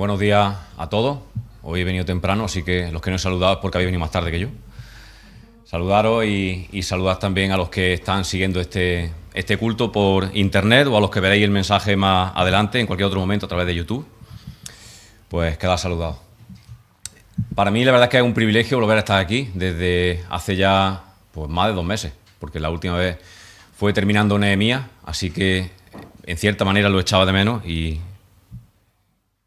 buenos 0.00 0.18
días 0.18 0.56
a 0.78 0.88
todos. 0.88 1.18
Hoy 1.62 1.82
he 1.82 1.84
venido 1.84 2.06
temprano, 2.06 2.46
así 2.46 2.62
que 2.62 2.90
los 2.90 3.02
que 3.02 3.10
no 3.10 3.16
he 3.16 3.18
saludado 3.18 3.60
porque 3.60 3.76
habéis 3.76 3.88
venido 3.88 4.00
más 4.00 4.10
tarde 4.10 4.30
que 4.30 4.40
yo. 4.40 4.48
Saludaros 5.66 6.24
y, 6.24 6.70
y 6.72 6.82
saludar 6.84 7.18
también 7.18 7.52
a 7.52 7.58
los 7.58 7.68
que 7.68 7.92
están 7.92 8.24
siguiendo 8.24 8.62
este, 8.62 9.12
este 9.34 9.58
culto 9.58 9.92
por 9.92 10.34
internet 10.34 10.86
o 10.86 10.96
a 10.96 11.02
los 11.02 11.10
que 11.10 11.20
veréis 11.20 11.44
el 11.44 11.50
mensaje 11.50 11.96
más 11.96 12.32
adelante, 12.34 12.80
en 12.80 12.86
cualquier 12.86 13.08
otro 13.08 13.20
momento, 13.20 13.44
a 13.44 13.48
través 13.50 13.66
de 13.66 13.74
YouTube. 13.74 14.06
Pues 15.28 15.58
queda 15.58 15.76
saludado. 15.76 16.18
Para 17.54 17.70
mí 17.70 17.84
la 17.84 17.92
verdad 17.92 18.06
es 18.06 18.10
que 18.10 18.16
es 18.16 18.22
un 18.22 18.32
privilegio 18.32 18.80
volver 18.80 18.96
a 18.96 19.00
estar 19.00 19.20
aquí 19.20 19.50
desde 19.52 20.24
hace 20.30 20.56
ya 20.56 21.04
pues, 21.30 21.50
más 21.50 21.68
de 21.68 21.74
dos 21.74 21.84
meses, 21.84 22.14
porque 22.38 22.58
la 22.58 22.70
última 22.70 22.96
vez 22.96 23.18
fue 23.76 23.92
terminando 23.92 24.38
Nehemías, 24.38 24.80
así 25.04 25.30
que 25.30 25.70
en 26.24 26.38
cierta 26.38 26.64
manera 26.64 26.88
lo 26.88 27.00
echaba 27.00 27.26
de 27.26 27.32
menos 27.32 27.66
y 27.66 28.00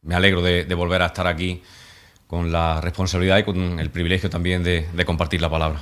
me 0.04 0.16
alegro 0.16 0.42
de, 0.42 0.74
volver 0.76 1.02
a 1.02 1.08
estar 1.08 1.28
aquí 1.28 1.62
con 2.28 2.52
la 2.52 2.82
responsabilidad 2.82 3.38
y 3.38 3.44
con 3.44 3.80
el 3.80 3.90
privilegio 3.90 4.30
también 4.30 4.64
de, 4.64 4.86
compartir 5.06 5.42
la 5.42 5.50
palabra. 5.50 5.82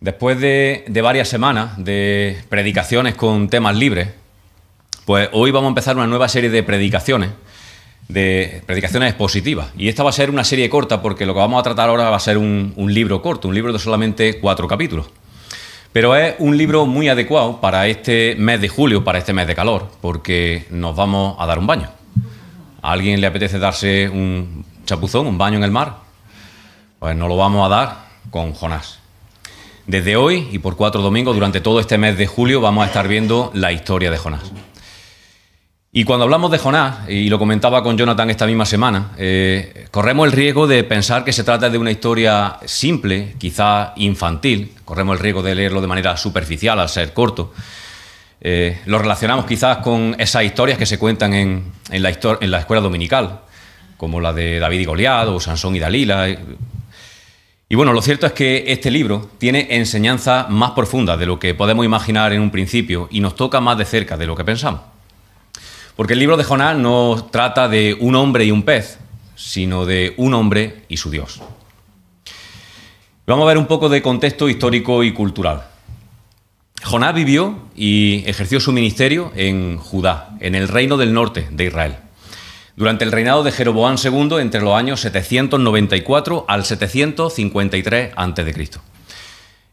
Después 0.00 0.40
de, 0.40 0.84
de, 0.88 1.02
varias 1.02 1.28
semanas 1.28 1.72
de 1.76 2.42
predicaciones 2.48 3.14
con 3.14 3.48
temas 3.48 3.76
libres, 3.76 4.08
pues 5.04 5.28
hoy 5.32 5.50
vamos 5.50 5.68
a 5.68 5.70
empezar 5.70 5.96
una 5.96 6.06
nueva 6.06 6.28
serie 6.28 6.50
de 6.50 6.62
predicaciones, 6.62 7.30
de 8.08 8.62
predicaciones 8.66 9.10
expositivas. 9.10 9.68
Y 9.76 9.88
esta 9.88 10.02
va 10.02 10.10
a 10.10 10.12
ser 10.12 10.30
una 10.30 10.44
serie 10.44 10.68
corta 10.68 11.02
porque 11.02 11.26
lo 11.26 11.34
que 11.34 11.40
vamos 11.40 11.60
a 11.60 11.62
tratar 11.62 11.88
ahora 11.88 12.10
va 12.10 12.16
a 12.16 12.20
ser 12.20 12.36
un, 12.38 12.72
un 12.76 12.92
libro 12.92 13.22
corto, 13.22 13.48
un 13.48 13.54
libro 13.54 13.72
de 13.72 13.78
solamente 13.78 14.40
cuatro 14.40 14.66
capítulos. 14.66 15.06
Pero 15.92 16.16
es 16.16 16.34
un 16.38 16.56
libro 16.56 16.86
muy 16.86 17.08
adecuado 17.08 17.60
para 17.60 17.86
este 17.86 18.34
mes 18.36 18.60
de 18.60 18.68
julio, 18.68 19.04
para 19.04 19.18
este 19.18 19.34
mes 19.34 19.46
de 19.46 19.54
calor, 19.54 19.88
porque 20.00 20.64
nos 20.70 20.96
vamos 20.96 21.36
a 21.38 21.46
dar 21.46 21.58
un 21.58 21.66
baño. 21.66 22.01
¿A 22.82 22.92
alguien 22.92 23.20
le 23.20 23.28
apetece 23.28 23.60
darse 23.60 24.08
un 24.08 24.64
chapuzón, 24.84 25.28
un 25.28 25.38
baño 25.38 25.56
en 25.56 25.62
el 25.62 25.70
mar? 25.70 25.98
Pues 26.98 27.16
nos 27.16 27.28
lo 27.28 27.36
vamos 27.36 27.64
a 27.64 27.68
dar 27.68 27.96
con 28.30 28.52
Jonás. 28.52 28.98
Desde 29.86 30.16
hoy 30.16 30.48
y 30.50 30.58
por 30.58 30.76
cuatro 30.76 31.00
domingos, 31.00 31.34
durante 31.34 31.60
todo 31.60 31.78
este 31.78 31.96
mes 31.96 32.18
de 32.18 32.26
julio, 32.26 32.60
vamos 32.60 32.82
a 32.82 32.86
estar 32.88 33.06
viendo 33.06 33.52
la 33.54 33.70
historia 33.70 34.10
de 34.10 34.18
Jonás. 34.18 34.52
Y 35.92 36.04
cuando 36.04 36.24
hablamos 36.24 36.50
de 36.50 36.58
Jonás, 36.58 37.08
y 37.08 37.28
lo 37.28 37.38
comentaba 37.38 37.82
con 37.84 37.96
Jonathan 37.96 38.30
esta 38.30 38.46
misma 38.46 38.64
semana, 38.64 39.12
eh, 39.16 39.86
corremos 39.90 40.26
el 40.26 40.32
riesgo 40.32 40.66
de 40.66 40.82
pensar 40.82 41.22
que 41.22 41.32
se 41.32 41.44
trata 41.44 41.70
de 41.70 41.78
una 41.78 41.90
historia 41.90 42.56
simple, 42.64 43.34
quizá 43.38 43.92
infantil, 43.96 44.72
corremos 44.84 45.16
el 45.16 45.22
riesgo 45.22 45.42
de 45.42 45.54
leerlo 45.54 45.80
de 45.80 45.86
manera 45.86 46.16
superficial 46.16 46.80
al 46.80 46.88
ser 46.88 47.12
corto. 47.12 47.52
Eh, 48.44 48.80
lo 48.86 48.98
relacionamos 48.98 49.46
quizás 49.46 49.78
con 49.78 50.16
esas 50.18 50.42
historias 50.42 50.76
que 50.76 50.84
se 50.84 50.98
cuentan 50.98 51.32
en, 51.32 51.72
la, 51.92 52.10
en 52.40 52.50
la, 52.50 52.58
escuela 52.58 52.82
dominical, 52.82 53.42
como 53.96 54.20
la 54.20 54.32
de 54.32 54.58
David 54.58 54.80
y 54.80 54.84
Goliat 54.84 55.28
o 55.28 55.38
Sansón 55.38 55.76
y 55.76 55.78
Dalila. 55.78 56.28
Y 57.68 57.74
bueno, 57.76 57.92
lo 57.92 58.02
cierto 58.02 58.26
es 58.26 58.32
que 58.32 58.64
este 58.66 58.90
libro 58.90 59.30
tiene 59.38 59.68
enseñanzas 59.70 60.50
más 60.50 60.72
profundas 60.72 61.20
de 61.20 61.26
lo 61.26 61.38
que 61.38 61.54
podemos 61.54 61.84
imaginar 61.84 62.32
en 62.32 62.42
un 62.42 62.50
principio 62.50 63.06
y 63.12 63.20
nos 63.20 63.36
toca 63.36 63.60
más 63.60 63.78
de 63.78 63.84
cerca 63.84 64.16
de 64.16 64.26
lo 64.26 64.34
que 64.34 64.44
pensamos. 64.44 64.80
Porque 65.94 66.14
el 66.14 66.18
libro 66.18 66.36
de 66.36 66.42
Jonás 66.42 66.76
no 66.76 67.28
trata 67.30 67.68
de 67.68 67.96
un 68.00 68.16
hombre 68.16 68.44
y 68.44 68.50
un 68.50 68.64
pez, 68.64 68.98
sino 69.36 69.86
de 69.86 70.14
un 70.16 70.34
hombre 70.34 70.82
y 70.88 70.96
su 70.96 71.10
Dios. 71.10 71.40
Vamos 73.24 73.44
a 73.44 73.48
ver 73.48 73.58
un 73.58 73.66
poco 73.66 73.88
de 73.88 74.02
contexto 74.02 74.48
histórico 74.48 75.04
y 75.04 75.12
cultural. 75.12 75.71
Jonás 76.82 77.14
vivió 77.14 77.58
y 77.74 78.24
ejerció 78.26 78.60
su 78.60 78.72
ministerio 78.72 79.32
en 79.36 79.78
Judá, 79.78 80.30
en 80.40 80.54
el 80.54 80.68
reino 80.68 80.96
del 80.96 81.14
norte 81.14 81.48
de 81.50 81.64
Israel, 81.64 81.96
durante 82.76 83.04
el 83.04 83.12
reinado 83.12 83.44
de 83.44 83.52
Jeroboam 83.52 83.96
II 84.02 84.38
entre 84.40 84.60
los 84.60 84.74
años 84.74 85.00
794 85.00 86.44
al 86.48 86.64
753 86.64 88.12
a.C. 88.16 88.70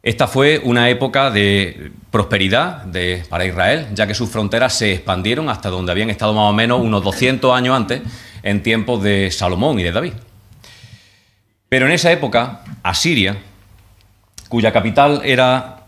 Esta 0.01 0.27
fue 0.27 0.61
una 0.63 0.89
época 0.89 1.29
de 1.29 1.91
prosperidad 2.09 2.85
para 3.27 3.45
Israel, 3.45 3.87
ya 3.93 4.07
que 4.07 4.13
sus 4.13 4.29
fronteras 4.29 4.77
se 4.77 4.93
expandieron 4.93 5.49
hasta 5.49 5.69
donde 5.69 5.91
habían 5.91 6.09
estado 6.09 6.33
más 6.33 6.49
o 6.49 6.53
menos 6.53 6.79
unos 6.79 7.03
200 7.03 7.53
años 7.53 7.75
antes, 7.75 8.01
en 8.43 8.63
tiempos 8.63 9.03
de 9.03 9.29
Salomón 9.31 9.79
y 9.79 9.83
de 9.83 9.91
David. 9.91 10.13
Pero 11.67 11.85
en 11.85 11.91
esa 11.91 12.11
época, 12.11 12.61
Asiria, 12.81 13.37
cuya 14.47 14.71
capital 14.71 15.21
era 15.25 15.78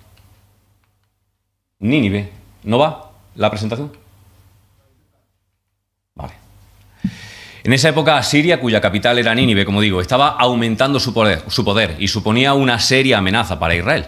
Nínive, 1.81 2.29
¿no 2.63 2.77
va 2.77 3.11
la 3.35 3.49
presentación? 3.49 3.91
Vale. 6.15 6.33
En 7.63 7.73
esa 7.73 7.89
época, 7.89 8.17
Asiria, 8.17 8.59
cuya 8.59 8.79
capital 8.79 9.17
era 9.19 9.35
Nínive, 9.35 9.65
como 9.65 9.81
digo, 9.81 9.99
estaba 9.99 10.29
aumentando 10.29 10.99
su 10.99 11.13
poder, 11.13 11.43
su 11.47 11.65
poder 11.65 11.95
y 11.99 12.07
suponía 12.07 12.53
una 12.53 12.79
seria 12.79 13.17
amenaza 13.17 13.59
para 13.59 13.75
Israel. 13.75 14.05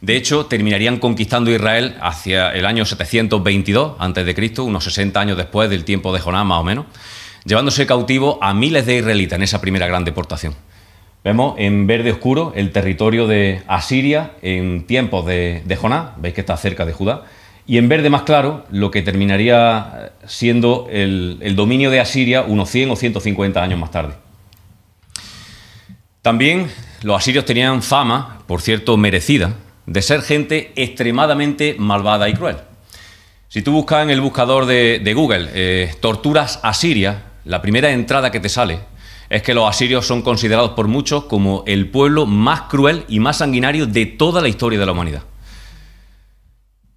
De 0.00 0.16
hecho, 0.16 0.46
terminarían 0.46 0.98
conquistando 0.98 1.50
Israel 1.50 1.96
hacia 2.00 2.50
el 2.50 2.66
año 2.66 2.84
722 2.84 3.96
a.C., 3.98 4.60
unos 4.60 4.84
60 4.84 5.20
años 5.20 5.36
después 5.36 5.70
del 5.70 5.84
tiempo 5.84 6.12
de 6.12 6.20
Jonás, 6.20 6.44
más 6.44 6.60
o 6.60 6.64
menos, 6.64 6.86
llevándose 7.44 7.86
cautivo 7.86 8.38
a 8.42 8.52
miles 8.52 8.86
de 8.86 8.96
israelitas 8.96 9.36
en 9.36 9.42
esa 9.42 9.60
primera 9.60 9.86
gran 9.86 10.04
deportación. 10.04 10.54
Vemos 11.24 11.54
en 11.56 11.86
verde 11.86 12.12
oscuro 12.12 12.52
el 12.54 12.70
territorio 12.70 13.26
de 13.26 13.62
Asiria 13.66 14.32
en 14.42 14.86
tiempos 14.86 15.24
de, 15.24 15.62
de 15.64 15.76
Jonás, 15.76 16.10
veis 16.18 16.34
que 16.34 16.42
está 16.42 16.54
cerca 16.58 16.84
de 16.84 16.92
Judá, 16.92 17.24
y 17.66 17.78
en 17.78 17.88
verde 17.88 18.10
más 18.10 18.22
claro 18.22 18.66
lo 18.70 18.90
que 18.90 19.02
terminaría 19.02 20.12
siendo 20.26 20.86
el, 20.90 21.54
dominio 21.56 21.90
de 21.90 22.00
Asiria 22.00 22.42
unos 22.42 22.68
100 22.70 22.90
o 22.90 22.96
150 22.96 23.62
años 23.62 23.80
más 23.80 23.90
tarde. 23.90 24.14
También 26.20 26.70
los 27.02 27.16
asirios 27.16 27.44
tenían 27.44 27.82
fama, 27.82 28.40
por 28.46 28.60
cierto 28.60 28.96
merecida, 28.96 29.54
de 29.86 30.02
ser 30.02 30.22
gente 30.22 30.72
extremadamente 30.76 31.76
malvada 31.78 32.28
y 32.28 32.34
cruel. 32.34 32.56
Si 33.48 33.62
tú 33.62 33.72
buscas 33.72 34.02
en 34.02 34.10
el 34.10 34.20
buscador 34.20 34.66
de, 34.66 35.12
Google 35.14 35.48
eh, 35.54 35.94
torturas 36.00 36.60
asiria, 36.62 37.22
la 37.44 37.62
primera 37.62 37.90
entrada 37.90 38.30
que 38.30 38.40
te 38.40 38.48
sale 38.48 38.80
es 39.30 39.42
que 39.42 39.54
los 39.54 39.68
asirios 39.68 40.06
son 40.06 40.22
considerados 40.22 40.70
por 40.70 40.88
muchos 40.88 41.24
como 41.24 41.64
el 41.66 41.90
pueblo 41.90 42.26
más 42.26 42.62
cruel 42.62 43.04
y 43.08 43.20
más 43.20 43.38
sanguinario 43.38 43.86
de 43.86 44.06
toda 44.06 44.40
la 44.40 44.48
historia 44.48 44.78
de 44.78 44.86
la 44.86 44.92
humanidad. 44.92 45.22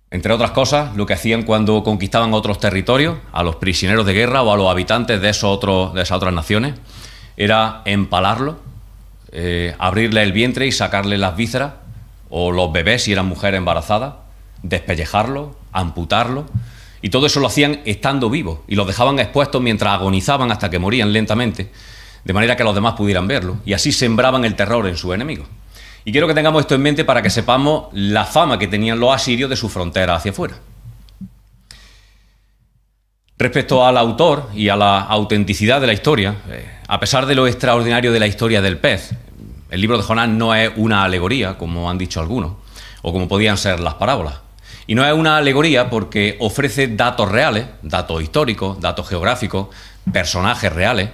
Entre 0.10 0.32
otras 0.32 0.52
cosas, 0.52 0.96
lo 0.96 1.06
que 1.06 1.14
hacían 1.14 1.44
cuando 1.44 1.84
conquistaban 1.84 2.34
otros 2.34 2.60
territorios, 2.60 3.18
a 3.34 3.44
los 3.44 3.58
prisioneros 3.58 4.06
de 4.06 4.14
guerra 4.14 4.42
o 4.42 4.54
a 4.54 4.58
los 4.58 4.70
habitantes 4.70 5.22
de, 5.22 5.30
esos 5.30 5.50
otros, 5.50 5.94
de 5.94 6.02
esas 6.02 6.16
otras 6.16 6.34
naciones, 6.34 6.76
era 7.36 7.82
empalarlos, 7.84 8.56
eh, 9.34 9.76
abrirle 9.80 10.24
el 10.24 10.32
vientre 10.32 10.66
y 10.66 10.72
sacarle 10.72 11.18
las 11.18 11.36
vísceras, 11.36 11.74
o 12.30 12.52
los 12.52 12.72
bebés 12.72 13.04
si 13.04 13.12
eran 13.12 13.28
mujeres 13.28 13.58
embarazadas, 13.58 14.14
despellejarlos, 14.64 15.50
amputarlos, 15.74 16.46
y 17.02 17.10
todo 17.10 17.26
eso 17.26 17.42
lo 17.42 17.48
hacían 17.48 17.82
estando 17.84 18.30
vivos, 18.30 18.60
y 18.68 18.76
los 18.76 18.88
dejaban 18.88 19.20
expuestos 19.20 19.62
mientras 19.62 19.94
agonizaban 19.94 20.52
hasta 20.52 20.70
que 20.70 20.80
morían 20.80 21.12
lentamente, 21.12 21.70
de 22.28 22.34
manera 22.34 22.58
que 22.58 22.64
los 22.66 22.76
demás 22.76 22.96
pudieran 22.96 23.26
verlo, 23.26 23.56
y 23.66 23.72
así 23.72 23.94
sembraban 23.94 24.44
el 24.44 24.54
terror 24.54 24.86
en 24.86 24.98
sus 24.98 25.16
enemigos. 25.16 25.48
Y 26.04 26.12
quiero 26.12 26.28
que 26.28 26.34
tengamos 26.34 26.60
esto 26.60 26.76
en 26.76 26.82
mente 26.82 27.06
para 27.06 27.22
que 27.22 27.30
sepamos 27.30 27.88
la 27.94 28.26
fama 28.26 28.60
que 28.60 28.68
tenían 28.68 29.00
los 29.00 29.16
asirios 29.16 29.50
de 29.50 29.56
su 29.56 29.70
frontera 29.70 30.14
hacia 30.14 30.32
afuera. 30.32 30.56
Respecto 33.38 33.86
al 33.86 33.98
autor 33.98 34.50
y 34.54 34.68
a 34.68 34.76
la 34.76 35.00
autenticidad 35.00 35.80
de 35.80 35.88
la 35.88 35.94
historia, 35.94 36.36
eh, 36.50 36.70
a 36.86 37.00
pesar 37.00 37.28
de 37.28 37.36
lo 37.36 37.48
extraordinario 37.48 38.12
de 38.12 38.20
la 38.20 38.28
historia 38.28 38.62
del 38.62 38.78
pez, 38.78 39.12
el 39.70 39.80
libro 39.80 39.96
de 39.96 40.04
Jonás 40.04 40.28
no 40.28 40.54
es 40.54 40.70
una 40.76 41.06
alegoría, 41.06 41.58
como 41.58 41.90
han 41.90 41.98
dicho 41.98 42.20
algunos, 42.20 42.56
o 43.04 43.14
como 43.14 43.30
podían 43.30 43.58
ser 43.58 43.80
las 43.80 43.94
parábolas. 43.94 44.36
Y 44.86 44.96
no 44.96 45.06
es 45.06 45.14
una 45.14 45.38
alegoría 45.38 45.90
porque 45.90 46.36
ofrece 46.42 46.90
datos 46.90 47.32
reales, 47.32 47.68
datos 47.84 48.22
históricos, 48.22 48.82
datos 48.82 49.08
geográficos, 49.08 49.68
personajes 50.12 50.74
reales, 50.74 51.10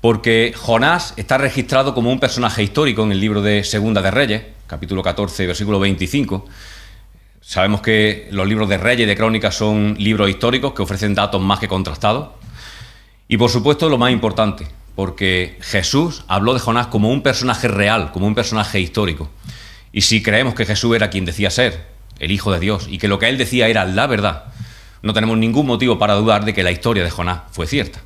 porque 0.00 0.52
Jonás 0.56 1.14
está 1.16 1.38
registrado 1.38 1.94
como 1.94 2.12
un 2.12 2.20
personaje 2.20 2.62
histórico 2.62 3.02
en 3.02 3.12
el 3.12 3.20
libro 3.20 3.42
de 3.42 3.64
Segunda 3.64 4.00
de 4.00 4.10
Reyes, 4.10 4.42
capítulo 4.66 5.02
14, 5.02 5.46
versículo 5.46 5.80
25. 5.80 6.46
Sabemos 7.40 7.80
que 7.80 8.28
los 8.30 8.46
libros 8.46 8.68
de 8.68 8.78
Reyes 8.78 9.04
y 9.04 9.08
de 9.08 9.16
Crónicas 9.16 9.56
son 9.56 9.96
libros 9.98 10.30
históricos 10.30 10.72
que 10.72 10.82
ofrecen 10.82 11.14
datos 11.14 11.40
más 11.42 11.58
que 11.58 11.66
contrastados. 11.66 12.28
Y 13.26 13.36
por 13.38 13.50
supuesto, 13.50 13.88
lo 13.88 13.98
más 13.98 14.12
importante, 14.12 14.68
porque 14.94 15.58
Jesús 15.60 16.24
habló 16.28 16.54
de 16.54 16.60
Jonás 16.60 16.86
como 16.86 17.10
un 17.10 17.22
personaje 17.22 17.66
real, 17.66 18.12
como 18.12 18.26
un 18.26 18.34
personaje 18.34 18.80
histórico. 18.80 19.28
Y 19.92 20.02
si 20.02 20.22
creemos 20.22 20.54
que 20.54 20.66
Jesús 20.66 20.94
era 20.94 21.10
quien 21.10 21.24
decía 21.24 21.50
ser, 21.50 21.86
el 22.20 22.30
Hijo 22.30 22.52
de 22.52 22.60
Dios, 22.60 22.86
y 22.88 22.98
que 22.98 23.08
lo 23.08 23.18
que 23.18 23.28
él 23.28 23.38
decía 23.38 23.68
era 23.68 23.84
la 23.84 24.06
verdad, 24.06 24.44
no 25.02 25.12
tenemos 25.12 25.38
ningún 25.38 25.66
motivo 25.66 25.98
para 25.98 26.14
dudar 26.14 26.44
de 26.44 26.54
que 26.54 26.62
la 26.62 26.70
historia 26.70 27.02
de 27.02 27.10
Jonás 27.10 27.42
fue 27.50 27.66
cierta. 27.66 28.00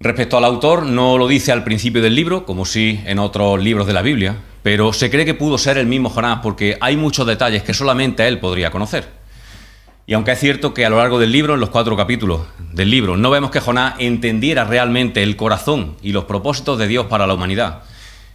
Respecto 0.00 0.36
al 0.36 0.44
autor, 0.44 0.84
no 0.84 1.16
lo 1.18 1.28
dice 1.28 1.52
al 1.52 1.64
principio 1.64 2.02
del 2.02 2.14
libro, 2.14 2.44
como 2.44 2.64
sí 2.64 3.00
en 3.06 3.18
otros 3.18 3.62
libros 3.62 3.86
de 3.86 3.92
la 3.92 4.02
Biblia, 4.02 4.36
pero 4.62 4.92
se 4.92 5.10
cree 5.10 5.24
que 5.24 5.34
pudo 5.34 5.56
ser 5.56 5.78
el 5.78 5.86
mismo 5.86 6.10
Jonás 6.10 6.40
porque 6.42 6.76
hay 6.80 6.96
muchos 6.96 7.26
detalles 7.26 7.62
que 7.62 7.74
solamente 7.74 8.26
él 8.26 8.40
podría 8.40 8.70
conocer. 8.70 9.08
Y 10.06 10.12
aunque 10.12 10.32
es 10.32 10.40
cierto 10.40 10.74
que 10.74 10.84
a 10.84 10.90
lo 10.90 10.98
largo 10.98 11.18
del 11.18 11.32
libro, 11.32 11.54
en 11.54 11.60
los 11.60 11.70
cuatro 11.70 11.96
capítulos 11.96 12.42
del 12.72 12.90
libro, 12.90 13.16
no 13.16 13.30
vemos 13.30 13.50
que 13.50 13.60
Jonás 13.60 13.94
entendiera 13.98 14.64
realmente 14.64 15.22
el 15.22 15.36
corazón 15.36 15.96
y 16.02 16.12
los 16.12 16.24
propósitos 16.24 16.78
de 16.78 16.88
Dios 16.88 17.06
para 17.06 17.26
la 17.26 17.34
humanidad, 17.34 17.84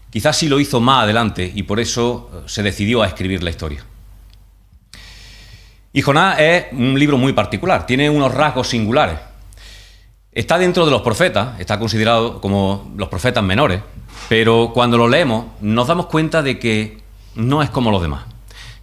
quizás 0.09 0.37
sí 0.37 0.47
lo 0.47 0.59
hizo 0.59 0.79
más 0.79 1.03
adelante 1.03 1.51
y 1.53 1.63
por 1.63 1.79
eso 1.79 2.43
se 2.47 2.63
decidió 2.63 3.03
a 3.03 3.07
escribir 3.07 3.43
la 3.43 3.51
historia. 3.51 3.85
Y 5.93 6.01
Jonás 6.01 6.39
es 6.39 6.65
un 6.71 6.97
libro 6.97 7.17
muy 7.17 7.33
particular, 7.33 7.85
tiene 7.85 8.09
unos 8.09 8.33
rasgos 8.33 8.69
singulares. 8.69 9.28
Está 10.31 10.59
dentro 10.59 10.85
de 10.85 10.91
los 10.91 11.01
profetas, 11.01 11.59
está 11.59 11.79
considerado 11.79 12.39
como 12.39 12.93
los 12.95 13.09
profetas 13.09 13.43
menores, 13.43 13.81
pero 14.27 14.71
cuando 14.75 14.95
lo 14.95 15.07
leemos 15.07 15.45
nos 15.59 15.87
damos 15.87 16.05
cuenta 16.05 16.43
de 16.43 16.59
que 16.59 16.99
no 17.33 17.63
es 17.63 17.71
como 17.71 17.89
los 17.89 17.99
demás. 17.99 18.25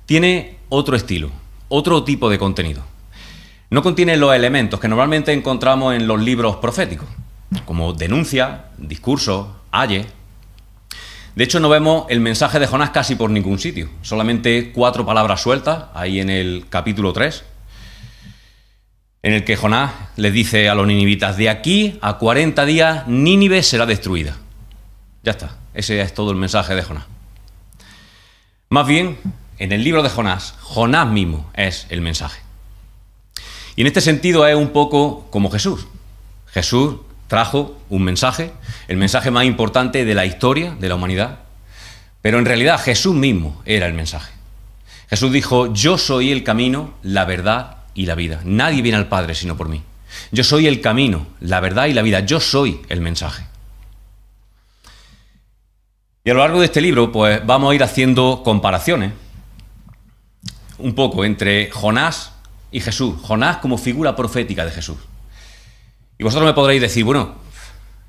Tiene 0.06 0.56
otro 0.70 0.96
estilo, 0.96 1.30
otro 1.68 2.02
tipo 2.02 2.28
de 2.30 2.38
contenido. 2.38 2.82
No 3.70 3.80
contiene 3.84 4.16
los 4.16 4.34
elementos 4.34 4.80
que 4.80 4.88
normalmente 4.88 5.32
encontramos 5.32 5.94
en 5.94 6.08
los 6.08 6.20
libros 6.20 6.56
proféticos, 6.56 7.08
como 7.64 7.92
denuncia, 7.92 8.66
discurso, 8.76 9.54
aye. 9.70 10.06
De 11.36 11.44
hecho, 11.44 11.60
no 11.60 11.68
vemos 11.68 12.06
el 12.08 12.18
mensaje 12.18 12.58
de 12.58 12.66
Jonás 12.66 12.90
casi 12.90 13.14
por 13.14 13.30
ningún 13.30 13.60
sitio, 13.60 13.88
solamente 14.02 14.72
cuatro 14.72 15.06
palabras 15.06 15.42
sueltas, 15.42 15.84
ahí 15.94 16.18
en 16.18 16.30
el 16.30 16.66
capítulo 16.68 17.12
3, 17.12 17.44
en 19.26 19.32
el 19.32 19.42
que 19.42 19.56
Jonás 19.56 19.90
les 20.14 20.32
dice 20.32 20.68
a 20.68 20.76
los 20.76 20.86
ninivitas, 20.86 21.36
de 21.36 21.48
aquí 21.50 21.98
a 22.00 22.16
40 22.16 22.64
días 22.64 23.08
Nínive 23.08 23.64
será 23.64 23.84
destruida. 23.84 24.36
Ya 25.24 25.32
está, 25.32 25.56
ese 25.74 26.00
es 26.00 26.14
todo 26.14 26.30
el 26.30 26.36
mensaje 26.36 26.76
de 26.76 26.84
Jonás. 26.84 27.06
Más 28.68 28.86
bien, 28.86 29.18
en 29.58 29.72
el 29.72 29.82
libro 29.82 30.04
de 30.04 30.10
Jonás, 30.10 30.54
Jonás 30.60 31.08
mismo 31.08 31.50
es 31.54 31.88
el 31.90 32.02
mensaje. 32.02 32.40
Y 33.74 33.80
en 33.80 33.88
este 33.88 34.00
sentido 34.00 34.46
es 34.46 34.54
un 34.54 34.68
poco 34.68 35.26
como 35.32 35.50
Jesús. 35.50 35.88
Jesús 36.46 36.94
trajo 37.26 37.76
un 37.88 38.04
mensaje, 38.04 38.52
el 38.86 38.96
mensaje 38.96 39.32
más 39.32 39.44
importante 39.44 40.04
de 40.04 40.14
la 40.14 40.24
historia 40.24 40.76
de 40.78 40.88
la 40.88 40.94
humanidad, 40.94 41.40
pero 42.22 42.38
en 42.38 42.44
realidad 42.44 42.80
Jesús 42.80 43.16
mismo 43.16 43.60
era 43.64 43.88
el 43.88 43.94
mensaje. 43.94 44.32
Jesús 45.10 45.32
dijo, 45.32 45.74
yo 45.74 45.98
soy 45.98 46.30
el 46.30 46.44
camino, 46.44 46.94
la 47.02 47.24
verdad 47.24 47.75
y 47.96 48.06
la 48.06 48.14
vida. 48.14 48.40
Nadie 48.44 48.82
viene 48.82 48.98
al 48.98 49.08
Padre 49.08 49.34
sino 49.34 49.56
por 49.56 49.68
mí. 49.68 49.82
Yo 50.30 50.44
soy 50.44 50.66
el 50.68 50.80
camino, 50.80 51.26
la 51.40 51.58
verdad 51.60 51.86
y 51.86 51.94
la 51.94 52.02
vida. 52.02 52.20
Yo 52.20 52.38
soy 52.38 52.82
el 52.88 53.00
mensaje. 53.00 53.44
Y 56.22 56.30
a 56.30 56.34
lo 56.34 56.40
largo 56.40 56.60
de 56.60 56.66
este 56.66 56.80
libro, 56.80 57.10
pues 57.10 57.44
vamos 57.44 57.72
a 57.72 57.74
ir 57.74 57.82
haciendo 57.82 58.42
comparaciones 58.44 59.12
un 60.78 60.94
poco 60.94 61.24
entre 61.24 61.70
Jonás 61.70 62.32
y 62.70 62.80
Jesús. 62.80 63.14
Jonás 63.22 63.58
como 63.58 63.78
figura 63.78 64.14
profética 64.14 64.64
de 64.64 64.72
Jesús. 64.72 64.98
Y 66.18 66.24
vosotros 66.24 66.46
me 66.46 66.54
podréis 66.54 66.82
decir, 66.82 67.04
bueno, 67.04 67.36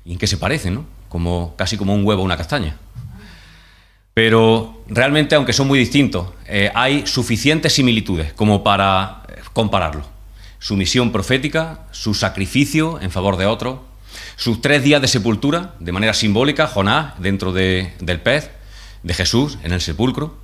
¿y 0.04 0.12
en 0.12 0.18
qué 0.18 0.26
se 0.26 0.36
parecen, 0.36 0.74
no? 0.74 0.84
Como, 1.08 1.54
casi 1.56 1.76
como 1.76 1.94
un 1.94 2.04
huevo 2.04 2.22
o 2.22 2.24
una 2.24 2.36
castaña. 2.36 2.76
Pero 4.14 4.82
realmente, 4.88 5.36
aunque 5.36 5.52
son 5.52 5.68
muy 5.68 5.78
distintos, 5.78 6.28
eh, 6.46 6.72
hay 6.74 7.06
suficientes 7.06 7.72
similitudes 7.72 8.32
como 8.32 8.64
para 8.64 9.22
compararlo. 9.58 10.04
Su 10.60 10.76
misión 10.76 11.10
profética, 11.10 11.80
su 11.90 12.14
sacrificio 12.14 13.00
en 13.00 13.10
favor 13.10 13.36
de 13.36 13.46
otros, 13.46 13.80
sus 14.36 14.62
tres 14.62 14.84
días 14.84 15.02
de 15.02 15.08
sepultura, 15.08 15.74
de 15.80 15.90
manera 15.90 16.14
simbólica, 16.14 16.68
Jonás 16.68 17.14
dentro 17.18 17.52
del 17.52 18.20
pez, 18.22 18.52
de 19.02 19.14
Jesús 19.14 19.58
en 19.64 19.72
el 19.72 19.80
sepulcro, 19.80 20.38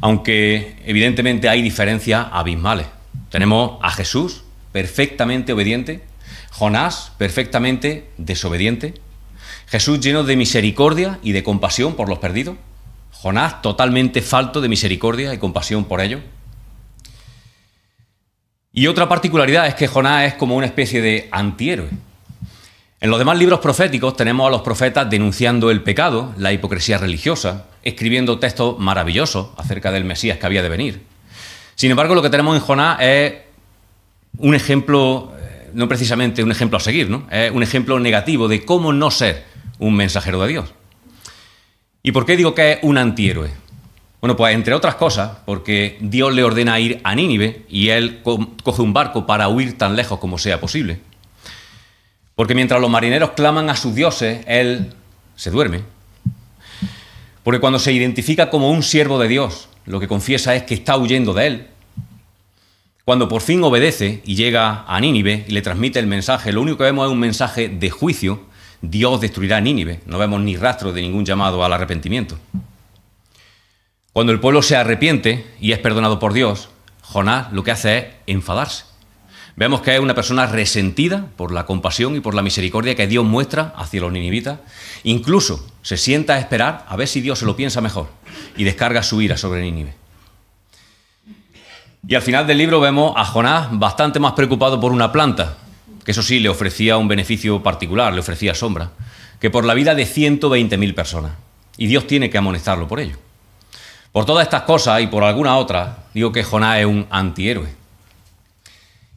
aunque 0.00 0.80
evidentemente 0.86 1.48
hay 1.48 1.60
diferencias 1.60 2.28
abismales. 2.30 2.86
Tenemos 3.30 3.80
a 3.82 3.90
Jesús 3.90 4.44
perfectamente 4.70 5.52
obediente, 5.52 6.04
Jonás 6.52 7.10
perfectamente 7.18 8.08
desobediente, 8.16 8.94
Jesús 9.66 9.98
lleno 9.98 10.22
de 10.22 10.36
misericordia 10.36 11.18
y 11.24 11.32
de 11.32 11.42
compasión 11.42 11.96
por 11.96 12.08
los 12.08 12.20
perdidos, 12.20 12.58
Jonás 13.10 13.60
totalmente 13.60 14.22
falto 14.22 14.60
de 14.60 14.68
misericordia 14.68 15.34
y 15.34 15.38
compasión 15.38 15.86
por 15.86 16.00
ellos. 16.00 16.20
Y 18.72 18.86
otra 18.86 19.08
particularidad 19.08 19.66
es 19.66 19.74
que 19.74 19.88
Jonás 19.88 20.26
es 20.26 20.34
como 20.34 20.56
una 20.56 20.66
especie 20.66 21.00
de 21.00 21.28
antihéroe. 21.30 21.88
En 23.00 23.10
los 23.10 23.18
demás 23.18 23.38
libros 23.38 23.60
proféticos 23.60 24.16
tenemos 24.16 24.46
a 24.46 24.50
los 24.50 24.62
profetas 24.62 25.08
denunciando 25.08 25.70
el 25.70 25.82
pecado, 25.82 26.34
la 26.36 26.52
hipocresía 26.52 26.98
religiosa, 26.98 27.66
escribiendo 27.82 28.38
textos 28.38 28.78
maravillosos 28.78 29.50
acerca 29.56 29.92
del 29.92 30.04
Mesías 30.04 30.38
que 30.38 30.46
había 30.46 30.62
de 30.62 30.68
venir. 30.68 31.02
Sin 31.76 31.90
embargo, 31.90 32.14
lo 32.14 32.22
que 32.22 32.30
tenemos 32.30 32.56
en 32.56 32.62
Jonás 32.62 32.98
es 33.00 33.34
un 34.38 34.54
ejemplo, 34.54 35.32
eh, 35.38 35.70
no 35.74 35.88
precisamente 35.88 36.42
un 36.42 36.50
ejemplo 36.50 36.76
a 36.76 36.80
seguir, 36.80 37.08
¿no? 37.08 37.26
Es 37.30 37.52
un 37.52 37.62
ejemplo 37.62 38.00
negativo 38.00 38.48
de 38.48 38.64
cómo 38.64 38.92
no 38.92 39.12
ser 39.12 39.44
un 39.78 39.94
mensajero 39.94 40.42
de 40.42 40.48
Dios. 40.48 40.74
¿Y 42.02 42.12
por 42.12 42.26
qué 42.26 42.36
digo 42.36 42.54
que 42.54 42.72
es 42.72 42.78
un 42.82 42.98
antihéroe? 42.98 43.50
Bueno, 44.20 44.36
pues 44.36 44.54
entre 44.54 44.74
otras 44.74 44.96
cosas, 44.96 45.30
porque 45.44 45.96
Dios 46.00 46.34
le 46.34 46.42
ordena 46.42 46.80
ir 46.80 47.00
a 47.04 47.14
Nínive 47.14 47.64
y 47.68 47.90
él 47.90 48.20
coge 48.22 48.82
un 48.82 48.92
barco 48.92 49.26
para 49.26 49.48
huir 49.48 49.78
tan 49.78 49.94
lejos 49.94 50.18
como 50.18 50.38
sea 50.38 50.60
posible. 50.60 50.98
Porque 52.34 52.54
mientras 52.54 52.80
los 52.80 52.90
marineros 52.90 53.30
claman 53.30 53.70
a 53.70 53.76
sus 53.76 53.94
dioses, 53.94 54.44
él 54.46 54.92
se 55.36 55.50
duerme. 55.50 55.82
Porque 57.44 57.60
cuando 57.60 57.78
se 57.78 57.92
identifica 57.92 58.50
como 58.50 58.70
un 58.70 58.82
siervo 58.82 59.18
de 59.18 59.28
Dios, 59.28 59.68
lo 59.86 60.00
que 60.00 60.08
confiesa 60.08 60.54
es 60.54 60.64
que 60.64 60.74
está 60.74 60.96
huyendo 60.96 61.32
de 61.32 61.46
él. 61.46 61.66
Cuando 63.04 63.28
por 63.28 63.40
fin 63.40 63.62
obedece 63.62 64.20
y 64.26 64.34
llega 64.34 64.84
a 64.86 65.00
Nínive 65.00 65.46
y 65.48 65.52
le 65.52 65.62
transmite 65.62 65.98
el 65.98 66.06
mensaje, 66.06 66.52
lo 66.52 66.60
único 66.60 66.78
que 66.78 66.84
vemos 66.84 67.06
es 67.06 67.12
un 67.12 67.20
mensaje 67.20 67.68
de 67.68 67.88
juicio. 67.88 68.42
Dios 68.82 69.20
destruirá 69.20 69.56
a 69.56 69.60
Nínive. 69.60 70.00
No 70.06 70.18
vemos 70.18 70.40
ni 70.40 70.56
rastro 70.56 70.92
de 70.92 71.00
ningún 71.00 71.24
llamado 71.24 71.64
al 71.64 71.72
arrepentimiento. 71.72 72.36
Cuando 74.18 74.32
el 74.32 74.40
pueblo 74.40 74.62
se 74.62 74.74
arrepiente 74.74 75.46
y 75.60 75.70
es 75.70 75.78
perdonado 75.78 76.18
por 76.18 76.32
Dios, 76.32 76.70
Jonás 77.02 77.52
lo 77.52 77.62
que 77.62 77.70
hace 77.70 77.98
es 77.98 78.04
enfadarse. 78.26 78.82
Vemos 79.54 79.80
que 79.80 79.94
es 79.94 80.00
una 80.00 80.16
persona 80.16 80.44
resentida 80.46 81.28
por 81.36 81.52
la 81.52 81.66
compasión 81.66 82.16
y 82.16 82.20
por 82.20 82.34
la 82.34 82.42
misericordia 82.42 82.96
que 82.96 83.06
Dios 83.06 83.24
muestra 83.24 83.72
hacia 83.76 84.00
los 84.00 84.10
ninivitas. 84.10 84.58
Incluso 85.04 85.64
se 85.82 85.96
sienta 85.96 86.34
a 86.34 86.40
esperar 86.40 86.84
a 86.88 86.96
ver 86.96 87.06
si 87.06 87.20
Dios 87.20 87.38
se 87.38 87.46
lo 87.46 87.54
piensa 87.54 87.80
mejor 87.80 88.08
y 88.56 88.64
descarga 88.64 89.04
su 89.04 89.22
ira 89.22 89.36
sobre 89.36 89.62
Nínive. 89.62 89.94
Y 92.08 92.16
al 92.16 92.22
final 92.22 92.44
del 92.44 92.58
libro 92.58 92.80
vemos 92.80 93.14
a 93.16 93.24
Jonás 93.24 93.68
bastante 93.70 94.18
más 94.18 94.32
preocupado 94.32 94.80
por 94.80 94.90
una 94.90 95.12
planta, 95.12 95.58
que 96.04 96.10
eso 96.10 96.24
sí 96.24 96.40
le 96.40 96.48
ofrecía 96.48 96.96
un 96.96 97.06
beneficio 97.06 97.62
particular, 97.62 98.12
le 98.12 98.18
ofrecía 98.18 98.56
sombra, 98.56 98.90
que 99.38 99.48
por 99.48 99.64
la 99.64 99.74
vida 99.74 99.94
de 99.94 100.08
120.000 100.08 100.94
personas. 100.96 101.34
Y 101.76 101.86
Dios 101.86 102.08
tiene 102.08 102.30
que 102.30 102.38
amonestarlo 102.38 102.88
por 102.88 102.98
ello. 102.98 103.27
Por 104.18 104.26
todas 104.26 104.42
estas 104.42 104.62
cosas 104.62 105.00
y 105.00 105.06
por 105.06 105.22
alguna 105.22 105.56
otra, 105.56 105.98
digo 106.12 106.32
que 106.32 106.42
Jonás 106.42 106.80
es 106.80 106.86
un 106.86 107.06
antihéroe. 107.08 107.68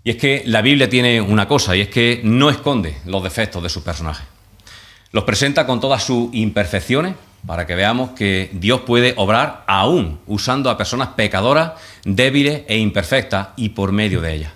Y 0.04 0.12
es 0.12 0.16
que 0.16 0.44
la 0.46 0.62
Biblia 0.62 0.88
tiene 0.90 1.20
una 1.20 1.48
cosa, 1.48 1.76
y 1.76 1.82
es 1.82 1.88
que 1.88 2.22
no 2.24 2.52
esconde 2.52 2.98
los 3.06 3.24
defectos 3.24 3.64
de 3.64 3.70
sus 3.70 3.82
personajes. 3.82 4.28
Los 5.12 5.24
presenta 5.24 5.66
con 5.66 5.80
todas 5.80 6.04
sus 6.04 6.32
imperfecciones 6.34 7.16
para 7.48 7.66
que 7.66 7.74
veamos 7.74 8.12
que 8.12 8.52
Dios 8.54 8.82
puede 8.82 9.16
obrar 9.18 9.64
aún 9.66 10.20
usando 10.28 10.70
a 10.70 10.78
personas 10.78 11.08
pecadoras, 11.16 11.72
débiles 12.06 12.62
e 12.68 12.78
imperfectas 12.78 13.48
y 13.56 13.70
por 13.70 13.94
medio 13.94 14.22
de 14.22 14.36
ellas. 14.36 14.52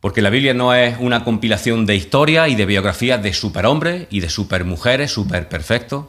Porque 0.00 0.20
la 0.20 0.30
Biblia 0.30 0.52
no 0.52 0.74
es 0.74 0.96
una 0.98 1.22
compilación 1.22 1.86
de 1.86 1.94
historias 1.94 2.48
y 2.48 2.56
de 2.56 2.66
biografías 2.66 3.22
de 3.22 3.32
superhombres 3.32 4.08
y 4.10 4.18
de 4.18 4.30
supermujeres 4.30 5.12
superperfectos, 5.12 6.06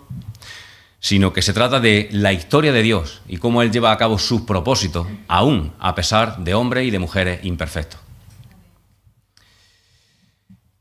sino 0.99 1.31
que 1.31 1.41
se 1.41 1.53
trata 1.53 1.79
de 1.79 2.09
la 2.11 2.33
historia 2.33 2.71
de 2.71 2.83
Dios 2.83 3.21
y 3.27 3.37
cómo 3.37 3.61
Él 3.61 3.71
lleva 3.71 3.91
a 3.91 3.97
cabo 3.97 4.19
sus 4.19 4.41
propósitos, 4.41 5.07
aún 5.27 5.73
a 5.79 5.95
pesar 5.95 6.37
de 6.39 6.53
hombres 6.53 6.85
y 6.87 6.91
de 6.91 6.99
mujeres 6.99 7.39
imperfectos. 7.43 7.99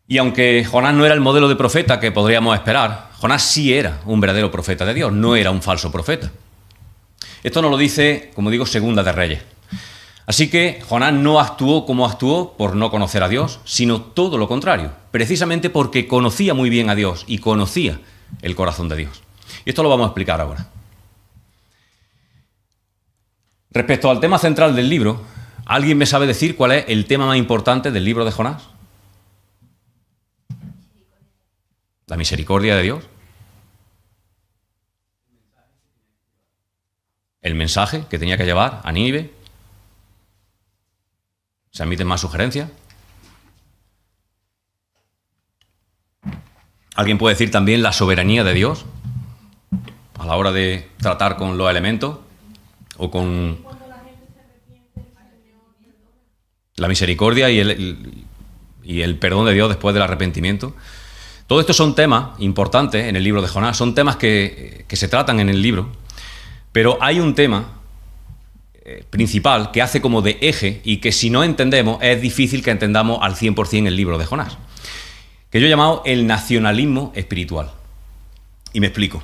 Y 0.06 0.18
aunque 0.18 0.64
Jonás 0.64 0.94
no 0.94 1.04
era 1.04 1.14
el 1.14 1.20
modelo 1.20 1.48
de 1.48 1.56
profeta 1.56 2.00
que 2.00 2.10
podríamos 2.10 2.54
esperar, 2.54 3.10
Jonás 3.18 3.42
sí 3.42 3.74
era 3.74 4.00
un 4.06 4.20
verdadero 4.20 4.50
profeta 4.50 4.86
de 4.86 4.94
Dios, 4.94 5.12
no 5.12 5.36
era 5.36 5.50
un 5.50 5.60
falso 5.60 5.92
profeta. 5.92 6.30
Esto 7.42 7.62
nos 7.62 7.70
lo 7.70 7.76
dice, 7.76 8.30
como 8.34 8.50
digo, 8.50 8.64
Segunda 8.64 9.02
de 9.02 9.12
Reyes. 9.12 9.42
Así 10.26 10.48
que 10.48 10.82
Jonás 10.86 11.12
no 11.12 11.40
actuó 11.40 11.86
como 11.86 12.06
actuó 12.06 12.56
por 12.56 12.74
no 12.74 12.90
conocer 12.90 13.22
a 13.22 13.28
Dios, 13.28 13.60
sino 13.64 14.00
todo 14.00 14.38
lo 14.38 14.48
contrario, 14.48 14.92
precisamente 15.10 15.70
porque 15.70 16.08
conocía 16.08 16.54
muy 16.54 16.70
bien 16.70 16.90
a 16.90 16.94
Dios 16.94 17.24
y 17.26 17.38
conocía 17.38 18.00
el 18.42 18.54
corazón 18.54 18.88
de 18.88 18.96
Dios. 18.96 19.22
Y 19.64 19.70
esto 19.70 19.82
lo 19.82 19.88
vamos 19.88 20.04
a 20.04 20.08
explicar 20.08 20.40
ahora. 20.40 20.66
Respecto 23.70 24.10
al 24.10 24.20
tema 24.20 24.38
central 24.38 24.74
del 24.74 24.88
libro, 24.88 25.22
¿alguien 25.66 25.98
me 25.98 26.06
sabe 26.06 26.26
decir 26.26 26.56
cuál 26.56 26.72
es 26.72 26.84
el 26.88 27.06
tema 27.06 27.26
más 27.26 27.36
importante 27.36 27.90
del 27.90 28.04
libro 28.04 28.24
de 28.24 28.32
Jonás? 28.32 28.68
la 32.08 32.16
misericordia 32.16 32.74
de 32.74 32.82
Dios. 32.82 33.04
El 37.42 37.54
mensaje 37.54 38.04
que 38.10 38.18
tenía 38.18 38.36
que 38.36 38.44
llevar 38.44 38.80
a 38.82 38.92
Nínive. 38.92 39.32
¿Se 41.70 41.82
admiten 41.82 42.06
más 42.06 42.20
sugerencias? 42.20 42.70
¿Alguien 46.96 47.18
puede 47.18 47.34
decir 47.34 47.50
también 47.50 47.82
la 47.82 47.92
soberanía 47.92 48.42
de 48.42 48.54
Dios 48.54 48.84
a 50.18 50.26
la 50.26 50.36
hora 50.36 50.52
de 50.52 50.88
tratar 50.98 51.36
con 51.36 51.56
los 51.56 51.70
elementos 51.70 52.18
o 52.96 53.10
con 53.10 53.58
la 56.76 56.88
misericordia 56.88 57.50
y 57.50 57.60
el, 57.60 59.18
perdón 59.18 59.46
de 59.46 59.54
Dios 59.54 59.68
después 59.68 59.94
del 59.94 60.02
arrepentimiento? 60.02 60.74
Todo 61.46 61.60
esto 61.60 61.72
son 61.72 61.94
temas 61.94 62.38
importantes 62.40 63.06
en 63.06 63.16
el 63.16 63.24
libro 63.24 63.40
de 63.40 63.48
Jonás, 63.48 63.76
son 63.76 63.94
temas 63.94 64.16
que, 64.16 64.84
que 64.86 64.96
se 64.96 65.08
tratan 65.08 65.40
en 65.40 65.48
el 65.48 65.62
libro, 65.62 65.88
pero 66.72 66.98
hay 67.00 67.20
un 67.20 67.34
tema 67.34 67.78
eh, 68.90 69.04
principal 69.10 69.70
que 69.70 69.82
hace 69.82 70.00
como 70.00 70.22
de 70.22 70.38
eje 70.40 70.80
y 70.82 70.96
que 70.96 71.12
si 71.12 71.28
no 71.28 71.44
entendemos 71.44 71.98
es 72.00 72.22
difícil 72.22 72.62
que 72.62 72.70
entendamos 72.70 73.18
al 73.20 73.34
100% 73.34 73.86
el 73.86 73.94
libro 73.94 74.16
de 74.16 74.24
Jonás, 74.24 74.56
que 75.50 75.60
yo 75.60 75.66
he 75.66 75.68
llamado 75.68 76.00
el 76.06 76.26
nacionalismo 76.26 77.12
espiritual. 77.14 77.70
Y 78.72 78.80
me 78.80 78.86
explico. 78.86 79.22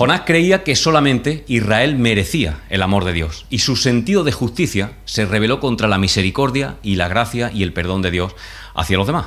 Jonás 0.00 0.22
creía 0.24 0.64
que 0.64 0.76
solamente 0.76 1.44
Israel 1.46 1.94
merecía 1.94 2.62
el 2.70 2.80
amor 2.80 3.04
de 3.04 3.12
Dios 3.12 3.44
y 3.50 3.58
su 3.58 3.76
sentido 3.76 4.24
de 4.24 4.32
justicia 4.32 4.92
se 5.04 5.26
rebeló 5.26 5.60
contra 5.60 5.88
la 5.88 5.98
misericordia 5.98 6.76
y 6.82 6.94
la 6.94 7.06
gracia 7.06 7.50
y 7.52 7.62
el 7.62 7.74
perdón 7.74 8.00
de 8.00 8.10
Dios 8.10 8.34
hacia 8.74 8.96
los 8.96 9.06
demás. 9.06 9.26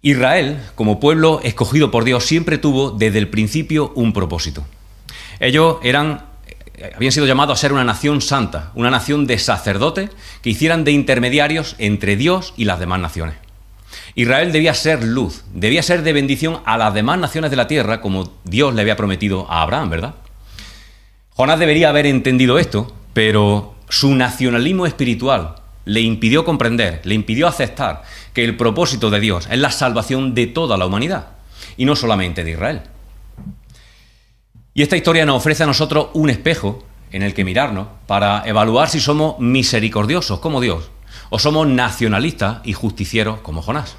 Israel, 0.00 0.62
como 0.74 0.98
pueblo 0.98 1.40
escogido 1.42 1.90
por 1.90 2.04
Dios, 2.04 2.24
siempre 2.24 2.56
tuvo 2.56 2.90
desde 2.90 3.18
el 3.18 3.28
principio 3.28 3.92
un 3.96 4.14
propósito. 4.14 4.64
Ellos 5.40 5.76
eran 5.82 6.24
habían 6.96 7.12
sido 7.12 7.26
llamados 7.26 7.58
a 7.58 7.60
ser 7.60 7.74
una 7.74 7.84
nación 7.84 8.22
santa, 8.22 8.72
una 8.74 8.90
nación 8.90 9.26
de 9.26 9.38
sacerdotes 9.38 10.08
que 10.40 10.48
hicieran 10.48 10.84
de 10.84 10.92
intermediarios 10.92 11.76
entre 11.76 12.16
Dios 12.16 12.54
y 12.56 12.64
las 12.64 12.80
demás 12.80 13.00
naciones. 13.00 13.34
Israel 14.18 14.50
debía 14.50 14.74
ser 14.74 15.04
luz, 15.04 15.44
debía 15.54 15.80
ser 15.80 16.02
de 16.02 16.12
bendición 16.12 16.58
a 16.64 16.76
las 16.76 16.92
demás 16.92 17.20
naciones 17.20 17.52
de 17.52 17.56
la 17.56 17.68
tierra, 17.68 18.00
como 18.00 18.32
Dios 18.42 18.74
le 18.74 18.80
había 18.80 18.96
prometido 18.96 19.46
a 19.48 19.62
Abraham, 19.62 19.90
¿verdad? 19.90 20.14
Jonás 21.36 21.60
debería 21.60 21.88
haber 21.88 22.04
entendido 22.04 22.58
esto, 22.58 22.92
pero 23.12 23.76
su 23.88 24.16
nacionalismo 24.16 24.86
espiritual 24.86 25.54
le 25.84 26.00
impidió 26.00 26.44
comprender, 26.44 27.00
le 27.04 27.14
impidió 27.14 27.46
aceptar 27.46 28.02
que 28.34 28.44
el 28.44 28.56
propósito 28.56 29.08
de 29.08 29.20
Dios 29.20 29.46
es 29.52 29.58
la 29.60 29.70
salvación 29.70 30.34
de 30.34 30.48
toda 30.48 30.76
la 30.76 30.86
humanidad, 30.86 31.28
y 31.76 31.84
no 31.84 31.94
solamente 31.94 32.42
de 32.42 32.50
Israel. 32.50 32.82
Y 34.74 34.82
esta 34.82 34.96
historia 34.96 35.26
nos 35.26 35.36
ofrece 35.36 35.62
a 35.62 35.66
nosotros 35.66 36.08
un 36.14 36.28
espejo 36.28 36.84
en 37.12 37.22
el 37.22 37.34
que 37.34 37.44
mirarnos 37.44 37.86
para 38.08 38.42
evaluar 38.46 38.88
si 38.88 38.98
somos 38.98 39.38
misericordiosos 39.38 40.40
como 40.40 40.60
Dios 40.60 40.90
o 41.30 41.38
somos 41.38 41.68
nacionalistas 41.68 42.62
y 42.64 42.72
justicieros 42.72 43.38
como 43.42 43.62
Jonás. 43.62 43.94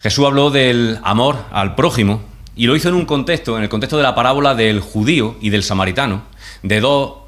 Jesús 0.00 0.24
habló 0.24 0.50
del 0.50 0.98
amor 1.02 1.44
al 1.52 1.74
prójimo 1.74 2.22
y 2.56 2.66
lo 2.66 2.74
hizo 2.74 2.88
en 2.88 2.94
un 2.94 3.04
contexto, 3.04 3.58
en 3.58 3.62
el 3.62 3.68
contexto 3.68 3.98
de 3.98 4.02
la 4.02 4.14
parábola 4.14 4.54
del 4.54 4.80
judío 4.80 5.36
y 5.42 5.50
del 5.50 5.62
samaritano, 5.62 6.22
de 6.62 6.80
dos 6.80 7.18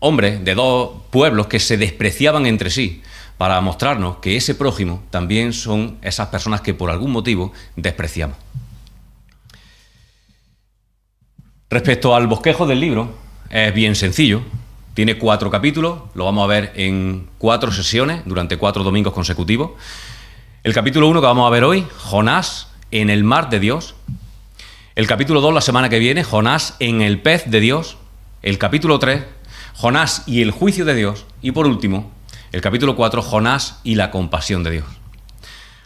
hombres, 0.00 0.42
de 0.42 0.54
dos 0.54 0.92
pueblos 1.10 1.46
que 1.46 1.60
se 1.60 1.76
despreciaban 1.76 2.46
entre 2.46 2.70
sí, 2.70 3.02
para 3.36 3.60
mostrarnos 3.60 4.16
que 4.16 4.36
ese 4.36 4.54
prójimo 4.54 5.02
también 5.10 5.52
son 5.52 5.98
esas 6.00 6.28
personas 6.28 6.62
que 6.62 6.72
por 6.72 6.90
algún 6.90 7.12
motivo 7.12 7.52
despreciamos. 7.76 8.38
Respecto 11.68 12.16
al 12.16 12.28
bosquejo 12.28 12.66
del 12.66 12.80
libro, 12.80 13.10
es 13.50 13.74
bien 13.74 13.94
sencillo. 13.94 14.40
Tiene 14.94 15.18
cuatro 15.18 15.50
capítulos, 15.50 16.00
lo 16.14 16.24
vamos 16.24 16.44
a 16.44 16.46
ver 16.46 16.72
en 16.76 17.28
cuatro 17.36 17.70
sesiones 17.70 18.22
durante 18.24 18.56
cuatro 18.56 18.82
domingos 18.82 19.12
consecutivos. 19.12 19.72
El 20.66 20.74
capítulo 20.74 21.06
1 21.06 21.20
que 21.20 21.26
vamos 21.28 21.46
a 21.46 21.50
ver 21.50 21.62
hoy, 21.62 21.86
Jonás 21.96 22.66
en 22.90 23.08
el 23.08 23.22
mar 23.22 23.50
de 23.50 23.60
Dios. 23.60 23.94
El 24.96 25.06
capítulo 25.06 25.40
2 25.40 25.54
la 25.54 25.60
semana 25.60 25.88
que 25.88 26.00
viene, 26.00 26.24
Jonás 26.24 26.74
en 26.80 27.02
el 27.02 27.22
pez 27.22 27.48
de 27.48 27.60
Dios. 27.60 27.98
El 28.42 28.58
capítulo 28.58 28.98
3, 28.98 29.22
Jonás 29.74 30.24
y 30.26 30.42
el 30.42 30.50
juicio 30.50 30.84
de 30.84 30.96
Dios. 30.96 31.24
Y 31.40 31.52
por 31.52 31.68
último, 31.68 32.10
el 32.50 32.62
capítulo 32.62 32.96
4, 32.96 33.22
Jonás 33.22 33.78
y 33.84 33.94
la 33.94 34.10
compasión 34.10 34.64
de 34.64 34.72
Dios. 34.72 34.86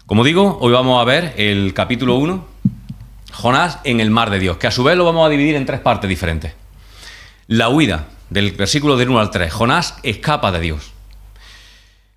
Como 0.07 0.25
digo, 0.25 0.57
hoy 0.63 0.73
vamos 0.73 0.99
a 0.99 1.05
ver 1.05 1.35
el 1.37 1.75
capítulo 1.75 2.15
1, 2.15 2.47
Jonás 3.33 3.81
en 3.85 4.01
el 4.01 4.11
mar 4.11 4.31
de 4.31 4.39
Dios, 4.39 4.57
que 4.57 4.67
a 4.67 4.71
su 4.71 4.83
vez 4.83 4.97
lo 4.97 5.05
vamos 5.05 5.27
a 5.27 5.29
dividir 5.29 5.57
en 5.57 5.67
tres 5.67 5.81
partes 5.81 6.09
diferentes. 6.09 6.55
La 7.49 7.69
huida, 7.69 8.07
del 8.31 8.53
versículo 8.53 8.97
del 8.97 9.11
1 9.11 9.21
al 9.21 9.31
3. 9.31 9.53
Jonás 9.53 9.97
escapa 10.03 10.51
de 10.51 10.61
Dios. 10.61 10.95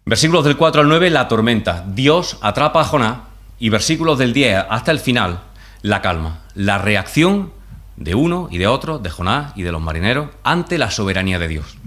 Versículos 0.06 0.44
del 0.44 0.58
4 0.58 0.82
al 0.82 0.90
9, 0.90 1.10
la 1.10 1.28
tormenta. 1.28 1.86
Dios 1.88 2.38
atrapa 2.42 2.82
a 2.82 2.86
Jonás. 2.86 3.18
Y 3.60 3.70
versículos 3.70 4.18
del 4.18 4.34
10 4.34 4.66
hasta 4.70 4.92
el 4.92 5.00
final, 5.00 5.40
la 5.82 6.02
calma. 6.02 6.42
La 6.54 6.78
reacción 6.78 7.54
de 7.96 8.16
uno 8.16 8.50
y 8.52 8.58
de 8.58 8.68
otro, 8.68 9.00
de 9.00 9.10
Jonás 9.10 9.54
y 9.56 9.64
de 9.64 9.72
los 9.72 9.82
marineros, 9.82 10.30
ante 10.44 10.78
la 10.78 10.92
soberanía 10.92 11.40
de 11.40 11.48
Dios. 11.48 11.78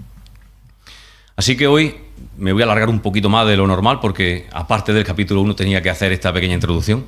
Así 1.35 1.55
que 1.55 1.67
hoy 1.67 1.95
me 2.37 2.51
voy 2.53 2.63
a 2.63 2.65
alargar 2.65 2.89
un 2.89 2.99
poquito 2.99 3.29
más 3.29 3.45
de 3.45 3.57
lo 3.57 3.67
normal 3.67 3.99
porque 3.99 4.47
aparte 4.51 4.93
del 4.93 5.03
capítulo 5.03 5.41
1 5.41 5.55
tenía 5.55 5.81
que 5.83 5.91
hacer 5.91 6.11
esta 6.11 6.33
pequeña 6.33 6.55
introducción. 6.55 7.05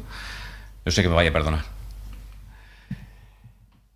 Yo 0.86 0.92
sé 0.92 1.02
que 1.02 1.10
me 1.10 1.16
vaya 1.16 1.32
a 1.32 1.34
perdonar. 1.34 1.66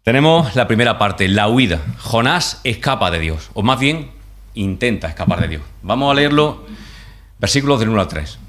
Tenemos 0.04 0.56
la 0.56 0.68
primera 0.68 0.98
parte, 0.98 1.28
la 1.28 1.48
huida. 1.48 1.82
Jonás 2.00 2.60
escapa 2.64 3.12
de 3.12 3.20
Dios, 3.20 3.52
o 3.54 3.64
más 3.64 3.80
bien 3.80 4.12
intenta 4.54 5.08
escapar 5.08 5.40
de 5.40 5.48
Dios. 5.48 5.62
Vamos 5.82 6.12
a 6.12 6.16
leerlo, 6.16 6.66
versículos 7.44 7.78
del 7.78 7.90
1 7.90 8.00
al 8.00 8.08
3. 8.08 8.40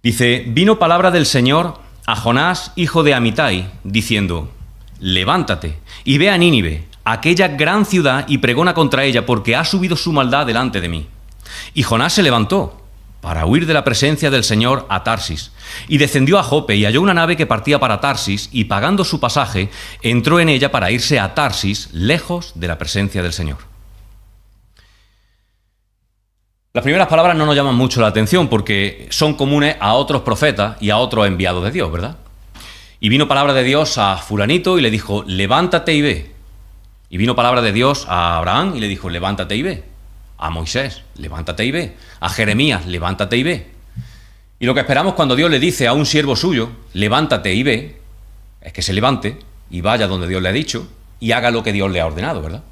Dice, 0.00 0.44
vino 0.46 0.78
palabra 0.78 1.10
del 1.10 1.26
Señor 1.26 1.80
a 2.06 2.14
Jonás, 2.14 2.70
hijo 2.76 3.02
de 3.02 3.12
Amitai, 3.12 3.72
diciendo, 3.82 4.52
levántate 5.00 5.80
y 6.04 6.16
ve 6.18 6.30
a 6.30 6.38
Nínive, 6.38 6.86
aquella 7.02 7.48
gran 7.48 7.84
ciudad, 7.84 8.24
y 8.28 8.38
pregona 8.38 8.72
contra 8.72 9.02
ella, 9.02 9.26
porque 9.26 9.56
ha 9.56 9.64
subido 9.64 9.96
su 9.96 10.12
maldad 10.12 10.46
delante 10.46 10.80
de 10.80 10.88
mí. 10.88 11.08
Y 11.74 11.82
Jonás 11.82 12.12
se 12.12 12.22
levantó 12.22 12.84
para 13.20 13.46
huir 13.46 13.66
de 13.66 13.74
la 13.74 13.82
presencia 13.82 14.30
del 14.30 14.44
Señor 14.44 14.86
a 14.88 15.02
Tarsis. 15.02 15.50
Y 15.88 15.98
descendió 15.98 16.38
a 16.38 16.44
Jope 16.44 16.76
y 16.76 16.84
halló 16.84 17.02
una 17.02 17.14
nave 17.14 17.36
que 17.36 17.46
partía 17.46 17.80
para 17.80 18.00
Tarsis 18.00 18.48
y 18.52 18.66
pagando 18.66 19.02
su 19.02 19.18
pasaje, 19.18 19.70
entró 20.02 20.38
en 20.38 20.50
ella 20.50 20.70
para 20.70 20.92
irse 20.92 21.18
a 21.18 21.34
Tarsis, 21.34 21.88
lejos 21.92 22.52
de 22.54 22.68
la 22.68 22.78
presencia 22.78 23.24
del 23.24 23.32
Señor. 23.32 23.58
Las 26.76 26.82
primeras 26.82 27.08
palabras 27.08 27.34
no 27.34 27.46
nos 27.46 27.56
llaman 27.56 27.74
mucho 27.74 28.02
la 28.02 28.08
atención 28.08 28.48
porque 28.48 29.06
son 29.08 29.32
comunes 29.32 29.76
a 29.80 29.94
otros 29.94 30.20
profetas 30.20 30.76
y 30.78 30.90
a 30.90 30.98
otros 30.98 31.26
enviados 31.26 31.64
de 31.64 31.70
Dios, 31.70 31.90
¿verdad? 31.90 32.18
Y 33.00 33.08
vino 33.08 33.26
palabra 33.26 33.54
de 33.54 33.64
Dios 33.64 33.96
a 33.96 34.18
fulanito 34.18 34.78
y 34.78 34.82
le 34.82 34.90
dijo, 34.90 35.24
levántate 35.26 35.94
y 35.94 36.02
ve. 36.02 36.32
Y 37.08 37.16
vino 37.16 37.34
palabra 37.34 37.62
de 37.62 37.72
Dios 37.72 38.04
a 38.10 38.36
Abraham 38.36 38.74
y 38.76 38.80
le 38.80 38.88
dijo, 38.88 39.08
levántate 39.08 39.56
y 39.56 39.62
ve 39.62 39.84
a 40.36 40.50
Moisés, 40.50 41.00
levántate 41.14 41.64
y 41.64 41.70
ve, 41.70 41.96
a 42.20 42.28
Jeremías, 42.28 42.84
levántate 42.84 43.38
y 43.38 43.42
ve. 43.42 43.70
Y 44.58 44.66
lo 44.66 44.74
que 44.74 44.80
esperamos 44.80 45.14
cuando 45.14 45.34
Dios 45.34 45.50
le 45.50 45.58
dice 45.58 45.86
a 45.86 45.94
un 45.94 46.04
siervo 46.04 46.36
suyo, 46.36 46.68
levántate 46.92 47.54
y 47.54 47.62
ve, 47.62 48.02
es 48.60 48.74
que 48.74 48.82
se 48.82 48.92
levante 48.92 49.38
y 49.70 49.80
vaya 49.80 50.06
donde 50.08 50.28
Dios 50.28 50.42
le 50.42 50.50
ha 50.50 50.52
dicho 50.52 50.86
y 51.20 51.32
haga 51.32 51.50
lo 51.50 51.62
que 51.62 51.72
Dios 51.72 51.90
le 51.90 52.02
ha 52.02 52.06
ordenado, 52.06 52.42
¿verdad? 52.42 52.64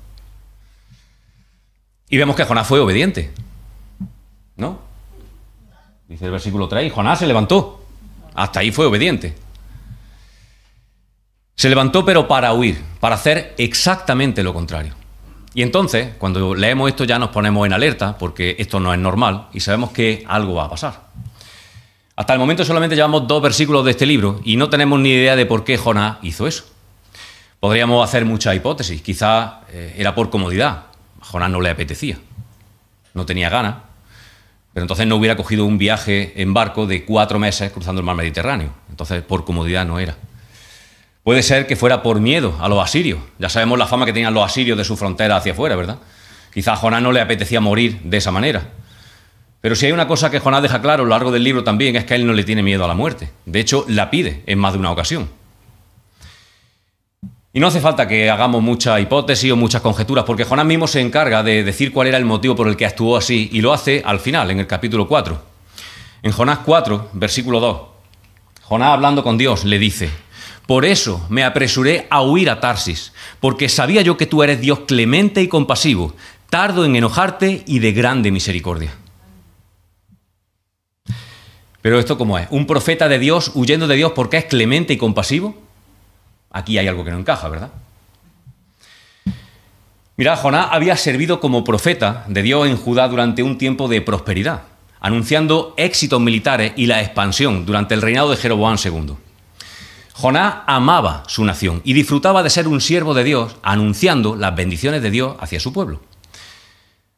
Y 2.11 2.19
vemos 2.19 2.37
que 2.37 2.45
Jonás 2.45 2.67
fue 2.67 2.81
obediente, 2.81 3.33
¿no? 4.57 4.79
Dice 6.09 6.27
el 6.27 6.31
versículo 6.31 6.69
3, 6.69 6.87
y 6.87 6.91
Jonás 6.91 7.19
se 7.19 7.27
levantó, 7.27 7.85
hasta 8.35 8.61
ahí 8.61 8.71
fue 8.71 8.87
obediente. 8.87 9.35
Se 11.57 11.69
levantó 11.69 12.05
pero 12.05 12.29
para 12.29 12.53
huir, 12.53 12.83
para 13.01 13.15
hacer 13.15 13.55
exactamente 13.59 14.43
lo 14.43 14.53
contrario. 14.53 14.95
Y 15.55 15.63
entonces, 15.63 16.15
cuando 16.19 16.55
leemos 16.55 16.89
esto 16.91 17.05
ya 17.05 17.19
nos 17.19 17.31
ponemos 17.31 17.65
en 17.65 17.73
alerta 17.73 18.19
porque 18.19 18.57
esto 18.59 18.81
no 18.81 18.93
es 18.93 18.99
normal 18.99 19.49
y 19.53 19.61
sabemos 19.61 19.93
que 19.93 20.25
algo 20.27 20.55
va 20.55 20.65
a 20.65 20.71
pasar. 20.71 21.05
Hasta 22.17 22.33
el 22.33 22.39
momento 22.39 22.65
solamente 22.65 22.97
llevamos 22.97 23.27
dos 23.27 23.41
versículos 23.41 23.85
de 23.85 23.93
este 23.93 24.05
libro 24.05 24.41
y 24.45 24.57
no 24.57 24.69
tenemos 24.69 24.99
ni 25.01 25.11
idea 25.11 25.37
de 25.37 25.47
por 25.47 25.65
qué 25.65 25.79
Jonás 25.79 26.19
hizo 26.23 26.47
eso. 26.47 26.65
Podríamos 27.61 28.07
hacer 28.07 28.25
muchas 28.25 28.55
hipótesis. 28.55 29.01
Quizá 29.01 29.63
eh, 29.71 29.95
era 29.97 30.15
por 30.15 30.31
comodidad. 30.31 30.87
A 31.21 31.25
Jonás 31.25 31.51
no 31.51 31.61
le 31.61 31.71
apetecía. 31.71 32.19
No 33.15 33.25
tenía 33.25 33.49
ganas. 33.49 33.77
Pero 34.75 34.83
entonces 34.83 35.07
no 35.07 35.17
hubiera 35.17 35.37
cogido 35.37 35.65
un 35.65 35.79
viaje 35.79 36.33
en 36.37 36.53
barco 36.53 36.87
de 36.87 37.05
cuatro 37.05 37.39
meses 37.39 37.71
cruzando 37.71 38.01
el 38.01 38.05
mar 38.05 38.17
Mediterráneo. 38.17 38.71
Entonces 38.91 39.23
por 39.23 39.45
comodidad 39.45 39.87
no 39.87 40.01
era. 40.01 40.17
Puede 41.23 41.43
ser 41.43 41.67
que 41.67 41.77
fuera 41.77 42.03
por 42.03 42.21
miedo 42.21 42.59
a 42.61 42.69
los 42.69 42.83
asirios. 42.83 43.21
Ya 43.39 43.49
sabemos 43.49 43.79
la 43.79 43.87
fama 43.87 44.05
que 44.05 44.13
tenían 44.13 44.35
los 44.35 44.45
asirios 44.45 44.77
de 44.77 44.85
su 44.85 44.97
frontera 44.97 45.37
hacia 45.37 45.53
afuera, 45.53 45.77
¿verdad? 45.77 45.99
Quizá 46.53 46.73
a 46.73 46.77
Jonás 46.77 47.03
no 47.03 47.13
le 47.13 47.21
apetecía 47.21 47.61
morir 47.61 48.01
de 48.03 48.17
esa 48.17 48.33
manera. 48.33 48.73
Pero 49.61 49.77
si 49.77 49.87
hay 49.87 49.93
una 49.93 50.09
cosa 50.09 50.31
que 50.31 50.41
Jonás 50.41 50.61
deja 50.61 50.83
claro 50.83 51.03
a 51.03 51.07
lo 51.07 51.11
largo 51.11 51.31
del 51.31 51.45
libro 51.45 51.65
también 51.65 51.97
es 51.97 52.05
que 52.05 52.17
él 52.17 52.27
no 52.27 52.33
le 52.33 52.45
tiene 52.45 52.63
miedo 52.63 52.85
a 52.85 52.89
la 52.89 52.95
muerte. 52.95 53.31
De 53.47 53.61
hecho, 53.61 53.87
la 53.89 54.11
pide 54.11 54.43
en 54.47 54.59
más 54.59 54.73
de 54.73 54.81
una 54.81 54.91
ocasión. 54.91 55.31
Y 57.57 57.61
no 57.61 57.69
hace 57.69 57.81
falta 57.81 58.09
que 58.09 58.29
hagamos 58.29 58.61
muchas 58.65 59.01
hipótesis 59.01 59.53
o 59.53 59.57
muchas 59.57 59.81
conjeturas, 59.81 60.25
porque 60.25 60.45
Jonás 60.45 60.67
mismo 60.67 60.89
se 60.89 61.01
encarga 61.01 61.45
de 61.45 61.63
decir 61.63 61.93
cuál 61.93 62.09
era 62.09 62.19
el 62.19 62.25
motivo 62.25 62.57
por 62.57 62.67
el 62.67 62.77
que 62.77 62.85
actuó 62.85 63.17
así, 63.17 63.49
y 63.53 63.61
lo 63.61 63.73
hace 63.73 64.03
al 64.05 64.19
final, 64.19 64.51
en 64.51 64.59
el 64.59 64.67
capítulo 64.67 65.07
4. 65.07 65.41
En 66.25 66.33
Jonás 66.33 66.59
4, 66.65 67.11
versículo 67.13 67.61
2, 67.61 67.81
Jonás 68.63 68.89
hablando 68.89 69.23
con 69.23 69.39
Dios 69.39 69.65
le 69.65 69.79
dice, 69.79 70.11
por 70.67 70.85
eso 70.85 71.25
me 71.29 71.45
apresuré 71.45 72.09
a 72.11 72.23
huir 72.23 72.51
a 72.51 72.59
Tarsis, 72.59 73.13
porque 73.39 73.69
sabía 73.69 74.03
yo 74.03 74.17
que 74.17 74.27
tú 74.27 74.43
eres 74.43 74.61
Dios 74.61 74.81
clemente 74.89 75.41
y 75.41 75.47
compasivo, 75.47 76.13
tardo 76.51 76.85
en 76.85 76.97
enojarte 76.97 77.63
y 77.69 77.79
de 77.79 77.93
grande 77.93 78.33
misericordia. 78.33 78.93
Pero 81.83 82.01
esto 82.01 82.19
cómo 82.19 82.37
es, 82.37 82.49
un 82.51 82.67
profeta 82.67 83.09
de 83.09 83.21
Dios 83.21 83.53
huyendo 83.55 83.87
de 83.87 83.95
Dios 83.95 84.11
porque 84.13 84.39
es 84.39 84.47
clemente 84.47 84.93
y 84.93 84.97
compasivo. 84.97 85.64
Aquí 86.55 86.79
hay 86.79 86.87
algo 86.87 87.05
que 87.05 87.11
no 87.11 87.19
encaja, 87.19 87.49
¿verdad? 87.49 87.71
Mira, 90.17 90.37
Jonás 90.37 90.69
había 90.71 90.97
servido 90.97 91.41
como 91.41 91.65
profeta 91.65 92.25
de 92.29 92.43
Dios 92.43 92.69
en 92.69 92.77
Judá 92.77 93.09
durante 93.09 93.43
un 93.43 93.59
tiempo 93.59 93.89
de 93.89 94.01
prosperidad, 94.01 94.63
anunciando 95.01 95.75
éxitos 95.77 96.21
militares 96.21 96.73
y 96.77 96.87
la 96.87 97.03
expansión 97.03 97.67
durante 97.67 97.95
el 97.95 98.03
reinado 98.03 98.31
de 98.31 98.37
Jeroboam 98.37 98.77
II. 98.83 99.15
Jonás 100.13 100.59
amaba 100.69 101.25
su 101.27 101.45
nación 101.45 101.83
y 101.83 101.93
disfrutaba 101.93 102.45
de 102.45 102.51
ser 102.51 102.69
un 102.69 102.81
siervo 102.81 103.15
de 103.15 103.25
Dios, 103.25 103.57
anunciando 103.65 104.37
las 104.37 104.55
bendiciones 104.55 105.03
de 105.03 105.11
Dios 105.11 105.35
hacia 105.41 105.59
su 105.59 105.73
pueblo. 105.73 106.03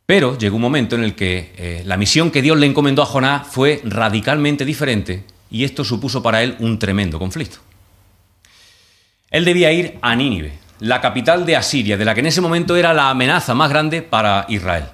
Pero 0.07 0.39
llegó 0.39 0.57
un 0.57 0.63
momento 0.63 0.97
en 0.97 1.05
el 1.05 1.15
que 1.15 1.53
eh, 1.59 1.83
la 1.85 1.99
misión 1.99 2.31
que 2.31 2.41
Dios 2.41 2.57
le 2.57 2.65
encomendó 2.65 3.03
a 3.03 3.07
Jonás 3.07 3.47
fue 3.47 3.83
radicalmente 3.85 4.65
diferente 4.65 5.25
y 5.51 5.65
esto 5.65 5.85
supuso 5.85 6.23
para 6.23 6.43
él 6.43 6.57
un 6.59 6.79
tremendo 6.79 7.19
conflicto. 7.19 7.66
Él 9.31 9.45
debía 9.45 9.73
ir 9.73 9.99
a 10.03 10.15
Nínive, 10.15 10.59
la 10.79 11.01
capital 11.01 11.47
de 11.47 11.57
Asiria, 11.57 11.97
de 11.97 12.05
la 12.05 12.15
que 12.15 12.21
en 12.21 12.27
ese 12.27 12.41
momento 12.41 12.77
era 12.77 12.95
la 12.95 13.11
amenaza 13.11 13.55
más 13.55 13.71
grande 13.71 14.03
para 14.03 14.47
Israel. 14.49 14.85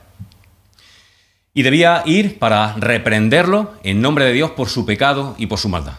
Y 1.55 1.62
debía 1.62 2.03
ir 2.07 2.39
para 2.39 2.75
reprenderlo 2.75 3.75
en 3.83 4.01
nombre 4.01 4.25
de 4.25 4.33
Dios 4.33 4.53
por 4.53 4.71
su 4.71 4.87
pecado 4.87 5.35
y 5.39 5.47
por 5.47 5.59
su 5.59 5.69
maldad. 5.69 5.95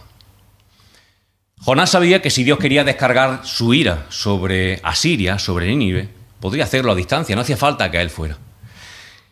Jonás 1.60 1.90
sabía 1.90 2.20
que 2.20 2.30
si 2.30 2.42
Dios 2.42 2.58
quería 2.58 2.84
descargar 2.84 3.40
su 3.44 3.72
ira 3.72 4.06
sobre 4.08 4.80
Asiria, 4.82 5.38
sobre 5.38 5.66
Nínive, 5.66 6.08
podría 6.40 6.64
hacerlo 6.64 6.92
a 6.92 6.96
distancia, 6.96 7.36
no 7.36 7.42
hacía 7.42 7.56
falta 7.56 7.90
que 7.90 8.00
él 8.00 8.10
fuera. 8.10 8.36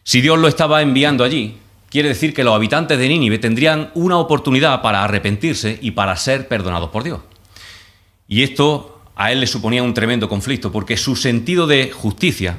Si 0.04 0.20
Dios 0.20 0.38
lo 0.38 0.48
estaba 0.48 0.80
enviando 0.80 1.24
allí, 1.24 1.58
quiere 1.90 2.08
decir 2.08 2.32
que 2.32 2.44
los 2.44 2.54
habitantes 2.54 2.98
de 2.98 3.08
Nínive 3.08 3.38
tendrían 3.38 3.90
una 3.94 4.16
oportunidad 4.18 4.80
para 4.80 5.04
arrepentirse 5.04 5.78
y 5.82 5.90
para 5.90 6.16
ser 6.16 6.48
perdonados 6.48 6.90
por 6.90 7.02
Dios. 7.02 7.20
Y 8.32 8.42
esto 8.44 8.98
a 9.14 9.30
él 9.30 9.40
le 9.40 9.46
suponía 9.46 9.82
un 9.82 9.92
tremendo 9.92 10.26
conflicto, 10.26 10.72
porque 10.72 10.96
su 10.96 11.16
sentido 11.16 11.66
de 11.66 11.90
justicia, 11.92 12.56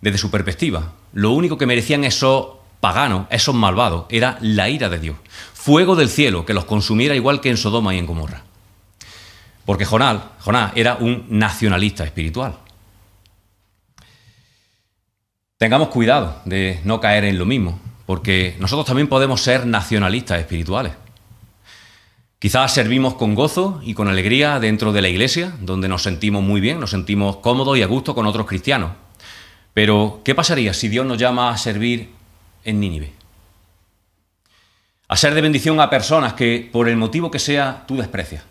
desde 0.00 0.16
su 0.16 0.30
perspectiva, 0.30 0.94
lo 1.12 1.32
único 1.32 1.58
que 1.58 1.66
merecían 1.66 2.02
esos 2.04 2.46
paganos, 2.80 3.26
esos 3.28 3.54
malvados, 3.54 4.06
era 4.08 4.38
la 4.40 4.70
ira 4.70 4.88
de 4.88 4.98
Dios, 4.98 5.16
fuego 5.52 5.96
del 5.96 6.08
cielo 6.08 6.46
que 6.46 6.54
los 6.54 6.64
consumiera 6.64 7.14
igual 7.14 7.42
que 7.42 7.50
en 7.50 7.58
Sodoma 7.58 7.94
y 7.94 7.98
en 7.98 8.06
Gomorra. 8.06 8.42
Porque 9.66 9.84
Jonás, 9.84 10.22
Jonás 10.40 10.72
era 10.76 10.94
un 10.94 11.26
nacionalista 11.28 12.04
espiritual. 12.04 12.56
Tengamos 15.58 15.88
cuidado 15.88 16.40
de 16.46 16.80
no 16.84 17.02
caer 17.02 17.24
en 17.24 17.36
lo 17.36 17.44
mismo, 17.44 17.78
porque 18.06 18.56
nosotros 18.60 18.86
también 18.86 19.08
podemos 19.08 19.42
ser 19.42 19.66
nacionalistas 19.66 20.40
espirituales. 20.40 20.94
Quizás 22.42 22.74
servimos 22.74 23.14
con 23.14 23.36
gozo 23.36 23.80
y 23.84 23.94
con 23.94 24.08
alegría 24.08 24.58
dentro 24.58 24.92
de 24.92 25.00
la 25.00 25.08
iglesia, 25.08 25.52
donde 25.60 25.86
nos 25.86 26.02
sentimos 26.02 26.42
muy 26.42 26.60
bien, 26.60 26.80
nos 26.80 26.90
sentimos 26.90 27.36
cómodos 27.36 27.78
y 27.78 27.82
a 27.82 27.86
gusto 27.86 28.16
con 28.16 28.26
otros 28.26 28.48
cristianos. 28.48 28.90
Pero, 29.72 30.22
¿qué 30.24 30.34
pasaría 30.34 30.74
si 30.74 30.88
Dios 30.88 31.06
nos 31.06 31.18
llama 31.18 31.50
a 31.50 31.56
servir 31.56 32.10
en 32.64 32.80
Nínive? 32.80 33.12
A 35.06 35.16
ser 35.16 35.34
de 35.34 35.40
bendición 35.40 35.78
a 35.78 35.88
personas 35.88 36.32
que, 36.32 36.68
por 36.72 36.88
el 36.88 36.96
motivo 36.96 37.30
que 37.30 37.38
sea, 37.38 37.84
tú 37.86 37.96
desprecias. 37.96 38.42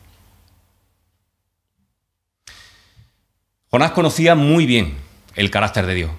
Jonás 3.71 3.91
conocía 3.91 4.35
muy 4.35 4.65
bien 4.65 4.95
el 5.35 5.51
carácter 5.51 5.85
de 5.85 5.95
Dios 5.95 6.11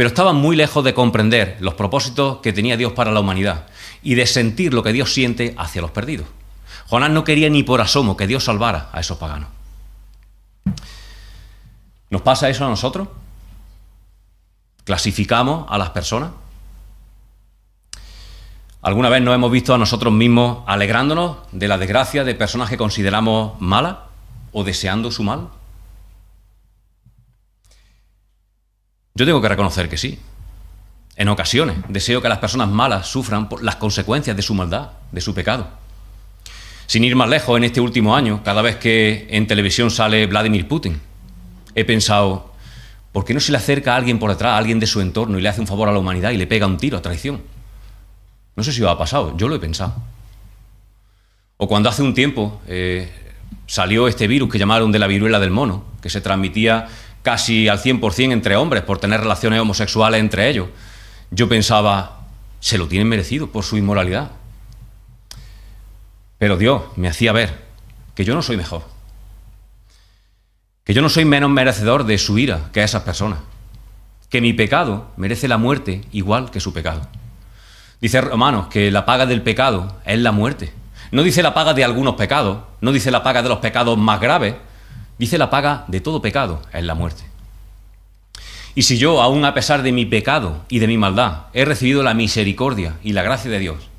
pero 0.00 0.08
estaban 0.08 0.36
muy 0.36 0.56
lejos 0.56 0.82
de 0.82 0.94
comprender 0.94 1.58
los 1.60 1.74
propósitos 1.74 2.38
que 2.38 2.54
tenía 2.54 2.78
Dios 2.78 2.94
para 2.94 3.12
la 3.12 3.20
humanidad 3.20 3.66
y 4.02 4.14
de 4.14 4.26
sentir 4.26 4.72
lo 4.72 4.82
que 4.82 4.94
Dios 4.94 5.12
siente 5.12 5.54
hacia 5.58 5.82
los 5.82 5.90
perdidos. 5.90 6.26
Jonás 6.88 7.10
no 7.10 7.24
quería 7.24 7.50
ni 7.50 7.62
por 7.62 7.80
asomo 7.80 8.16
que 8.16 8.26
Dios 8.26 8.44
salvara 8.44 8.88
a 8.92 9.00
esos 9.00 9.18
paganos. 9.18 9.48
¿Nos 12.10 12.22
pasa 12.22 12.48
eso 12.48 12.66
a 12.66 12.68
nosotros? 12.68 13.08
¿Clasificamos 14.84 15.66
a 15.68 15.78
las 15.78 15.90
personas? 15.90 16.30
¿Alguna 18.82 19.10
vez 19.10 19.22
nos 19.22 19.34
hemos 19.34 19.52
visto 19.52 19.74
a 19.74 19.78
nosotros 19.78 20.12
mismos 20.12 20.64
alegrándonos 20.66 21.36
de 21.52 21.68
la 21.68 21.78
desgracia 21.78 22.24
de 22.24 22.34
personas 22.34 22.70
que 22.70 22.78
consideramos 22.78 23.60
malas 23.60 23.98
o 24.52 24.64
deseando 24.64 25.10
su 25.10 25.22
mal? 25.22 25.48
Yo 29.14 29.26
tengo 29.26 29.42
que 29.42 29.48
reconocer 29.48 29.88
que 29.88 29.98
sí. 29.98 30.18
En 31.14 31.28
ocasiones 31.28 31.76
deseo 31.88 32.22
que 32.22 32.28
las 32.30 32.38
personas 32.38 32.68
malas 32.70 33.06
sufran 33.06 33.48
las 33.60 33.76
consecuencias 33.76 34.34
de 34.34 34.42
su 34.42 34.54
maldad, 34.54 34.92
de 35.12 35.20
su 35.20 35.34
pecado. 35.34 35.79
Sin 36.90 37.04
ir 37.04 37.14
más 37.14 37.28
lejos, 37.28 37.56
en 37.56 37.62
este 37.62 37.80
último 37.80 38.16
año, 38.16 38.42
cada 38.42 38.62
vez 38.62 38.74
que 38.74 39.28
en 39.30 39.46
televisión 39.46 39.92
sale 39.92 40.26
Vladimir 40.26 40.66
Putin, 40.66 41.00
he 41.76 41.84
pensado, 41.84 42.52
¿por 43.12 43.24
qué 43.24 43.32
no 43.32 43.38
se 43.38 43.52
le 43.52 43.58
acerca 43.58 43.94
a 43.94 43.96
alguien 43.96 44.18
por 44.18 44.28
detrás, 44.28 44.54
a 44.54 44.58
alguien 44.58 44.80
de 44.80 44.88
su 44.88 45.00
entorno, 45.00 45.38
y 45.38 45.40
le 45.40 45.48
hace 45.48 45.60
un 45.60 45.68
favor 45.68 45.88
a 45.88 45.92
la 45.92 46.00
humanidad 46.00 46.32
y 46.32 46.36
le 46.36 46.48
pega 46.48 46.66
un 46.66 46.78
tiro 46.78 46.98
a 46.98 47.00
traición? 47.00 47.42
No 48.56 48.64
sé 48.64 48.72
si 48.72 48.82
os 48.82 48.90
ha 48.90 48.98
pasado, 48.98 49.36
yo 49.36 49.46
lo 49.46 49.54
he 49.54 49.60
pensado. 49.60 49.94
O 51.58 51.68
cuando 51.68 51.88
hace 51.88 52.02
un 52.02 52.12
tiempo 52.12 52.60
eh, 52.66 53.08
salió 53.68 54.08
este 54.08 54.26
virus 54.26 54.50
que 54.50 54.58
llamaron 54.58 54.90
de 54.90 54.98
la 54.98 55.06
viruela 55.06 55.38
del 55.38 55.52
mono, 55.52 55.84
que 56.02 56.10
se 56.10 56.20
transmitía 56.20 56.88
casi 57.22 57.68
al 57.68 57.78
100% 57.78 58.32
entre 58.32 58.56
hombres 58.56 58.82
por 58.82 58.98
tener 58.98 59.20
relaciones 59.20 59.60
homosexuales 59.60 60.18
entre 60.18 60.50
ellos. 60.50 60.66
Yo 61.30 61.48
pensaba, 61.48 62.26
se 62.58 62.78
lo 62.78 62.88
tienen 62.88 63.06
merecido 63.06 63.46
por 63.46 63.62
su 63.62 63.76
inmoralidad. 63.76 64.39
Pero 66.40 66.56
Dios 66.56 66.82
me 66.96 67.06
hacía 67.06 67.30
ver 67.30 67.66
que 68.16 68.24
yo 68.24 68.34
no 68.34 68.42
soy 68.42 68.56
mejor, 68.56 68.82
que 70.82 70.94
yo 70.94 71.02
no 71.02 71.08
soy 71.08 71.24
menos 71.24 71.50
merecedor 71.50 72.02
de 72.02 72.18
su 72.18 72.36
ira 72.38 72.70
que 72.72 72.82
esas 72.82 73.04
personas, 73.04 73.38
que 74.28 74.40
mi 74.40 74.52
pecado 74.52 75.12
merece 75.16 75.46
la 75.46 75.58
muerte 75.58 76.00
igual 76.10 76.50
que 76.50 76.58
su 76.58 76.72
pecado. 76.72 77.06
Dice 78.00 78.20
Romanos 78.20 78.66
que 78.66 78.90
la 78.90 79.06
paga 79.06 79.26
del 79.26 79.42
pecado 79.42 80.00
es 80.04 80.18
la 80.18 80.32
muerte. 80.32 80.72
No 81.12 81.22
dice 81.22 81.44
la 81.44 81.54
paga 81.54 81.74
de 81.74 81.84
algunos 81.84 82.14
pecados, 82.14 82.58
no 82.80 82.90
dice 82.90 83.12
la 83.12 83.22
paga 83.22 83.42
de 83.42 83.50
los 83.50 83.58
pecados 83.58 83.96
más 83.98 84.20
graves, 84.20 84.54
Dice 85.20 85.36
la 85.36 85.50
paga 85.50 85.84
de 85.86 86.00
todo 86.00 86.22
pecado 86.22 86.62
es 86.72 86.82
la 86.82 86.94
muerte. 86.94 87.24
Y 88.74 88.84
si 88.84 88.96
yo, 88.96 89.20
aún 89.20 89.44
a 89.44 89.52
pesar 89.52 89.82
de 89.82 89.92
mi 89.92 90.06
pecado 90.06 90.64
y 90.70 90.78
de 90.78 90.86
mi 90.86 90.96
maldad, 90.96 91.48
he 91.52 91.66
recibido 91.66 92.02
la 92.02 92.14
misericordia 92.14 92.96
y 93.02 93.12
la 93.12 93.22
gracia 93.22 93.50
de 93.50 93.58
Dios, 93.58 93.89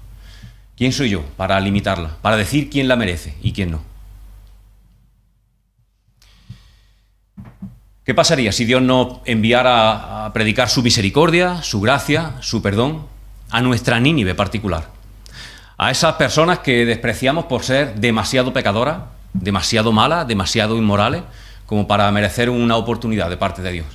¿quién 0.82 0.94
soy 0.94 1.12
yo 1.12 1.22
para 1.38 1.60
limitarla, 1.60 2.18
para 2.24 2.38
decir 2.38 2.68
quién 2.68 2.88
la 2.88 2.96
merece 2.96 3.36
y 3.44 3.54
quién 3.54 3.70
no? 3.70 3.84
¿Qué 8.04 8.16
pasaría 8.16 8.52
si 8.52 8.66
Dios 8.66 8.82
no 8.82 9.22
enviara 9.26 10.26
a 10.26 10.34
predicar 10.34 10.72
su 10.72 10.82
misericordia, 10.82 11.62
su 11.62 11.82
gracia, 11.82 12.32
su 12.40 12.64
perdón 12.64 13.06
a 13.52 13.62
nuestra 13.62 14.00
Nínive 14.00 14.34
particular? 14.34 14.90
A 15.78 15.92
esas 15.92 16.16
personas 16.16 16.58
que 16.60 16.84
despreciamos 16.84 17.46
por 17.46 17.62
ser 17.62 17.94
demasiado 18.00 18.52
pecadoras, 18.52 19.04
demasiado 19.34 19.92
malas, 19.92 20.28
demasiado 20.28 20.76
inmorales, 20.78 21.22
como 21.68 21.86
para 21.86 22.12
merecer 22.12 22.50
una 22.50 22.76
oportunidad 22.76 23.30
de 23.30 23.38
parte 23.38 23.62
de 23.62 23.72
Dios. 23.72 23.88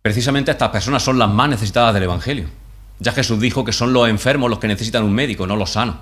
Precisamente 0.00 0.52
estas 0.52 0.70
personas 0.70 1.02
son 1.02 1.18
las 1.18 1.28
más 1.28 1.50
necesitadas 1.50 1.92
del 1.92 2.04
Evangelio. 2.04 2.59
Ya 3.00 3.12
Jesús 3.12 3.40
dijo 3.40 3.64
que 3.64 3.72
son 3.72 3.92
los 3.92 4.08
enfermos 4.08 4.48
los 4.48 4.58
que 4.58 4.68
necesitan 4.68 5.02
un 5.02 5.12
médico, 5.12 5.46
no 5.46 5.56
los 5.56 5.70
sanos. 5.70 5.96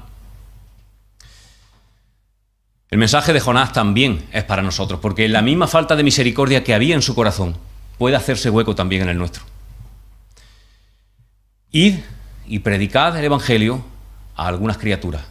El 2.90 2.98
mensaje 2.98 3.32
de 3.32 3.40
Jonás 3.40 3.72
también 3.72 4.26
es 4.32 4.44
para 4.44 4.62
nosotros, 4.62 4.98
porque 5.00 5.28
la 5.28 5.42
misma 5.42 5.66
falta 5.66 5.94
de 5.94 6.02
misericordia 6.02 6.64
que 6.64 6.74
había 6.74 6.94
en 6.94 7.02
su 7.02 7.14
corazón 7.14 7.56
puede 7.98 8.16
hacerse 8.16 8.50
hueco 8.50 8.74
también 8.74 9.02
en 9.02 9.08
el 9.10 9.18
nuestro. 9.18 9.44
Id 11.70 11.96
y 12.46 12.58
predicad 12.60 13.16
el 13.18 13.24
Evangelio 13.24 13.84
a 14.36 14.46
algunas 14.46 14.78
criaturas, 14.78 15.22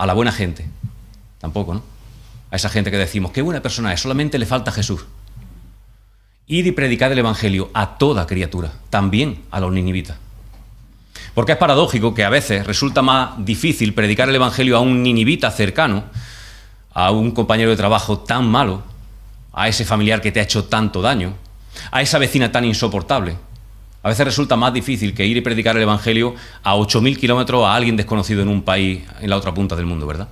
a 0.00 0.06
la 0.06 0.14
buena 0.14 0.32
gente. 0.32 0.66
Tampoco, 1.38 1.74
¿no? 1.74 1.82
A 2.50 2.56
esa 2.56 2.70
gente 2.70 2.90
que 2.90 2.96
decimos, 2.96 3.32
qué 3.32 3.42
buena 3.42 3.60
persona 3.60 3.92
es, 3.92 4.00
solamente 4.00 4.38
le 4.38 4.46
falta 4.46 4.72
Jesús. 4.72 5.04
Id 6.46 6.66
y 6.66 6.72
predicad 6.72 7.12
el 7.12 7.18
Evangelio 7.18 7.70
a 7.74 7.98
toda 7.98 8.26
criatura, 8.26 8.72
también 8.90 9.42
a 9.50 9.60
los 9.60 9.72
ninivitas. 9.72 10.16
Porque 11.34 11.52
es 11.52 11.58
paradójico 11.58 12.14
que 12.14 12.24
a 12.24 12.30
veces 12.30 12.66
resulta 12.66 13.02
más 13.02 13.44
difícil 13.44 13.94
predicar 13.94 14.28
el 14.28 14.34
Evangelio 14.34 14.76
a 14.76 14.80
un 14.80 15.02
ninivita 15.02 15.50
cercano 15.50 16.04
a 16.92 17.10
un 17.10 17.30
compañero 17.30 17.70
de 17.70 17.76
trabajo 17.76 18.18
tan 18.20 18.48
malo, 18.48 18.82
a 19.52 19.68
ese 19.68 19.84
familiar 19.84 20.20
que 20.20 20.32
te 20.32 20.40
ha 20.40 20.44
hecho 20.44 20.64
tanto 20.64 21.00
daño, 21.00 21.34
a 21.90 22.02
esa 22.02 22.18
vecina 22.18 22.50
tan 22.50 22.64
insoportable. 22.64 23.36
A 24.02 24.08
veces 24.08 24.24
resulta 24.24 24.56
más 24.56 24.72
difícil 24.72 25.14
que 25.14 25.26
ir 25.26 25.36
y 25.36 25.40
predicar 25.40 25.76
el 25.76 25.82
Evangelio 25.82 26.34
a 26.62 26.74
8.000 26.74 27.18
kilómetros 27.18 27.64
a 27.64 27.74
alguien 27.74 27.96
desconocido 27.96 28.42
en 28.42 28.48
un 28.48 28.62
país 28.62 29.02
en 29.20 29.30
la 29.30 29.36
otra 29.36 29.52
punta 29.52 29.76
del 29.76 29.86
mundo, 29.86 30.06
¿verdad? 30.06 30.28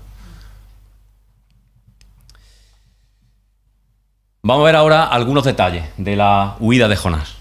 Vamos 4.41 4.63
a 4.63 4.67
ver 4.67 4.77
ahora 4.77 5.05
algunos 5.05 5.43
detalles 5.45 5.85
de 5.97 6.15
la 6.15 6.55
huida 6.61 6.87
de 6.87 6.95
Jonás. 6.95 7.35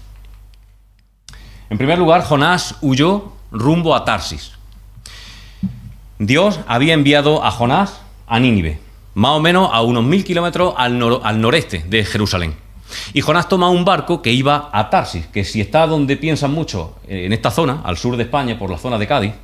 En 1.70 1.78
primer 1.78 1.96
lugar, 1.96 2.24
Jonás 2.24 2.74
huyó 2.80 3.32
rumbo 3.52 3.94
a 3.94 4.04
Tarsis. 4.04 4.52
Dios 6.18 6.58
había 6.66 6.94
enviado 6.94 7.44
a 7.44 7.52
Jonás 7.52 8.00
a 8.26 8.40
Nínive, 8.40 8.80
más 9.14 9.30
o 9.30 9.40
menos 9.40 9.70
a 9.72 9.80
unos 9.82 10.02
mil 10.02 10.24
kilómetros 10.24 10.74
al, 10.76 10.98
noreste 11.40 11.84
de 11.88 12.04
Jerusalén. 12.04 12.56
Y 13.12 13.20
Jonás 13.20 13.48
toma 13.48 13.70
un 13.70 13.84
barco 13.84 14.20
que 14.20 14.32
iba 14.32 14.68
a 14.72 14.90
Tarsis, 14.90 15.28
que 15.28 15.44
si 15.44 15.60
está 15.60 15.86
donde 15.86 16.16
piensan 16.16 16.52
mucho, 16.52 16.96
eh, 17.06 17.26
en 17.26 17.32
esta 17.32 17.52
zona, 17.52 17.80
al 17.84 17.96
sur 17.96 18.16
de 18.16 18.24
España, 18.24 18.58
por 18.58 18.70
la 18.70 18.78
zona 18.78 18.98
de 18.98 19.06
Cádiz, 19.06 19.34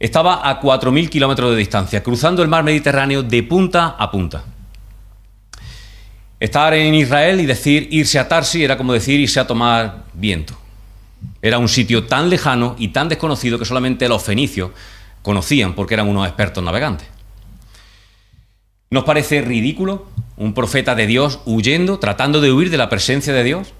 estaba 0.00 0.48
a 0.48 0.60
4.000 0.60 1.08
kilómetros 1.08 1.52
de 1.52 1.56
distancia, 1.56 2.02
cruzando 2.02 2.42
el 2.42 2.48
mar 2.48 2.64
Mediterráneo 2.64 3.22
de 3.22 3.44
punta 3.44 3.94
a 3.96 4.10
punta. 4.10 4.42
Estar 6.40 6.72
en 6.72 6.94
Israel 6.94 7.38
y 7.40 7.46
decir 7.46 7.88
irse 7.90 8.18
a 8.18 8.26
Tarsis 8.26 8.62
era 8.62 8.78
como 8.78 8.94
decir 8.94 9.20
irse 9.20 9.38
a 9.38 9.46
tomar 9.46 10.04
viento. 10.14 10.58
Era 11.42 11.58
un 11.58 11.68
sitio 11.68 12.06
tan 12.06 12.30
lejano 12.30 12.76
y 12.78 12.88
tan 12.88 13.10
desconocido 13.10 13.58
que 13.58 13.66
solamente 13.66 14.08
los 14.08 14.22
fenicios 14.22 14.70
conocían 15.20 15.74
porque 15.74 15.94
eran 15.94 16.08
unos 16.08 16.26
expertos 16.26 16.64
navegantes. 16.64 17.06
¿Nos 18.88 19.04
parece 19.04 19.42
ridículo 19.42 20.08
un 20.38 20.54
profeta 20.54 20.94
de 20.94 21.06
Dios 21.06 21.40
huyendo, 21.44 21.98
tratando 21.98 22.40
de 22.40 22.50
huir 22.50 22.70
de 22.70 22.78
la 22.78 22.88
presencia 22.88 23.34
de 23.34 23.44
Dios? 23.44 23.74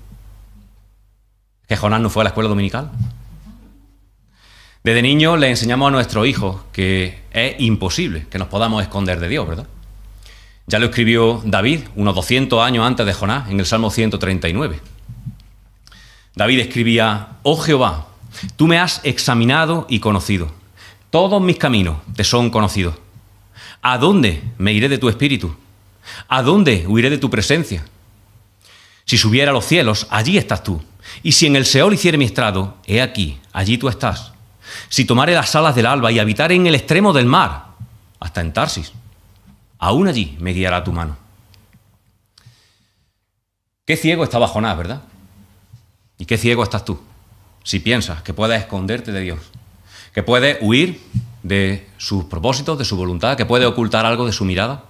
¿Que 1.67 1.77
Jonás 1.77 2.03
no 2.03 2.11
fue 2.11 2.23
a 2.23 2.25
la 2.25 2.29
escuela 2.31 2.51
dominical? 2.51 2.91
Desde 4.85 5.01
niño 5.01 5.39
le 5.39 5.49
enseñamos 5.49 5.89
a 5.89 5.91
nuestros 5.93 6.27
hijos 6.27 6.61
que 6.73 7.21
es 7.33 7.55
imposible 7.59 8.27
que 8.31 8.39
nos 8.39 8.49
podamos 8.49 8.83
esconder 8.83 9.19
de 9.19 9.29
Dios, 9.29 9.49
¿verdad? 9.49 9.67
Ya 10.71 10.79
lo 10.79 10.87
escribió 10.87 11.43
David 11.45 11.81
unos 11.97 12.15
200 12.15 12.63
años 12.63 12.87
antes 12.87 13.05
de 13.05 13.13
Jonás, 13.13 13.51
en 13.51 13.59
el 13.59 13.67
Salmo 13.67 13.91
139. 13.91 14.81
David 16.37 16.61
escribía, 16.61 17.31
oh 17.43 17.57
Jehová, 17.57 18.07
tú 18.55 18.69
me 18.69 18.79
has 18.79 19.01
examinado 19.03 19.89
y 19.91 19.99
conocido. 19.99 20.53
Todos 21.11 21.43
mis 21.43 21.57
caminos 21.57 21.97
te 22.15 22.23
son 22.23 22.51
conocidos. 22.51 22.95
¿A 23.83 23.99
dónde 23.99 24.45
me 24.59 24.73
iré 24.73 24.89
de 24.89 24.99
tu 24.99 25.09
espíritu? 25.09 25.57
¿A 26.29 26.41
dónde 26.45 26.87
huiré 26.87 27.11
de 27.11 27.19
tu 27.19 27.31
presencia? 27.31 27.85
Si 29.07 29.19
subiera 29.19 29.51
a 29.51 29.55
los 29.55 29.65
cielos, 29.65 30.07
allí 30.09 30.39
estás 30.39 30.63
tú. 30.63 30.81
Y 31.25 31.33
si 31.33 31.47
en 31.47 31.57
el 31.57 31.67
Seol 31.67 31.95
hiciere 31.95 32.17
mi 32.17 32.27
estrado, 32.27 32.77
he 32.87 33.03
aquí, 33.03 33.41
allí 33.53 33.77
tú 33.77 33.89
estás. 33.89 34.35
Si 34.89 35.05
tomare 35.05 35.35
las 35.35 35.53
alas 35.57 35.75
del 35.75 35.87
alba 35.87 36.13
y 36.13 36.21
habitare 36.21 36.55
en 36.55 36.69
el 36.69 36.77
extremo 36.77 37.13
del 37.13 37.27
mar, 37.27 37.71
hasta 38.21 38.41
en 38.41 38.53
Tarsis, 38.53 38.93
aún 39.81 40.07
allí 40.07 40.37
me 40.39 40.53
guiará 40.53 40.85
tu 40.85 40.93
mano. 40.93 41.17
Qué 43.85 43.97
ciego 43.97 44.23
estaba 44.23 44.47
Jonás, 44.47 44.79
¿verdad? 44.79 45.03
Y 46.17 46.27
qué 46.27 46.39
ciego 46.39 46.63
estás 46.63 46.85
tú, 46.85 47.01
si 47.65 47.81
piensas 47.81 48.23
que 48.23 48.33
puedes 48.33 48.61
esconderte 48.61 49.11
de 49.11 49.21
Dios 49.21 49.41
que 50.13 50.23
puede 50.23 50.59
huir 50.61 51.01
de 51.43 51.89
sus 51.97 52.25
propósitos, 52.25 52.79
de 52.79 52.85
su 52.85 52.97
voluntad, 52.97 53.37
que 53.37 53.47
puede 53.47 53.67
ocultar 53.67 54.07
algo 54.07 54.27
de 54.27 54.33
su 54.33 54.45
mirada. 54.45 54.85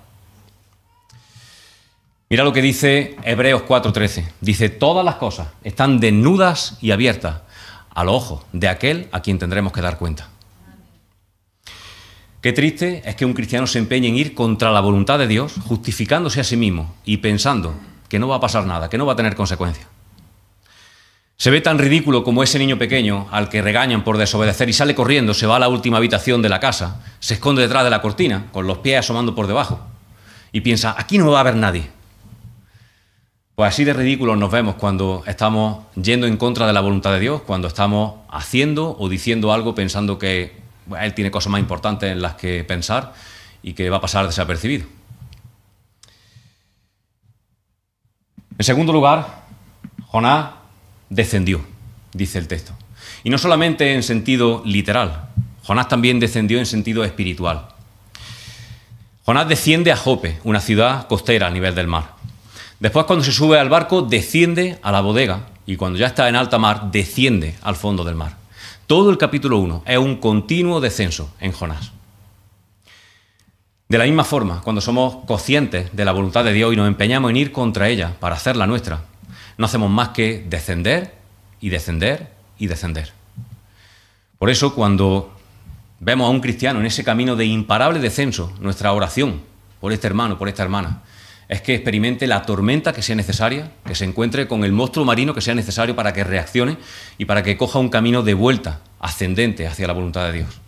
Mira 2.28 2.44
lo 2.44 2.52
que 2.52 2.62
dice 2.62 3.16
Hebreos 3.24 3.62
4:13. 3.62 4.32
Dice, 4.40 4.68
todas 4.68 5.04
las 5.04 5.16
cosas 5.16 5.48
están 5.64 6.00
desnudas 6.00 6.78
y 6.80 6.92
abiertas 6.92 7.40
al 7.92 8.08
ojo 8.08 8.44
de 8.52 8.68
aquel 8.68 9.08
a 9.12 9.20
quien 9.20 9.38
tendremos 9.38 9.72
que 9.72 9.80
dar 9.80 9.98
cuenta. 9.98 10.28
Qué 12.40 12.54
triste 12.54 13.02
es 13.04 13.16
que 13.16 13.26
un 13.26 13.34
cristiano 13.34 13.66
se 13.66 13.78
empeñe 13.78 14.08
en 14.08 14.16
ir 14.16 14.34
contra 14.34 14.70
la 14.70 14.80
voluntad 14.80 15.18
de 15.18 15.26
Dios, 15.26 15.54
justificándose 15.66 16.40
a 16.40 16.44
sí 16.44 16.56
mismo 16.56 16.94
y 17.04 17.18
pensando 17.18 17.74
que 18.08 18.18
no 18.18 18.28
va 18.28 18.36
a 18.36 18.40
pasar 18.40 18.64
nada, 18.64 18.88
que 18.88 18.96
no 18.96 19.04
va 19.04 19.12
a 19.12 19.16
tener 19.16 19.36
consecuencias. 19.36 19.86
Se 21.36 21.50
ve 21.50 21.60
tan 21.60 21.78
ridículo 21.78 22.24
como 22.24 22.42
ese 22.42 22.58
niño 22.58 22.78
pequeño 22.78 23.28
al 23.30 23.50
que 23.50 23.60
regañan 23.60 24.04
por 24.04 24.16
desobedecer 24.16 24.70
y 24.70 24.72
sale 24.72 24.94
corriendo, 24.94 25.34
se 25.34 25.46
va 25.46 25.56
a 25.56 25.58
la 25.58 25.68
última 25.68 25.98
habitación 25.98 26.40
de 26.40 26.48
la 26.48 26.60
casa, 26.60 27.02
se 27.18 27.34
esconde 27.34 27.62
detrás 27.62 27.84
de 27.84 27.90
la 27.90 28.00
cortina, 28.00 28.46
con 28.52 28.66
los 28.66 28.78
pies 28.78 29.00
asomando 29.00 29.34
por 29.34 29.46
debajo, 29.46 29.80
y 30.50 30.62
piensa, 30.62 30.94
aquí 30.96 31.18
no 31.18 31.30
va 31.30 31.38
a 31.38 31.40
haber 31.40 31.56
nadie. 31.56 31.90
Pues 33.54 33.68
así 33.68 33.84
de 33.84 33.92
ridículos 33.92 34.38
nos 34.38 34.50
vemos 34.50 34.76
cuando 34.76 35.22
estamos 35.26 35.84
yendo 35.94 36.26
en 36.26 36.38
contra 36.38 36.66
de 36.66 36.72
la 36.72 36.80
voluntad 36.80 37.12
de 37.12 37.20
Dios, 37.20 37.42
cuando 37.42 37.68
estamos 37.68 38.14
haciendo 38.30 38.96
o 38.98 39.10
diciendo 39.10 39.52
algo 39.52 39.74
pensando 39.74 40.18
que 40.18 40.59
Él 41.00 41.14
tiene 41.14 41.30
cosas 41.30 41.50
más 41.50 41.60
importantes 41.60 42.10
en 42.10 42.22
las 42.22 42.34
que 42.34 42.64
pensar 42.64 43.12
y 43.62 43.74
que 43.74 43.90
va 43.90 43.98
a 43.98 44.00
pasar 44.00 44.26
desapercibido. 44.26 44.86
En 48.58 48.64
segundo 48.64 48.92
lugar, 48.92 49.44
Jonás 50.08 50.50
descendió, 51.08 51.64
dice 52.12 52.38
el 52.38 52.48
texto. 52.48 52.72
Y 53.24 53.30
no 53.30 53.38
solamente 53.38 53.94
en 53.94 54.02
sentido 54.02 54.62
literal, 54.64 55.28
Jonás 55.62 55.88
también 55.88 56.20
descendió 56.20 56.58
en 56.58 56.66
sentido 56.66 57.04
espiritual. 57.04 57.68
Jonás 59.24 59.48
desciende 59.48 59.92
a 59.92 59.96
Jope, 59.96 60.40
una 60.44 60.60
ciudad 60.60 61.06
costera 61.06 61.46
a 61.46 61.50
nivel 61.50 61.74
del 61.74 61.86
mar. 61.86 62.14
Después 62.80 63.06
cuando 63.06 63.24
se 63.24 63.32
sube 63.32 63.58
al 63.58 63.68
barco, 63.68 64.02
desciende 64.02 64.78
a 64.82 64.90
la 64.90 65.02
bodega 65.02 65.46
y 65.66 65.76
cuando 65.76 65.98
ya 65.98 66.06
está 66.06 66.28
en 66.28 66.36
alta 66.36 66.58
mar, 66.58 66.90
desciende 66.90 67.54
al 67.62 67.76
fondo 67.76 68.04
del 68.04 68.14
mar. 68.14 68.39
Todo 68.90 69.10
el 69.10 69.18
capítulo 69.18 69.58
1 69.58 69.84
es 69.86 69.98
un 69.98 70.16
continuo 70.16 70.80
descenso 70.80 71.32
en 71.38 71.52
Jonás. 71.52 71.92
De 73.88 73.98
la 73.98 74.02
misma 74.02 74.24
forma, 74.24 74.62
cuando 74.62 74.80
somos 74.80 75.24
conscientes 75.26 75.94
de 75.94 76.04
la 76.04 76.10
voluntad 76.10 76.42
de 76.42 76.52
Dios 76.52 76.72
y 76.72 76.76
nos 76.76 76.88
empeñamos 76.88 77.30
en 77.30 77.36
ir 77.36 77.52
contra 77.52 77.88
ella 77.88 78.16
para 78.18 78.34
hacerla 78.34 78.66
nuestra, 78.66 79.04
no 79.58 79.66
hacemos 79.66 79.90
más 79.90 80.08
que 80.08 80.44
descender 80.44 81.14
y 81.60 81.68
descender 81.68 82.32
y 82.58 82.66
descender. 82.66 83.12
Por 84.40 84.50
eso 84.50 84.74
cuando 84.74 85.36
vemos 86.00 86.26
a 86.26 86.30
un 86.30 86.40
cristiano 86.40 86.80
en 86.80 86.86
ese 86.86 87.04
camino 87.04 87.36
de 87.36 87.46
imparable 87.46 88.00
descenso, 88.00 88.52
nuestra 88.58 88.92
oración 88.92 89.40
por 89.80 89.92
este 89.92 90.08
hermano, 90.08 90.36
por 90.36 90.48
esta 90.48 90.64
hermana, 90.64 91.02
es 91.50 91.60
que 91.62 91.74
experimente 91.74 92.28
la 92.28 92.42
tormenta 92.42 92.92
que 92.92 93.02
sea 93.02 93.16
necesaria, 93.16 93.72
que 93.84 93.96
se 93.96 94.04
encuentre 94.04 94.46
con 94.46 94.62
el 94.62 94.70
monstruo 94.70 95.04
marino 95.04 95.34
que 95.34 95.40
sea 95.40 95.56
necesario 95.56 95.96
para 95.96 96.12
que 96.12 96.22
reaccione 96.22 96.76
y 97.18 97.24
para 97.24 97.42
que 97.42 97.56
coja 97.56 97.80
un 97.80 97.88
camino 97.88 98.22
de 98.22 98.34
vuelta 98.34 98.82
ascendente 99.00 99.66
hacia 99.66 99.88
la 99.88 99.92
voluntad 99.92 100.26
de 100.26 100.32
Dios. 100.32 100.60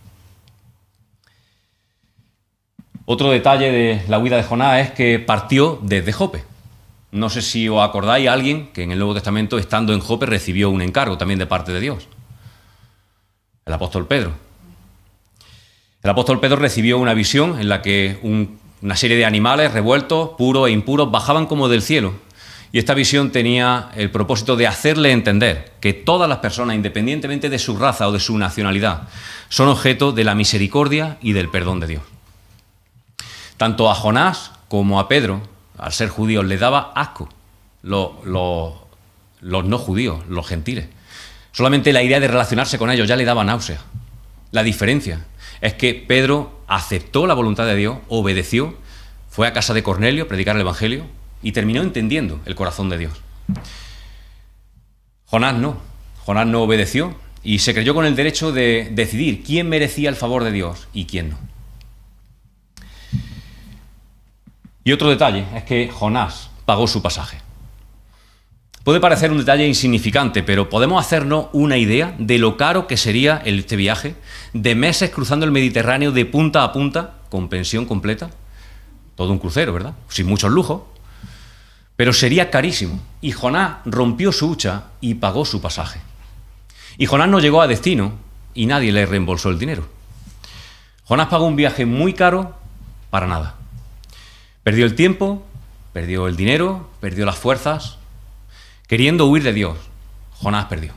Otro 3.05 3.31
detalle 3.31 3.71
de 3.71 4.03
la 4.09 4.19
huida 4.19 4.37
de 4.37 4.43
Jonás 4.43 4.81
es 4.81 4.91
que 4.91 5.21
partió 5.21 5.79
desde 5.83 6.13
Jope. 6.13 6.43
No 7.13 7.31
sé 7.31 7.43
si 7.43 7.69
os 7.69 7.81
acordáis 7.81 8.29
alguien 8.29 8.73
que 8.73 8.83
en 8.83 8.91
el 8.91 8.99
Nuevo 8.99 9.15
Testamento, 9.15 9.59
estando 9.59 9.93
en 9.93 10.01
Jope, 10.01 10.27
recibió 10.27 10.69
un 10.69 10.83
encargo 10.83 11.17
también 11.17 11.39
de 11.39 11.47
parte 11.47 11.73
de 11.73 11.79
Dios. 11.79 12.09
El 13.65 13.73
apóstol 13.73 14.09
Pedro. 14.09 14.33
El 16.03 16.11
apóstol 16.11 16.41
Pedro 16.41 16.57
recibió 16.57 16.99
una 16.99 17.15
visión 17.15 17.61
en 17.61 17.69
la 17.69 17.83
que 17.83 18.19
una 18.83 18.97
serie 18.97 19.17
de 19.17 19.25
animales 19.25 19.73
revueltos, 19.73 20.31
puros 20.37 20.69
e 20.69 20.73
impuros, 20.73 21.11
bajaban 21.11 21.47
como 21.47 21.69
del 21.69 21.83
cielo. 21.83 22.15
Y 22.73 22.79
esta 22.79 22.95
visión 22.95 23.31
tenía 23.31 23.91
el 23.95 24.11
propósito 24.11 24.57
de 24.57 24.67
hacerle 24.67 25.13
entender 25.13 25.73
que 25.81 25.93
todas 25.93 26.29
las 26.29 26.39
personas, 26.39 26.75
independientemente 26.75 27.49
de 27.49 27.59
su 27.59 27.77
raza 27.77 28.09
o 28.09 28.13
de 28.13 28.21
su 28.21 28.37
nacionalidad, 28.39 29.09
son 29.49 29.69
objeto 29.69 30.13
de 30.13 30.25
la 30.25 30.35
misericordia 30.35 31.19
y 31.21 31.33
del 31.33 31.49
perdón 31.49 31.81
de 31.81 31.87
Dios. 31.87 32.03
Tanto 33.59 33.91
a 33.91 33.95
Jonás 33.95 34.53
como 34.69 34.99
a 34.99 35.07
Pedro 35.07 35.43
al 35.79 35.93
ser 35.93 36.09
judíos, 36.09 36.45
le 36.45 36.57
daba 36.57 36.93
asco 36.95 37.29
los, 37.83 38.11
no 39.43 39.79
judíos, 39.79 40.21
los 40.29 40.47
gentiles. 40.47 40.87
Solamente 41.53 41.93
la 41.93 42.03
idea 42.03 42.21
de 42.21 42.29
relacionarse 42.29 42.79
con 42.79 42.91
ellos 42.91 43.07
ya 43.07 43.17
le 43.17 43.25
daba 43.25 43.45
náusea. 43.45 43.81
La 44.51 44.63
diferencia 44.63 45.27
es 45.63 45.75
que 45.75 45.95
Pedro 45.95 46.61
aceptó 46.67 47.27
la 47.27 47.35
voluntad 47.35 47.65
de 47.67 47.77
Dios, 47.77 47.99
obedeció, 48.09 48.77
fue 49.31 49.47
a 49.47 49.53
casa 49.53 49.73
de 49.73 49.83
Cornelio 49.83 50.25
a 50.25 50.29
predicar 50.29 50.57
el 50.57 50.63
Evangelio 50.63 51.07
y 51.41 51.53
terminó 51.53 51.81
entendiendo 51.81 52.41
el 52.45 52.57
corazón 52.57 52.91
de 52.91 52.99
Dios. 52.99 53.13
Jonás 55.25 55.55
no. 55.55 55.79
Jonás 56.25 56.47
no 56.47 56.63
obedeció 56.63 57.15
y 57.43 57.61
se 57.61 57.75
creyó 57.75 57.95
con 57.95 58.05
el 58.05 58.17
derecho 58.17 58.53
de 58.53 58.91
decidir 58.93 59.43
quién 59.45 59.69
merecía 59.69 60.09
el 60.09 60.17
favor 60.17 60.45
de 60.45 60.53
Dios 60.53 60.89
y 60.93 61.07
quién 61.07 61.31
no. 61.31 61.39
Y 64.85 64.93
otro 64.93 65.09
detalle 65.09 65.47
es 65.55 65.63
que 65.63 65.89
Jonás 65.89 66.51
pagó 66.67 66.89
su 66.89 67.03
pasaje. 67.03 67.39
Puede 68.85 68.99
parecer 68.99 69.31
un 69.31 69.39
detalle 69.39 69.67
insignificante, 69.67 70.43
pero 70.43 70.69
podemos 70.69 71.05
hacernos 71.05 71.47
una 71.53 71.77
idea 71.77 72.17
de 72.19 72.39
lo 72.39 72.57
caro 72.57 72.89
que 72.89 72.97
sería 72.97 73.41
este 73.45 73.77
viaje, 73.77 74.17
de 74.55 74.75
meses 74.75 75.11
cruzando 75.11 75.47
el 75.47 75.53
Mediterráneo 75.53 76.11
de 76.11 76.25
punta 76.25 76.65
a 76.65 76.73
punta, 76.73 77.15
con 77.31 77.49
pensión 77.49 77.87
completa. 77.87 78.31
todo 79.15 79.31
un 79.31 79.39
crucero, 79.39 79.73
¿verdad? 79.73 79.95
Sin 80.09 80.27
muchos 80.27 80.51
lujos, 80.51 80.83
pero 81.95 82.13
sería 82.13 82.51
carísimo. 82.51 83.01
Y 83.21 83.31
Jonás 83.31 83.77
rompió 83.85 84.33
su 84.33 84.49
hucha 84.49 84.87
y 85.01 85.15
pagó 85.15 85.45
su 85.45 85.61
pasaje. 85.61 86.01
Y 86.99 87.07
Jonás 87.07 87.29
no 87.29 87.39
llegó 87.39 87.63
a 87.63 87.69
destino 87.69 88.15
y 88.53 88.67
nadie 88.67 88.91
le 88.91 89.07
reembolsó 89.07 89.51
el 89.51 89.61
dinero. 89.61 89.87
Jonás 91.05 91.29
pagó 91.29 91.47
un 91.47 91.57
viaje 91.57 91.87
muy 91.87 92.15
caro 92.15 92.57
para 93.11 93.29
nada. 93.29 93.55
Perdió 94.65 94.87
el 94.87 94.97
tiempo, 94.97 95.45
perdió 95.93 96.27
el 96.27 96.37
dinero, 96.37 96.91
perdió 97.01 97.25
las 97.27 97.39
fuerzas. 97.39 97.99
Queriendo 98.87 99.27
huir 99.27 99.43
de 99.43 99.53
Dios, 99.53 99.79
Jonás 100.35 100.67
perdió. 100.67 100.93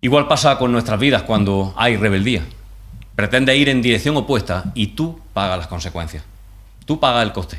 Igual 0.00 0.28
pasa 0.28 0.58
con 0.58 0.72
nuestras 0.72 1.00
vidas 1.00 1.22
cuando 1.22 1.74
hay 1.76 1.96
rebeldía. 1.96 2.44
Pretende 3.14 3.56
ir 3.56 3.68
en 3.68 3.82
dirección 3.82 4.16
opuesta 4.16 4.72
y 4.74 4.88
tú 4.88 5.20
pagas 5.32 5.58
las 5.58 5.66
consecuencias. 5.66 6.22
Tú 6.84 7.00
pagas 7.00 7.24
el 7.24 7.32
coste. 7.32 7.58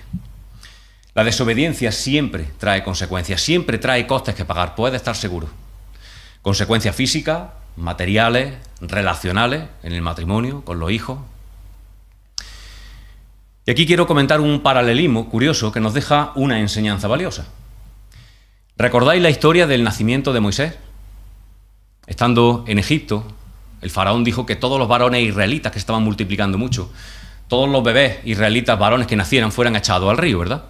La 1.13 1.23
desobediencia 1.23 1.91
siempre 1.91 2.47
trae 2.59 2.83
consecuencias, 2.83 3.41
siempre 3.41 3.79
trae 3.79 4.05
costes 4.05 4.35
que 4.35 4.45
pagar, 4.45 4.75
puedes 4.75 4.97
estar 4.97 5.15
seguro. 5.15 5.49
Consecuencias 6.43 6.95
físicas, 6.95 7.49
materiales, 7.75 8.53
relacionales, 8.81 9.63
en 9.81 9.93
el 9.93 10.03
matrimonio, 10.03 10.63
con 10.63 10.79
los 10.79 10.91
hijos. 10.91 11.19
Y 13.65 13.71
aquí 13.71 13.87
quiero 13.87 14.05
comentar 14.05 14.39
un 14.39 14.61
paralelismo 14.61 15.27
curioso 15.27 15.71
que 15.71 15.79
nos 15.79 15.95
deja 15.95 16.31
una 16.35 16.59
enseñanza 16.59 17.07
valiosa. 17.07 17.47
¿Recordáis 18.79 19.23
la 19.23 19.31
historia 19.31 19.65
del 19.65 19.83
nacimiento 19.83 20.33
de 20.33 20.39
Moisés? 20.39 20.75
Estando 22.05 22.63
en 22.67 22.77
Egipto, 22.77 23.25
el 23.81 23.89
faraón 23.89 24.23
dijo 24.23 24.45
que 24.45 24.55
todos 24.55 24.77
los 24.77 24.87
varones 24.87 25.23
israelitas 25.23 25.71
que 25.71 25.79
estaban 25.79 26.03
multiplicando 26.03 26.59
mucho, 26.59 26.91
todos 27.47 27.67
los 27.67 27.83
bebés 27.83 28.19
israelitas 28.23 28.77
varones 28.77 29.07
que 29.07 29.15
nacieran 29.15 29.51
fueran 29.51 29.75
echados 29.75 30.07
al 30.11 30.17
río, 30.17 30.37
¿verdad? 30.37 30.65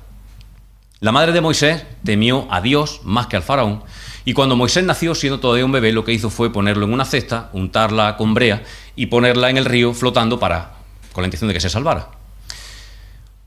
La 1.01 1.11
madre 1.11 1.33
de 1.33 1.41
Moisés 1.41 1.85
temió 2.05 2.47
a 2.49 2.61
Dios 2.61 3.01
más 3.03 3.27
que 3.27 3.35
al 3.35 3.43
faraón, 3.43 3.83
y 4.23 4.31
cuando 4.31 4.55
Moisés 4.55 4.85
nació, 4.85 5.13
siendo 5.13 5.41
todavía 5.41 5.65
un 5.65 5.73
bebé, 5.73 5.91
lo 5.91 6.05
que 6.05 6.13
hizo 6.13 6.29
fue 6.29 6.53
ponerlo 6.53 6.85
en 6.85 6.93
una 6.93 7.03
cesta, 7.03 7.49
untarla 7.51 8.15
con 8.15 8.33
brea 8.33 8.63
y 8.95 9.07
ponerla 9.07 9.49
en 9.49 9.57
el 9.57 9.65
río 9.65 9.93
flotando 9.93 10.39
para, 10.39 10.75
con 11.11 11.23
la 11.23 11.27
intención 11.27 11.49
de 11.49 11.53
que 11.53 11.59
se 11.59 11.69
salvara. 11.69 12.11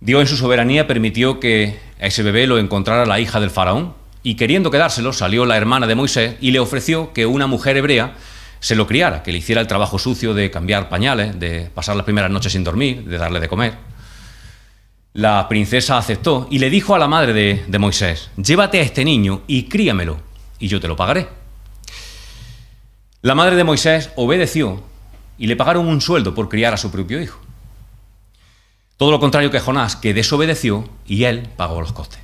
Dios 0.00 0.20
en 0.20 0.26
su 0.26 0.36
soberanía 0.36 0.86
permitió 0.86 1.40
que 1.40 1.80
a 1.98 2.06
ese 2.06 2.22
bebé 2.22 2.46
lo 2.46 2.58
encontrara 2.58 3.06
la 3.06 3.20
hija 3.20 3.40
del 3.40 3.50
faraón, 3.50 3.99
y 4.22 4.34
queriendo 4.34 4.70
quedárselo, 4.70 5.12
salió 5.12 5.46
la 5.46 5.56
hermana 5.56 5.86
de 5.86 5.94
Moisés 5.94 6.36
y 6.40 6.50
le 6.50 6.60
ofreció 6.60 7.12
que 7.12 7.26
una 7.26 7.46
mujer 7.46 7.76
hebrea 7.76 8.16
se 8.60 8.76
lo 8.76 8.86
criara, 8.86 9.22
que 9.22 9.32
le 9.32 9.38
hiciera 9.38 9.60
el 9.60 9.66
trabajo 9.66 9.98
sucio 9.98 10.34
de 10.34 10.50
cambiar 10.50 10.88
pañales, 10.88 11.38
de 11.40 11.70
pasar 11.74 11.96
las 11.96 12.04
primeras 12.04 12.30
noches 12.30 12.52
sin 12.52 12.62
dormir, 12.62 13.04
de 13.04 13.16
darle 13.16 13.40
de 13.40 13.48
comer. 13.48 13.74
La 15.14 15.48
princesa 15.48 15.98
aceptó 15.98 16.46
y 16.50 16.58
le 16.58 16.70
dijo 16.70 16.94
a 16.94 16.98
la 16.98 17.08
madre 17.08 17.32
de, 17.32 17.78
Moisés, 17.78 18.30
llévate 18.36 18.78
a 18.78 18.82
este 18.82 19.04
niño 19.04 19.42
y 19.46 19.64
críamelo, 19.64 20.20
y 20.58 20.68
yo 20.68 20.78
te 20.78 20.88
lo 20.88 20.94
pagaré. 20.94 21.28
La 23.22 23.34
madre 23.34 23.56
de 23.56 23.64
Moisés 23.64 24.10
obedeció 24.16 24.82
y 25.38 25.46
le 25.46 25.56
pagaron 25.56 25.88
un 25.88 26.00
sueldo 26.00 26.34
por 26.34 26.48
criar 26.48 26.74
a 26.74 26.76
su 26.76 26.90
propio 26.90 27.20
hijo. 27.20 27.40
Todo 28.98 29.10
lo 29.10 29.20
contrario 29.20 29.50
que 29.50 29.60
Jonás, 29.60 29.96
que 29.96 30.12
desobedeció 30.12 30.88
y 31.06 31.24
él 31.24 31.48
pagó 31.56 31.80
los 31.80 31.92
costes. 31.92 32.20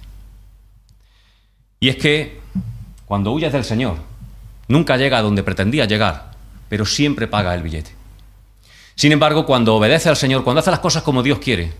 Y 1.87 1.89
es 1.89 1.97
que 1.99 2.41
cuando 3.05 3.31
huyes 3.31 3.53
del 3.53 3.63
Señor, 3.63 3.95
nunca 4.67 4.97
llega 4.97 5.19
a 5.19 5.23
donde 5.23 5.45
pretendía 5.45 5.85
llegar, 5.85 6.33
pero 6.69 6.85
siempre 6.85 7.29
paga 7.29 7.55
el 7.55 7.63
billete. 7.63 7.95
Sin 8.97 9.13
embargo, 9.13 9.47
cuando 9.47 9.77
obedece 9.77 10.09
al 10.09 10.17
Señor, 10.17 10.43
cuando 10.43 10.59
hace 10.59 10.73
las 10.73 10.81
cosas 10.81 11.05
como 11.05 11.23
Dios 11.23 11.39
quiere, 11.39 11.73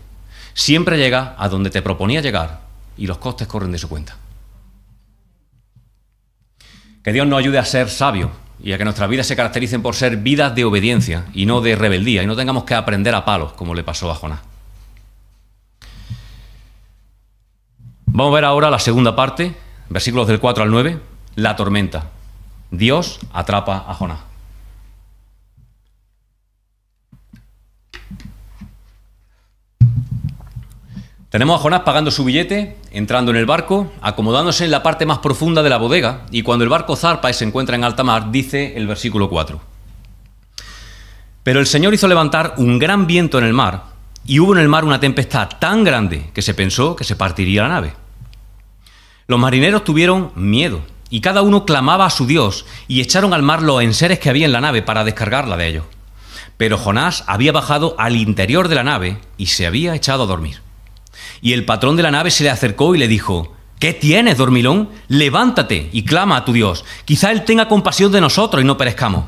siempre 0.53 0.97
llega 0.97 1.35
a 1.37 1.49
donde 1.49 1.69
te 1.69 1.81
proponía 1.81 2.21
llegar 2.21 2.61
y 2.95 3.05
los 3.05 3.17
costes 3.17 3.49
corren 3.49 3.73
de 3.73 3.79
su 3.79 3.89
cuenta. 3.89 4.15
Que 7.03 7.11
Dios 7.11 7.27
nos 7.27 7.39
ayude 7.39 7.59
a 7.59 7.65
ser 7.65 7.89
sabios 7.89 8.31
y 8.63 8.71
a 8.71 8.77
que 8.77 8.85
nuestras 8.85 9.09
vidas 9.09 9.27
se 9.27 9.35
caractericen 9.35 9.81
por 9.81 9.93
ser 9.93 10.15
vidas 10.15 10.55
de 10.55 10.63
obediencia 10.63 11.25
y 11.33 11.45
no 11.45 11.59
de 11.59 11.75
rebeldía, 11.75 12.23
y 12.23 12.27
no 12.27 12.37
tengamos 12.37 12.63
que 12.63 12.75
aprender 12.75 13.13
a 13.13 13.25
palos 13.25 13.51
como 13.51 13.75
le 13.75 13.83
pasó 13.83 14.09
a 14.09 14.15
Jonás. 14.15 14.39
Vamos 18.05 18.31
a 18.31 18.35
ver 18.35 18.45
ahora 18.45 18.69
la 18.69 18.79
segunda 18.79 19.13
parte 19.13 19.66
versículos 19.89 20.27
del 20.27 20.39
4 20.39 20.63
al 20.63 20.71
9, 20.71 20.99
la 21.35 21.55
tormenta. 21.55 22.09
Dios 22.71 23.19
atrapa 23.33 23.85
a 23.87 23.93
Jonás. 23.93 24.19
Tenemos 31.29 31.59
a 31.59 31.61
Jonás 31.61 31.81
pagando 31.81 32.09
su 32.09 32.23
billete, 32.23 32.77
entrando 32.91 33.31
en 33.31 33.37
el 33.37 33.45
barco, 33.45 33.91
acomodándose 34.01 34.63
en 34.63 34.71
la 34.71 34.81
parte 34.81 35.05
más 35.05 35.19
profunda 35.19 35.61
de 35.61 35.69
la 35.69 35.77
bodega, 35.77 36.25
y 36.31 36.41
cuando 36.41 36.63
el 36.63 36.69
barco 36.69 36.95
zarpa 36.95 37.29
y 37.29 37.33
se 37.33 37.43
encuentra 37.43 37.75
en 37.75 37.83
alta 37.83 38.03
mar, 38.03 38.31
dice 38.31 38.77
el 38.77 38.87
versículo 38.87 39.29
4. 39.29 39.59
Pero 41.43 41.59
el 41.59 41.67
Señor 41.67 41.93
hizo 41.93 42.07
levantar 42.07 42.55
un 42.57 42.79
gran 42.79 43.07
viento 43.07 43.37
en 43.37 43.43
el 43.43 43.53
mar, 43.53 43.83
y 44.25 44.39
hubo 44.39 44.55
en 44.55 44.61
el 44.61 44.69
mar 44.69 44.85
una 44.85 44.99
tempestad 44.99 45.49
tan 45.59 45.83
grande 45.83 46.29
que 46.33 46.41
se 46.41 46.53
pensó 46.53 46.95
que 46.95 47.03
se 47.03 47.15
partiría 47.15 47.63
la 47.63 47.69
nave. 47.69 48.06
Los 49.27 49.39
marineros 49.39 49.83
tuvieron 49.83 50.31
miedo 50.35 50.81
y 51.09 51.19
cada 51.19 51.41
uno 51.41 51.65
clamaba 51.65 52.05
a 52.05 52.09
su 52.09 52.25
Dios 52.25 52.65
y 52.87 53.01
echaron 53.01 53.33
al 53.33 53.43
mar 53.43 53.61
los 53.61 53.81
enseres 53.81 54.19
que 54.19 54.29
había 54.29 54.45
en 54.45 54.53
la 54.53 54.61
nave 54.61 54.81
para 54.81 55.03
descargarla 55.03 55.57
de 55.57 55.67
ellos. 55.67 55.83
Pero 56.55 56.77
Jonás 56.77 57.25
había 57.27 57.51
bajado 57.51 57.95
al 57.97 58.15
interior 58.15 58.69
de 58.69 58.75
la 58.75 58.83
nave 58.83 59.19
y 59.37 59.47
se 59.47 59.67
había 59.67 59.95
echado 59.95 60.23
a 60.23 60.27
dormir. 60.27 60.61
Y 61.41 61.51
el 61.51 61.65
patrón 61.65 61.97
de 61.97 62.03
la 62.03 62.11
nave 62.11 62.31
se 62.31 62.45
le 62.45 62.49
acercó 62.49 62.95
y 62.95 62.97
le 62.97 63.09
dijo, 63.09 63.53
¿Qué 63.79 63.93
tienes, 63.93 64.37
dormilón? 64.37 64.89
Levántate 65.09 65.89
y 65.91 66.03
clama 66.03 66.37
a 66.37 66.45
tu 66.45 66.53
Dios. 66.53 66.85
Quizá 67.03 67.31
Él 67.31 67.43
tenga 67.43 67.67
compasión 67.67 68.11
de 68.13 68.21
nosotros 68.21 68.63
y 68.63 68.65
no 68.65 68.77
perezcamos. 68.77 69.25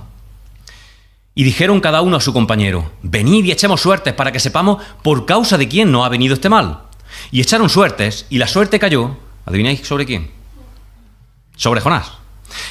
Y 1.35 1.43
dijeron 1.43 1.81
cada 1.81 2.01
uno 2.01 2.17
a 2.17 2.21
su 2.21 2.31
compañero, 2.31 2.89
Venid 3.03 3.43
y 3.43 3.51
echemos 3.51 3.81
suertes 3.81 4.13
para 4.13 4.31
que 4.31 4.39
sepamos 4.39 4.81
por 5.03 5.25
causa 5.25 5.57
de 5.57 5.67
quién 5.67 5.91
nos 5.91 6.05
ha 6.05 6.09
venido 6.09 6.33
este 6.33 6.49
mal. 6.49 6.83
Y 7.31 7.41
echaron 7.41 7.69
suertes, 7.69 8.25
y 8.29 8.37
la 8.37 8.47
suerte 8.47 8.79
cayó 8.79 9.17
¿Adivináis 9.49 9.81
sobre 9.85 10.05
quién? 10.05 10.29
Sobre 11.55 11.81
Jonás. 11.81 12.11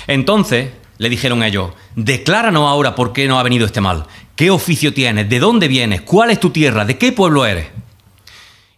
Entonces 0.07 0.71
le 0.99 1.09
dijeron 1.09 1.43
ellos, 1.43 1.73
decláranos 1.97 2.69
ahora 2.69 2.95
por 2.95 3.13
qué 3.13 3.27
nos 3.29 3.39
ha 3.39 3.43
venido 3.43 3.67
este 3.67 3.81
mal. 3.81 4.07
¿Qué 4.37 4.51
oficio 4.51 4.95
tienes? 4.95 5.29
¿De 5.29 5.41
dónde 5.41 5.69
vienes? 5.69 6.03
¿Cuál 6.03 6.31
es 6.31 6.41
tu 6.41 6.51
tierra? 6.51 6.85
¿De 6.85 6.97
qué 6.97 7.13
pueblo 7.13 7.45
eres? 7.45 7.67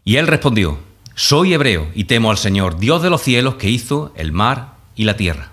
Y 0.04 0.16
él 0.16 0.26
respondió, 0.26 0.78
soy 1.14 1.52
hebreo 1.52 1.88
y 1.94 2.04
temo 2.04 2.30
al 2.30 2.38
Señor, 2.38 2.78
Dios 2.78 3.02
de 3.02 3.10
los 3.10 3.22
cielos, 3.22 3.56
que 3.56 3.68
hizo 3.68 4.12
el 4.16 4.32
mar 4.32 4.74
y 4.96 5.04
la 5.04 5.16
tierra. 5.16 5.50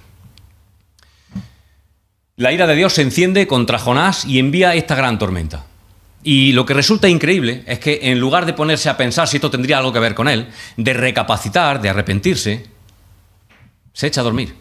La 2.38 2.54
ira 2.54 2.68
de 2.68 2.76
Dios 2.76 2.94
se 2.94 3.02
enciende 3.02 3.48
contra 3.48 3.80
Jonás 3.80 4.24
y 4.26 4.40
envía 4.40 4.76
esta 4.76 4.96
gran 4.96 5.20
tormenta. 5.20 5.66
Y 6.30 6.52
lo 6.52 6.66
que 6.66 6.74
resulta 6.74 7.08
increíble 7.08 7.64
es 7.66 7.80
que 7.80 8.02
en 8.02 8.20
lugar 8.20 8.46
de 8.46 8.52
ponerse 8.52 8.90
a 8.90 8.98
pensar 8.98 9.30
si 9.30 9.38
esto 9.38 9.50
tendría 9.50 9.78
algo 9.78 9.94
que 9.94 10.00
ver 10.02 10.14
con 10.14 10.28
él, 10.28 10.50
de 10.76 10.94
recapacitar, 10.94 11.80
de 11.80 11.88
arrepentirse, 11.88 12.66
se 13.94 14.08
echa 14.08 14.20
a 14.20 14.26
dormir. 14.26 14.54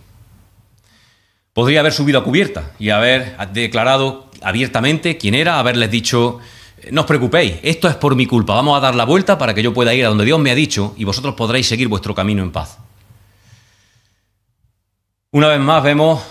Podría 1.53 1.81
haber 1.81 1.93
subido 1.93 2.21
a 2.21 2.23
cubierta 2.23 2.71
y 2.79 2.91
haber 2.91 3.37
declarado 3.49 4.31
abiertamente 4.43 5.19
quién 5.19 5.35
era, 5.35 5.59
haberles 5.59 5.91
dicho, 5.91 6.39
no 6.93 7.01
os 7.01 7.07
preocupéis, 7.09 7.55
esto 7.65 7.89
es 7.89 7.97
por 7.97 8.15
mi 8.15 8.27
culpa, 8.27 8.55
vamos 8.55 8.79
a 8.79 8.81
dar 8.81 8.95
la 8.95 9.05
vuelta 9.05 9.37
para 9.37 9.53
que 9.53 9.65
yo 9.65 9.75
pueda 9.75 9.93
ir 9.93 10.05
a 10.05 10.09
donde 10.11 10.25
Dios 10.25 10.39
me 10.39 10.53
ha 10.53 10.55
dicho 10.55 10.95
y 10.97 11.03
vosotros 11.03 11.35
podréis 11.35 11.67
seguir 11.67 11.89
vuestro 11.89 12.15
camino 12.15 12.45
en 12.45 12.53
paz. 12.53 12.79
Una 15.33 15.49
vez 15.49 15.59
más 15.59 15.83
vemos 15.83 16.23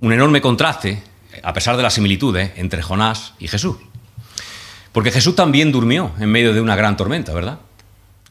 un 0.00 0.14
enorme 0.14 0.40
contraste, 0.40 1.02
a 1.42 1.52
pesar 1.52 1.76
de 1.76 1.82
las 1.82 1.92
similitudes, 1.92 2.52
entre 2.56 2.80
Jonás 2.80 3.34
y 3.38 3.48
Jesús. 3.48 3.76
Porque 4.94 5.10
Jesús 5.10 5.34
también 5.34 5.72
durmió 5.72 6.12
en 6.20 6.30
medio 6.30 6.54
de 6.54 6.60
una 6.60 6.76
gran 6.76 6.96
tormenta, 6.96 7.34
¿verdad? 7.34 7.58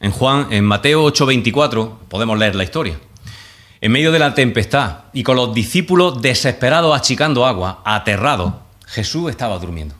En 0.00 0.10
Juan, 0.12 0.46
en 0.50 0.64
Mateo 0.64 1.04
8:24 1.04 1.98
podemos 2.08 2.38
leer 2.38 2.54
la 2.54 2.64
historia. 2.64 2.98
En 3.82 3.92
medio 3.92 4.10
de 4.10 4.18
la 4.18 4.32
tempestad 4.32 5.00
y 5.12 5.24
con 5.24 5.36
los 5.36 5.52
discípulos 5.52 6.22
desesperados 6.22 6.96
achicando 6.96 7.44
agua, 7.44 7.82
aterrados, 7.84 8.54
Jesús 8.86 9.28
estaba 9.28 9.58
durmiendo. 9.58 9.94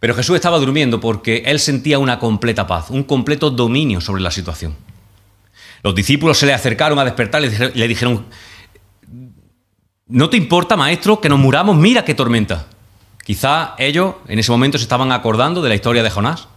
Pero 0.00 0.14
Jesús 0.14 0.36
estaba 0.36 0.58
durmiendo 0.58 1.00
porque 1.00 1.44
él 1.46 1.58
sentía 1.58 1.98
una 1.98 2.18
completa 2.18 2.66
paz, 2.66 2.90
un 2.90 3.04
completo 3.04 3.50
dominio 3.50 4.02
sobre 4.02 4.20
la 4.20 4.30
situación. 4.30 4.76
Los 5.82 5.94
discípulos 5.94 6.36
se 6.36 6.44
le 6.44 6.52
acercaron 6.52 6.98
a 6.98 7.06
despertar 7.06 7.42
y 7.42 7.48
le 7.78 7.88
dijeron, 7.88 8.26
¿no 10.08 10.28
te 10.28 10.36
importa, 10.36 10.76
maestro, 10.76 11.22
que 11.22 11.30
nos 11.30 11.38
muramos? 11.38 11.74
Mira 11.74 12.04
qué 12.04 12.14
tormenta. 12.14 12.66
Quizá 13.24 13.74
ellos 13.78 14.14
en 14.28 14.38
ese 14.38 14.50
momento 14.50 14.78
se 14.78 14.84
estaban 14.84 15.12
acordando 15.12 15.62
de 15.62 15.68
la 15.68 15.74
historia 15.74 16.02
de 16.02 16.10
Jonás. 16.10 16.48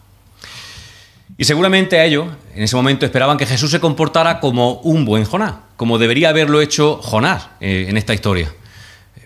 Y 1.37 1.45
seguramente 1.45 2.03
ellos 2.05 2.27
en 2.55 2.63
ese 2.63 2.75
momento 2.75 3.05
esperaban 3.05 3.37
que 3.37 3.45
Jesús 3.45 3.71
se 3.71 3.79
comportara 3.79 4.39
como 4.39 4.73
un 4.81 5.03
buen 5.03 5.25
Jonás, 5.25 5.55
como 5.77 5.97
debería 5.97 6.29
haberlo 6.29 6.61
hecho 6.61 6.99
Jonás 7.01 7.49
eh, 7.59 7.87
en 7.89 7.97
esta 7.97 8.13
historia, 8.13 8.53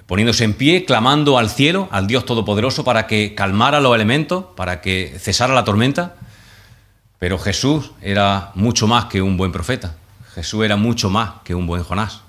poniéndose 0.06 0.46
en 0.46 0.54
pie, 0.54 0.86
clamando 0.86 1.38
al 1.38 1.50
cielo, 1.50 1.90
al 1.92 2.08
Dios 2.08 2.26
Todopoderoso, 2.26 2.84
para 2.84 3.08
que 3.08 3.36
calmara 3.36 3.82
los 3.82 3.94
elementos, 3.94 4.46
para 4.56 4.80
que 4.80 5.18
cesara 5.20 5.54
la 5.54 5.66
tormenta. 5.66 6.16
Pero 7.20 7.38
Jesús 7.38 7.92
era 8.02 8.52
mucho 8.56 8.88
más 8.88 9.06
que 9.06 9.22
un 9.22 9.38
buen 9.38 9.52
profeta. 9.52 9.96
Jesús 10.34 10.64
era 10.64 10.78
mucho 10.78 11.10
más 11.10 11.32
que 11.44 11.56
un 11.56 11.68
buen 11.68 11.84
Jonás. 11.84 12.22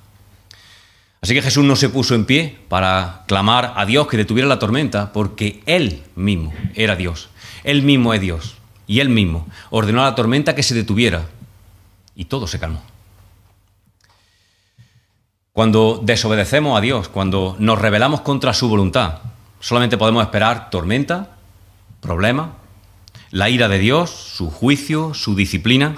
Así 1.21 1.35
que 1.35 1.43
Jesús 1.43 1.65
no 1.65 1.75
se 1.75 1.89
puso 1.89 2.15
en 2.15 2.25
pie 2.25 2.59
para 2.69 3.25
clamar 3.27 3.73
a 3.77 3.85
Dios 3.87 4.07
que 4.07 4.17
detuviera 4.17 4.49
la 4.49 4.59
tormenta, 4.59 5.13
porque 5.13 5.63
Él 5.67 6.03
mismo 6.15 6.53
era 6.75 6.95
Dios. 6.95 7.29
Él 7.65 7.83
mismo 7.83 8.15
es 8.15 8.21
Dios. 8.21 8.57
Y 8.87 9.01
Él 9.01 9.09
mismo 9.09 9.47
ordenó 9.71 10.03
a 10.03 10.11
la 10.11 10.15
tormenta 10.15 10.55
que 10.55 10.63
se 10.63 10.75
detuviera. 10.75 11.27
Y 12.15 12.27
todo 12.27 12.47
se 12.47 12.59
calmó. 12.59 12.83
Cuando 15.53 16.01
desobedecemos 16.03 16.79
a 16.79 16.81
Dios, 16.81 17.09
cuando 17.09 17.57
nos 17.59 17.81
rebelamos 17.81 18.21
contra 18.21 18.55
su 18.55 18.69
voluntad, 18.69 19.19
solamente 19.59 19.99
podemos 19.99 20.23
esperar 20.23 20.71
tormenta, 20.71 21.37
problema, 22.01 22.59
la 23.33 23.51
ira 23.51 23.69
de 23.69 23.81
Dios, 23.81 24.11
su 24.11 24.51
juicio, 24.51 25.15
su 25.15 25.35
disciplina. 25.35 25.97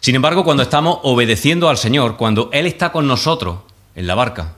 Sin 0.00 0.16
embargo, 0.16 0.42
cuando 0.42 0.64
estamos 0.64 0.98
obedeciendo 1.04 1.68
al 1.68 1.78
Señor, 1.78 2.16
cuando 2.16 2.50
Él 2.52 2.66
está 2.66 2.90
con 2.90 3.06
nosotros 3.06 3.58
en 3.96 4.06
la 4.06 4.14
barca, 4.14 4.54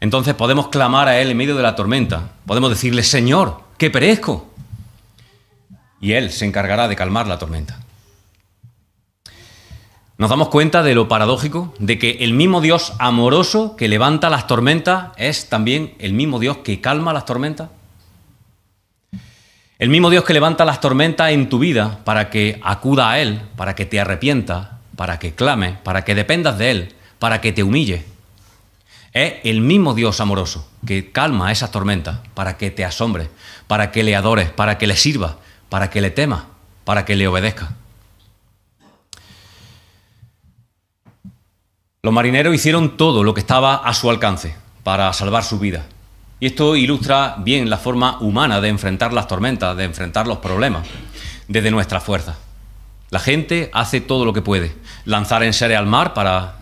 entonces 0.00 0.34
podemos 0.34 0.68
clamar 0.68 1.08
a 1.08 1.18
Él 1.18 1.30
en 1.30 1.36
medio 1.36 1.56
de 1.56 1.62
la 1.62 1.76
tormenta, 1.76 2.32
podemos 2.44 2.68
decirle, 2.68 3.02
Señor, 3.02 3.60
que 3.78 3.90
perezco. 3.90 4.52
Y 6.00 6.12
Él 6.12 6.30
se 6.30 6.44
encargará 6.44 6.88
de 6.88 6.96
calmar 6.96 7.26
la 7.26 7.38
tormenta. 7.38 7.78
Nos 10.18 10.30
damos 10.30 10.48
cuenta 10.48 10.82
de 10.82 10.94
lo 10.94 11.08
paradójico 11.08 11.74
de 11.78 11.98
que 11.98 12.18
el 12.20 12.34
mismo 12.34 12.60
Dios 12.60 12.92
amoroso 12.98 13.76
que 13.76 13.88
levanta 13.88 14.30
las 14.30 14.46
tormentas 14.46 15.12
es 15.16 15.48
también 15.48 15.94
el 15.98 16.12
mismo 16.12 16.38
Dios 16.38 16.58
que 16.58 16.80
calma 16.80 17.12
las 17.12 17.24
tormentas. 17.24 17.70
El 19.78 19.88
mismo 19.88 20.10
Dios 20.10 20.24
que 20.24 20.34
levanta 20.34 20.64
las 20.64 20.80
tormentas 20.80 21.32
en 21.32 21.48
tu 21.48 21.58
vida 21.58 22.00
para 22.04 22.30
que 22.30 22.60
acuda 22.62 23.10
a 23.10 23.18
Él, 23.20 23.40
para 23.56 23.74
que 23.74 23.86
te 23.86 23.98
arrepienta, 23.98 24.78
para 24.96 25.18
que 25.18 25.34
clame, 25.34 25.78
para 25.82 26.04
que 26.04 26.14
dependas 26.14 26.58
de 26.58 26.70
Él, 26.70 26.94
para 27.18 27.40
que 27.40 27.52
te 27.52 27.62
humille. 27.62 28.13
Es 29.14 29.34
el 29.44 29.60
mismo 29.60 29.94
Dios 29.94 30.20
amoroso 30.20 30.68
que 30.84 31.12
calma 31.12 31.52
esas 31.52 31.70
tormentas 31.70 32.18
para 32.34 32.56
que 32.56 32.72
te 32.72 32.84
asombre, 32.84 33.30
para 33.68 33.92
que 33.92 34.02
le 34.02 34.16
adores, 34.16 34.50
para 34.50 34.76
que 34.76 34.88
le 34.88 34.96
sirva, 34.96 35.38
para 35.68 35.88
que 35.88 36.00
le 36.00 36.10
temas, 36.10 36.42
para 36.84 37.04
que 37.04 37.14
le 37.14 37.28
obedezca. 37.28 37.70
Los 42.02 42.12
marineros 42.12 42.54
hicieron 42.54 42.96
todo 42.96 43.22
lo 43.22 43.32
que 43.34 43.40
estaba 43.40 43.76
a 43.76 43.94
su 43.94 44.10
alcance 44.10 44.56
para 44.82 45.12
salvar 45.12 45.44
su 45.44 45.60
vida. 45.60 45.86
Y 46.40 46.46
esto 46.46 46.74
ilustra 46.74 47.36
bien 47.38 47.70
la 47.70 47.78
forma 47.78 48.18
humana 48.18 48.60
de 48.60 48.68
enfrentar 48.68 49.12
las 49.12 49.28
tormentas, 49.28 49.76
de 49.76 49.84
enfrentar 49.84 50.26
los 50.26 50.38
problemas, 50.38 50.86
desde 51.46 51.70
nuestra 51.70 52.00
fuerza. 52.00 52.34
La 53.10 53.20
gente 53.20 53.70
hace 53.72 54.00
todo 54.00 54.24
lo 54.24 54.32
que 54.32 54.42
puede. 54.42 54.74
Lanzar 55.04 55.44
en 55.44 55.52
serie 55.52 55.76
al 55.76 55.86
mar 55.86 56.14
para 56.14 56.56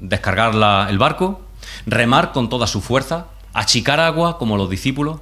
descargar 0.00 0.54
el 0.88 0.98
barco, 0.98 1.42
remar 1.86 2.32
con 2.32 2.48
toda 2.48 2.66
su 2.66 2.80
fuerza, 2.80 3.26
achicar 3.52 4.00
agua 4.00 4.38
como 4.38 4.56
los 4.56 4.70
discípulos. 4.70 5.20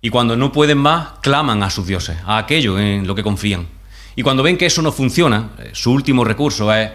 Y 0.00 0.10
cuando 0.10 0.36
no 0.36 0.52
pueden 0.52 0.78
más, 0.78 1.18
claman 1.20 1.62
a 1.62 1.70
sus 1.70 1.86
dioses, 1.86 2.18
a 2.24 2.38
aquello 2.38 2.78
en 2.78 3.06
lo 3.06 3.14
que 3.14 3.22
confían. 3.22 3.68
Y 4.16 4.22
cuando 4.22 4.42
ven 4.42 4.56
que 4.56 4.66
eso 4.66 4.82
no 4.82 4.92
funciona, 4.92 5.50
eh, 5.58 5.70
su 5.72 5.92
último 5.92 6.24
recurso 6.24 6.72
es 6.72 6.90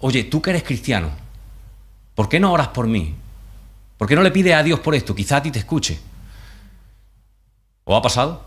oye, 0.00 0.24
tú 0.24 0.42
que 0.42 0.50
eres 0.50 0.62
cristiano, 0.62 1.10
¿por 2.14 2.28
qué 2.28 2.38
no 2.38 2.52
oras 2.52 2.68
por 2.68 2.86
mí? 2.86 3.14
¿Por 3.96 4.06
qué 4.06 4.14
no 4.14 4.22
le 4.22 4.30
pides 4.30 4.54
a 4.54 4.62
Dios 4.62 4.80
por 4.80 4.94
esto? 4.94 5.14
Quizá 5.14 5.38
a 5.38 5.42
ti 5.42 5.50
te 5.50 5.60
escuche. 5.60 5.98
¿O 7.84 7.96
ha 7.96 8.02
pasado? 8.02 8.44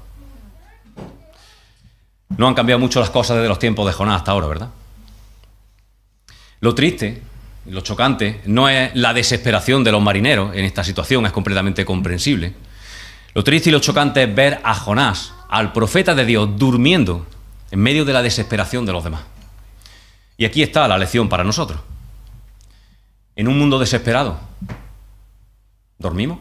No 2.37 2.47
han 2.47 2.53
cambiado 2.53 2.79
mucho 2.79 2.99
las 2.99 3.09
cosas 3.09 3.37
desde 3.37 3.49
los 3.49 3.57
tiempos 3.57 3.87
de 3.87 3.93
Jonás 3.93 4.17
hasta 4.17 4.31
ahora, 4.31 4.47
¿verdad? 4.47 4.69
Lo 6.59 6.75
triste, 6.75 7.23
lo 7.69 7.81
chocante, 7.81 8.41
no 8.45 8.69
es 8.69 8.95
la 8.95 9.13
desesperación 9.13 9.83
de 9.83 9.91
los 9.91 10.01
marineros 10.01 10.55
en 10.55 10.65
esta 10.65 10.83
situación, 10.83 11.25
es 11.25 11.31
completamente 11.31 11.85
comprensible. 11.85 12.53
Lo 13.33 13.43
triste 13.43 13.69
y 13.69 13.71
lo 13.71 13.79
chocante 13.79 14.23
es 14.23 14.33
ver 14.33 14.59
a 14.63 14.73
Jonás, 14.73 15.33
al 15.49 15.73
profeta 15.73 16.15
de 16.15 16.25
Dios, 16.25 16.49
durmiendo 16.57 17.25
en 17.71 17.79
medio 17.79 18.05
de 18.05 18.13
la 18.13 18.21
desesperación 18.21 18.85
de 18.85 18.93
los 18.93 19.03
demás. 19.03 19.21
Y 20.37 20.45
aquí 20.45 20.63
está 20.63 20.87
la 20.87 20.97
lección 20.97 21.29
para 21.29 21.43
nosotros. 21.43 21.79
En 23.35 23.47
un 23.47 23.57
mundo 23.57 23.77
desesperado, 23.77 24.39
¿dormimos? 25.97 26.39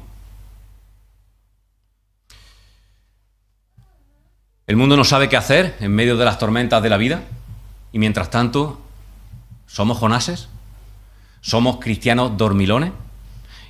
El 4.66 4.76
mundo 4.76 4.96
no 4.96 5.04
sabe 5.04 5.28
qué 5.28 5.36
hacer 5.36 5.76
en 5.80 5.94
medio 5.94 6.16
de 6.16 6.24
las 6.24 6.38
tormentas 6.38 6.82
de 6.82 6.88
la 6.88 6.96
vida 6.96 7.22
y 7.92 7.98
mientras 7.98 8.30
tanto, 8.30 8.80
¿somos 9.66 9.98
Jonases? 9.98 10.48
¿Somos 11.40 11.78
cristianos 11.78 12.36
dormilones? 12.36 12.92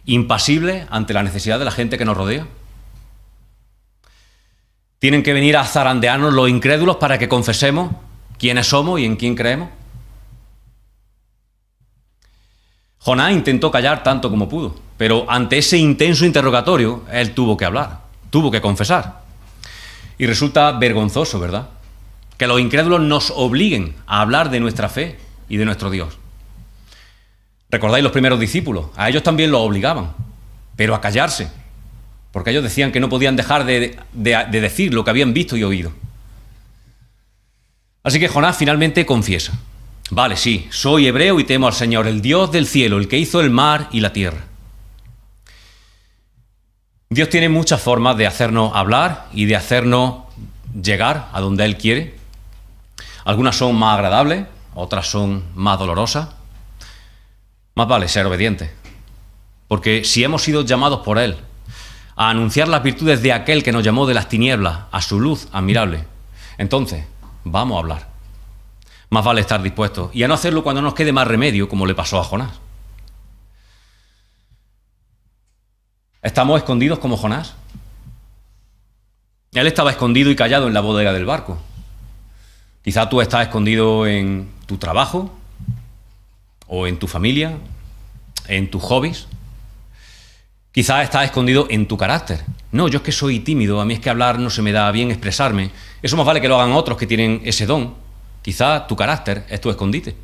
¿Impasibles 0.04 0.86
ante 0.90 1.14
la 1.14 1.22
necesidad 1.22 1.58
de 1.58 1.64
la 1.64 1.70
gente 1.70 1.98
que 1.98 2.04
nos 2.04 2.16
rodea? 2.16 2.46
¿Tienen 4.98 5.22
que 5.22 5.32
venir 5.32 5.56
a 5.56 5.64
zarandearnos 5.64 6.32
los 6.32 6.48
incrédulos 6.48 6.96
para 6.96 7.18
que 7.18 7.28
confesemos 7.28 7.92
quiénes 8.38 8.66
somos 8.66 8.98
y 8.98 9.04
en 9.04 9.16
quién 9.16 9.34
creemos? 9.34 9.68
Jonás 12.98 13.32
intentó 13.32 13.70
callar 13.70 14.02
tanto 14.02 14.30
como 14.30 14.48
pudo, 14.48 14.74
pero 14.96 15.30
ante 15.30 15.58
ese 15.58 15.76
intenso 15.76 16.24
interrogatorio, 16.24 17.04
él 17.12 17.34
tuvo 17.34 17.56
que 17.56 17.64
hablar, 17.64 18.00
tuvo 18.30 18.50
que 18.50 18.60
confesar. 18.60 19.22
Y 20.18 20.26
resulta 20.26 20.72
vergonzoso, 20.72 21.38
¿verdad? 21.38 21.68
Que 22.36 22.46
los 22.46 22.60
incrédulos 22.60 23.00
nos 23.00 23.32
obliguen 23.36 23.94
a 24.06 24.22
hablar 24.22 24.50
de 24.50 24.60
nuestra 24.60 24.88
fe 24.88 25.18
y 25.48 25.56
de 25.56 25.64
nuestro 25.64 25.90
Dios. 25.90 26.18
¿Recordáis 27.70 28.02
los 28.02 28.12
primeros 28.12 28.38
discípulos? 28.38 28.86
A 28.96 29.08
ellos 29.08 29.22
también 29.22 29.50
los 29.50 29.60
obligaban, 29.60 30.14
pero 30.76 30.94
a 30.94 31.00
callarse, 31.00 31.50
porque 32.32 32.50
ellos 32.50 32.62
decían 32.62 32.92
que 32.92 33.00
no 33.00 33.08
podían 33.08 33.36
dejar 33.36 33.64
de, 33.64 33.98
de 34.12 34.60
decir 34.60 34.94
lo 34.94 35.04
que 35.04 35.10
habían 35.10 35.34
visto 35.34 35.56
y 35.56 35.64
oído. 35.64 35.92
Así 38.02 38.20
que 38.20 38.28
Jonás 38.28 38.56
finalmente 38.56 39.04
confiesa. 39.04 39.52
Vale, 40.10 40.36
sí, 40.36 40.68
soy 40.70 41.08
hebreo 41.08 41.40
y 41.40 41.44
temo 41.44 41.66
al 41.66 41.72
Señor, 41.72 42.06
el 42.06 42.22
Dios 42.22 42.52
del 42.52 42.68
cielo, 42.68 42.98
el 42.98 43.08
que 43.08 43.18
hizo 43.18 43.40
el 43.40 43.50
mar 43.50 43.88
y 43.90 43.98
la 43.98 44.12
tierra. 44.12 44.44
Dios 47.10 47.28
tiene 47.28 47.48
muchas 47.48 47.80
formas 47.80 48.16
de 48.16 48.26
hacernos 48.26 48.72
hablar 48.74 49.26
y 49.32 49.46
de 49.46 49.56
hacernos 49.56 50.24
llegar 50.80 51.28
a 51.32 51.40
donde 51.40 51.64
Él 51.64 51.76
quiere. 51.76 52.14
Algunas 53.24 53.56
son 53.56 53.74
más 53.74 53.94
agradables, 53.94 54.46
otras 54.74 55.08
son 55.08 55.42
más 55.56 55.78
dolorosas. 55.78 56.28
Más 57.76 57.86
vale 57.86 58.08
ser 58.08 58.26
obediente. 58.26 58.72
Porque 59.68 60.02
si 60.04 60.24
hemos 60.24 60.42
sido 60.42 60.62
llamados 60.62 61.00
por 61.04 61.18
Él 61.18 61.36
a 62.16 62.30
anunciar 62.30 62.66
las 62.66 62.82
virtudes 62.82 63.22
de 63.22 63.32
aquel 63.32 63.62
que 63.62 63.70
nos 63.70 63.84
llamó 63.84 64.06
de 64.06 64.14
las 64.14 64.28
tinieblas 64.28 64.80
a 64.90 65.00
su 65.00 65.20
luz 65.20 65.46
admirable, 65.52 66.04
entonces 66.58 67.04
vamos 67.44 67.76
a 67.76 67.78
hablar 67.78 68.16
más 69.10 69.24
vale 69.24 69.40
estar 69.40 69.62
dispuestos 69.62 70.10
y 70.14 70.22
a 70.22 70.28
no 70.28 70.34
hacerlo 70.34 70.62
cuando 70.62 70.82
nos 70.82 70.94
quede 70.94 71.12
más 71.12 71.28
remedio, 71.28 71.68
como 71.68 71.86
le 71.86 71.94
pasó 71.94 72.18
a 72.18 72.24
Jonás. 72.24 72.52
¿Estamos 76.22 76.58
escondidos 76.58 76.98
como 76.98 77.16
Jonás? 77.16 77.54
Él 79.52 79.66
estaba 79.66 79.90
escondido 79.90 80.30
y 80.30 80.36
callado 80.36 80.66
en 80.66 80.74
la 80.74 80.80
bodega 80.80 81.12
del 81.12 81.24
barco. 81.24 81.58
Quizá 82.82 83.08
tú 83.08 83.20
estás 83.20 83.42
escondido 83.42 84.06
en 84.06 84.50
tu 84.66 84.76
trabajo, 84.76 85.32
o 86.66 86.86
en 86.86 86.98
tu 86.98 87.06
familia, 87.06 87.58
en 88.48 88.70
tus 88.70 88.82
hobbies. 88.82 89.26
Quizá 90.72 91.02
estás 91.02 91.24
escondido 91.24 91.66
en 91.70 91.88
tu 91.88 91.96
carácter. 91.96 92.44
No, 92.72 92.88
yo 92.88 92.98
es 92.98 93.02
que 93.02 93.12
soy 93.12 93.40
tímido, 93.40 93.80
a 93.80 93.84
mí 93.84 93.94
es 93.94 94.00
que 94.00 94.10
hablar 94.10 94.38
no 94.38 94.50
se 94.50 94.62
me 94.62 94.72
da 94.72 94.90
bien 94.90 95.10
expresarme. 95.10 95.70
Eso 96.02 96.16
más 96.16 96.26
vale 96.26 96.40
que 96.40 96.48
lo 96.48 96.60
hagan 96.60 96.72
otros 96.72 96.98
que 96.98 97.06
tienen 97.06 97.40
ese 97.44 97.64
don. 97.66 97.94
Quizá 98.42 98.86
tu 98.86 98.94
carácter 98.94 99.46
es 99.48 99.60
tu 99.60 99.70
escondite. 99.70 100.14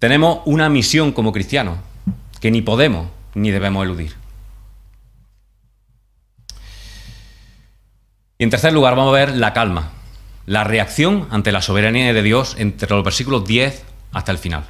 Tenemos 0.00 0.40
una 0.46 0.68
misión 0.68 1.12
como 1.12 1.32
cristianos 1.32 1.78
que 2.40 2.50
ni 2.50 2.62
podemos 2.62 3.08
ni 3.34 3.50
debemos 3.50 3.84
eludir. 3.84 4.16
Y 8.38 8.44
en 8.44 8.50
tercer 8.50 8.72
lugar 8.72 8.96
vamos 8.96 9.14
a 9.14 9.18
ver 9.18 9.36
la 9.36 9.52
calma, 9.52 9.92
la 10.50 10.64
reacción 10.64 11.28
ante 11.30 11.52
la 11.52 11.62
soberanía 11.62 12.12
de 12.12 12.24
Dios 12.24 12.56
entre 12.58 12.90
los 12.90 13.04
versículos 13.04 13.46
10 13.46 13.84
hasta 14.10 14.32
el 14.32 14.38
final. 14.38 14.64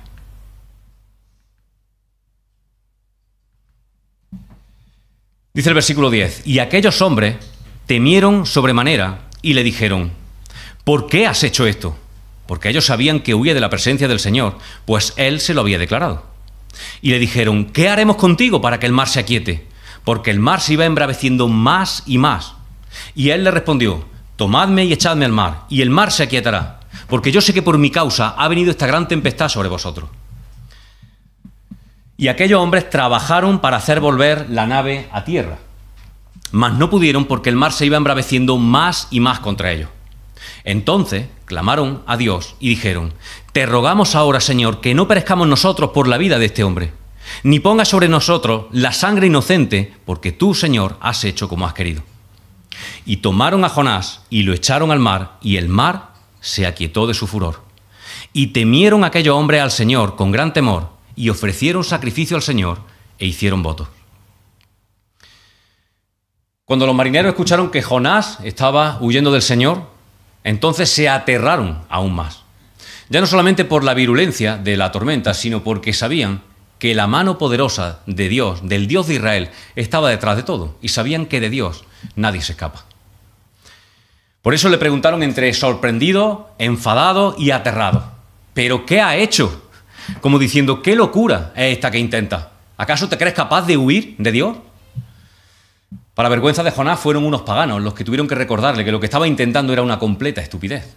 Dice 5.55 5.71
el 5.71 5.75
versículo 5.75 6.11
10, 6.11 6.47
y 6.47 6.59
aquellos 6.59 7.01
hombres 7.01 7.37
temieron 7.87 8.45
sobremanera 8.45 9.23
y 9.41 9.55
le 9.55 9.63
dijeron, 9.63 10.13
¿por 10.85 11.07
qué 11.07 11.27
has 11.27 11.45
hecho 11.45 11.67
esto? 11.67 11.97
Porque 12.47 12.69
ellos 12.69 12.85
sabían 12.85 13.21
que 13.21 13.35
huía 13.35 13.55
de 13.55 13.61
la 13.61 13.71
presencia 13.71 14.07
del 14.07 14.21
Señor, 14.21 14.59
pues 14.85 15.15
Él 15.17 15.41
se 15.41 15.55
lo 15.55 15.63
había 15.63 15.79
declarado. 15.79 16.27
Y 17.01 17.09
le 17.09 17.19
dijeron, 17.19 17.73
¿qué 17.73 17.89
haremos 17.89 18.17
contigo 18.17 18.61
para 18.61 18.79
que 18.79 18.85
el 18.85 18.93
mar 18.93 19.09
se 19.09 19.21
aquiete? 19.21 19.67
Porque 20.05 20.31
el 20.31 20.41
mar 20.41 20.61
se 20.61 20.75
iba 20.75 20.85
embraveciendo 20.85 21.49
más 21.49 22.03
y 22.05 22.19
más. 22.19 22.53
Y 23.15 23.31
Él 23.31 23.45
le 23.45 23.51
respondió, 23.51 24.05
tomadme 24.41 24.87
y 24.87 24.93
echadme 24.95 25.27
al 25.27 25.33
mar, 25.33 25.65
y 25.69 25.83
el 25.83 25.91
mar 25.91 26.11
se 26.11 26.23
aquietará, 26.23 26.81
porque 27.09 27.31
yo 27.31 27.43
sé 27.43 27.53
que 27.53 27.61
por 27.61 27.77
mi 27.77 27.91
causa 27.91 28.31
ha 28.39 28.49
venido 28.49 28.71
esta 28.71 28.87
gran 28.87 29.07
tempestad 29.07 29.51
sobre 29.51 29.69
vosotros. 29.69 30.09
Y 32.17 32.29
aquellos 32.29 32.59
hombres 32.59 32.89
trabajaron 32.89 33.59
para 33.59 33.77
hacer 33.77 34.01
volver 34.01 34.49
la 34.49 34.67
nave 34.67 35.11
a 35.13 35.25
tierra, 35.25 35.59
mas 36.53 36.73
no 36.73 36.89
pudieron 36.89 37.27
porque 37.27 37.51
el 37.51 37.57
mar 37.57 37.75
se 37.75 37.85
iba 37.85 37.99
embraveciendo 37.99 38.57
más 38.57 39.09
y 39.11 39.21
más 39.21 39.41
contra 39.41 39.73
ellos. 39.73 39.91
Entonces 40.65 41.27
clamaron 41.45 42.03
a 42.07 42.17
Dios 42.17 42.57
y 42.61 42.71
dijeron, 42.71 43.13
Te 43.53 43.67
rogamos 43.67 44.15
ahora, 44.15 44.41
Señor, 44.41 44.81
que 44.81 44.95
no 44.95 45.07
perezcamos 45.07 45.49
nosotros 45.49 45.91
por 45.91 46.09
la 46.09 46.17
vida 46.17 46.39
de 46.39 46.47
este 46.47 46.65
hombre, 46.65 46.95
ni 47.43 47.61
ponga 47.61 47.85
sobre 47.85 48.09
nosotros 48.09 48.69
la 48.73 48.93
sangre 48.95 49.27
inocente, 49.27 49.93
porque 50.07 50.33
tú, 50.33 50.55
Señor, 50.55 50.97
has 51.03 51.25
hecho 51.25 51.47
como 51.47 51.67
has 51.67 51.75
querido. 51.75 52.01
Y 53.05 53.19
tomaron 53.19 53.65
a 53.65 53.69
Jonás 53.69 54.23
y 54.31 54.43
lo 54.43 54.53
echaron 54.53 54.91
al 54.91 54.99
mar, 54.99 55.39
y 55.43 55.57
el 55.57 55.69
mar 55.69 56.11
se 56.41 56.67
aquietó 56.67 57.07
de 57.07 57.15
su 57.15 57.27
furor. 57.27 57.63
Y 58.33 58.49
temieron 58.49 59.05
aquellos 59.05 59.37
hombres 59.37 59.63
al 59.63 59.71
Señor 59.71 60.17
con 60.17 60.31
gran 60.31 60.53
temor, 60.53 60.91
y 61.17 61.29
ofrecieron 61.29 61.85
sacrificio 61.85 62.37
al 62.37 62.43
Señor 62.43 62.81
e 63.19 63.27
hicieron 63.27 63.63
votos. 63.63 63.89
Cuando 66.65 66.87
los 66.87 66.95
marineros 66.95 67.31
escucharon 67.31 67.71
que 67.71 67.83
Jonás 67.83 68.39
estaba 68.45 68.99
huyendo 69.01 69.33
del 69.33 69.43
Señor, 69.43 69.91
entonces 70.45 70.89
se 70.89 71.09
aterraron 71.09 71.83
aún 71.89 72.15
más. 72.15 72.45
Ya 73.09 73.21
no 73.21 73.27
solamente 73.27 73.65
por 73.65 73.83
la 73.83 73.93
virulencia 73.93 74.57
de 74.57 74.77
la 74.77 74.93
tormenta, 74.93 75.35
sino 75.35 75.65
porque 75.65 75.93
sabían 75.93 76.43
que 76.81 76.95
la 76.95 77.07
mano 77.07 77.37
poderosa 77.39 78.01
de 78.07 78.29
Dios, 78.31 78.67
del 78.67 78.89
Dios 78.89 79.07
de 79.07 79.15
Israel, 79.15 79.51
estaba 79.77 80.09
detrás 80.09 80.37
de 80.37 80.43
todo 80.43 80.77
y 80.81 80.89
sabían 80.89 81.27
que 81.27 81.39
de 81.39 81.51
Dios 81.51 81.85
nadie 82.17 82.41
se 82.41 82.53
escapa. 82.53 82.87
Por 84.41 84.55
eso 84.55 84.71
le 84.71 84.79
preguntaron 84.79 85.23
entre 85.23 85.53
sorprendido, 85.53 86.51
enfadado 86.59 87.37
y 87.39 87.51
aterrado, 87.51 88.11
¿pero 88.55 88.87
qué 88.87 89.03
ha 89.03 89.15
hecho? 89.17 89.63
Como 90.23 90.39
diciendo, 90.39 90.81
¿qué 90.81 90.97
locura 90.97 91.53
es 91.55 91.75
esta 91.75 91.91
que 91.91 91.99
intenta? 91.99 92.53
¿Acaso 92.79 93.11
te 93.11 93.19
crees 93.19 93.35
capaz 93.35 93.67
de 93.67 93.77
huir 93.77 94.15
de 94.17 94.33
Dios? 94.33 94.57
Para 96.15 96.31
vergüenza 96.31 96.63
de 96.63 96.71
Jonás 96.71 96.99
fueron 96.99 97.25
unos 97.25 97.43
paganos 97.43 97.83
los 97.83 97.93
que 97.93 98.05
tuvieron 98.05 98.27
que 98.27 98.35
recordarle 98.35 98.87
que 98.87 98.93
lo 98.93 99.01
que 99.01 99.07
estaba 99.07 99.29
intentando 99.29 99.75
era 99.75 99.83
una 99.83 99.99
completa 99.99 100.41
estupidez. 100.41 100.97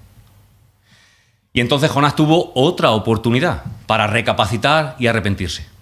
Y 1.51 1.59
entonces 1.59 1.91
Jonás 1.91 2.15
tuvo 2.15 2.53
otra 2.55 2.91
oportunidad 2.91 3.63
para 3.85 4.07
recapacitar 4.07 4.95
y 4.97 5.07
arrepentirse. 5.07 5.72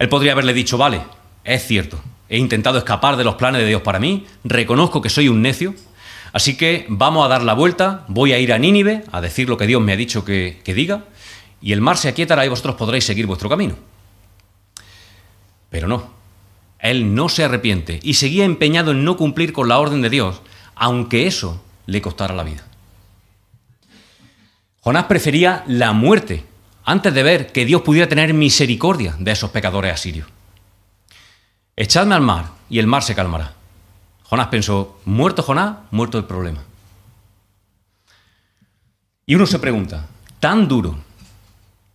Él 0.00 0.08
podría 0.08 0.32
haberle 0.32 0.54
dicho, 0.54 0.78
vale, 0.78 1.02
es 1.44 1.66
cierto, 1.66 2.00
he 2.30 2.38
intentado 2.38 2.78
escapar 2.78 3.18
de 3.18 3.24
los 3.24 3.34
planes 3.34 3.60
de 3.60 3.68
Dios 3.68 3.82
para 3.82 4.00
mí, 4.00 4.26
reconozco 4.44 5.02
que 5.02 5.10
soy 5.10 5.28
un 5.28 5.42
necio, 5.42 5.74
así 6.32 6.56
que 6.56 6.86
vamos 6.88 7.26
a 7.26 7.28
dar 7.28 7.42
la 7.42 7.52
vuelta, 7.52 8.06
voy 8.08 8.32
a 8.32 8.38
ir 8.38 8.54
a 8.54 8.58
Nínive 8.58 9.04
a 9.12 9.20
decir 9.20 9.50
lo 9.50 9.58
que 9.58 9.66
Dios 9.66 9.82
me 9.82 9.92
ha 9.92 9.96
dicho 9.96 10.24
que, 10.24 10.62
diga, 10.64 11.04
y 11.60 11.74
el 11.74 11.82
mar 11.82 11.98
se 11.98 12.08
aquietará 12.08 12.46
y 12.46 12.48
vosotros 12.48 12.76
podréis 12.76 13.04
seguir 13.04 13.26
vuestro 13.26 13.50
camino. 13.50 13.76
Pero 15.68 15.86
no, 15.86 16.14
él 16.78 17.14
no 17.14 17.28
se 17.28 17.44
arrepiente 17.44 18.00
y 18.02 18.14
seguía 18.14 18.46
empeñado 18.46 18.92
en 18.92 19.04
no 19.04 19.18
cumplir 19.18 19.52
con 19.52 19.68
la 19.68 19.78
orden 19.78 20.00
de 20.00 20.08
Dios, 20.08 20.40
aunque 20.76 21.26
eso 21.26 21.62
le 21.84 22.00
costara 22.00 22.34
la 22.34 22.44
vida. 22.44 22.64
Jonás 24.80 25.04
prefería 25.04 25.62
la 25.66 25.92
muerte 25.92 26.44
antes 26.90 27.14
de 27.14 27.22
ver 27.22 27.52
que 27.52 27.64
Dios 27.64 27.82
pudiera 27.82 28.08
tener 28.08 28.34
misericordia 28.34 29.14
de 29.16 29.30
esos 29.30 29.50
pecadores 29.50 29.92
asirios. 29.92 30.26
Echadme 31.76 32.16
al 32.16 32.20
mar 32.20 32.46
y 32.68 32.80
el 32.80 32.88
mar 32.88 33.04
se 33.04 33.14
calmará. 33.14 33.54
Jonás 34.24 34.48
pensó, 34.48 35.00
muerto 35.04 35.44
Jonás, 35.44 35.76
muerto 35.92 36.18
el 36.18 36.24
problema. 36.24 36.64
Y 39.24 39.36
uno 39.36 39.46
se 39.46 39.60
pregunta, 39.60 40.08
¿tan 40.40 40.66
duro, 40.66 40.98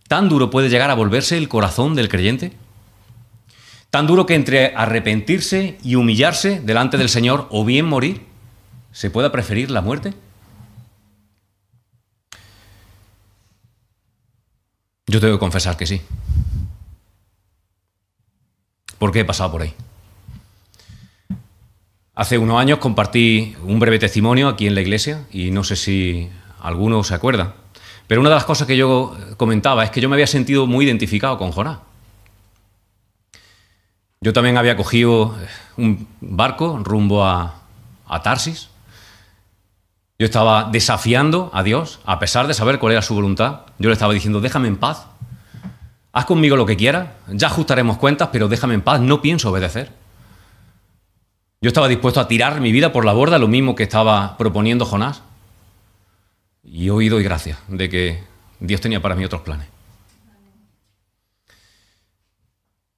tan 0.08 0.30
duro 0.30 0.48
puede 0.48 0.70
llegar 0.70 0.90
a 0.90 0.94
volverse 0.94 1.36
el 1.36 1.50
corazón 1.50 1.94
del 1.94 2.08
creyente? 2.08 2.54
¿Tan 3.90 4.06
duro 4.06 4.24
que 4.24 4.34
entre 4.34 4.74
arrepentirse 4.74 5.76
y 5.84 5.96
humillarse 5.96 6.60
delante 6.60 6.96
del 6.96 7.10
Señor 7.10 7.48
o 7.50 7.66
bien 7.66 7.84
morir, 7.84 8.24
se 8.92 9.10
pueda 9.10 9.30
preferir 9.30 9.70
la 9.70 9.82
muerte? 9.82 10.14
Yo 15.06 15.20
tengo 15.20 15.34
que 15.34 15.40
confesar 15.40 15.76
que 15.76 15.86
sí. 15.86 16.00
Porque 18.98 19.20
he 19.20 19.24
pasado 19.24 19.52
por 19.52 19.62
ahí. 19.62 19.74
Hace 22.14 22.38
unos 22.38 22.58
años 22.58 22.78
compartí 22.78 23.54
un 23.62 23.78
breve 23.78 23.98
testimonio 23.98 24.48
aquí 24.48 24.66
en 24.66 24.74
la 24.74 24.80
iglesia 24.80 25.26
y 25.30 25.50
no 25.50 25.64
sé 25.64 25.76
si 25.76 26.30
alguno 26.60 27.04
se 27.04 27.14
acuerda. 27.14 27.54
Pero 28.06 28.20
una 28.20 28.30
de 28.30 28.36
las 28.36 28.44
cosas 28.44 28.66
que 28.66 28.76
yo 28.76 29.16
comentaba 29.36 29.84
es 29.84 29.90
que 29.90 30.00
yo 30.00 30.08
me 30.08 30.16
había 30.16 30.26
sentido 30.26 30.66
muy 30.66 30.86
identificado 30.86 31.38
con 31.38 31.52
Jonás. 31.52 31.78
Yo 34.20 34.32
también 34.32 34.56
había 34.56 34.76
cogido 34.76 35.36
un 35.76 36.08
barco 36.20 36.80
rumbo 36.82 37.24
a, 37.24 37.62
a 38.06 38.22
Tarsis 38.22 38.70
yo 40.18 40.24
estaba 40.24 40.70
desafiando 40.70 41.50
a 41.52 41.62
Dios, 41.62 42.00
a 42.06 42.18
pesar 42.18 42.46
de 42.46 42.54
saber 42.54 42.78
cuál 42.78 42.92
era 42.92 43.02
su 43.02 43.14
voluntad. 43.14 43.60
Yo 43.78 43.88
le 43.88 43.92
estaba 43.92 44.14
diciendo, 44.14 44.40
déjame 44.40 44.68
en 44.68 44.76
paz. 44.76 45.06
Haz 46.12 46.24
conmigo 46.24 46.56
lo 46.56 46.64
que 46.64 46.78
quieras, 46.78 47.08
ya 47.28 47.48
ajustaremos 47.48 47.98
cuentas, 47.98 48.30
pero 48.32 48.48
déjame 48.48 48.72
en 48.72 48.80
paz, 48.80 49.00
no 49.00 49.20
pienso 49.20 49.50
obedecer. 49.50 49.92
Yo 51.60 51.68
estaba 51.68 51.88
dispuesto 51.88 52.20
a 52.20 52.28
tirar 52.28 52.60
mi 52.60 52.72
vida 52.72 52.92
por 52.92 53.04
la 53.04 53.12
borda, 53.12 53.38
lo 53.38 53.48
mismo 53.48 53.74
que 53.74 53.82
estaba 53.82 54.38
proponiendo 54.38 54.86
Jonás. 54.86 55.22
Y 56.64 56.86
he 56.86 56.90
oído 56.90 57.20
y 57.20 57.24
gracias 57.24 57.58
de 57.68 57.90
que 57.90 58.24
Dios 58.60 58.80
tenía 58.80 59.02
para 59.02 59.14
mí 59.14 59.24
otros 59.24 59.42
planes. 59.42 59.68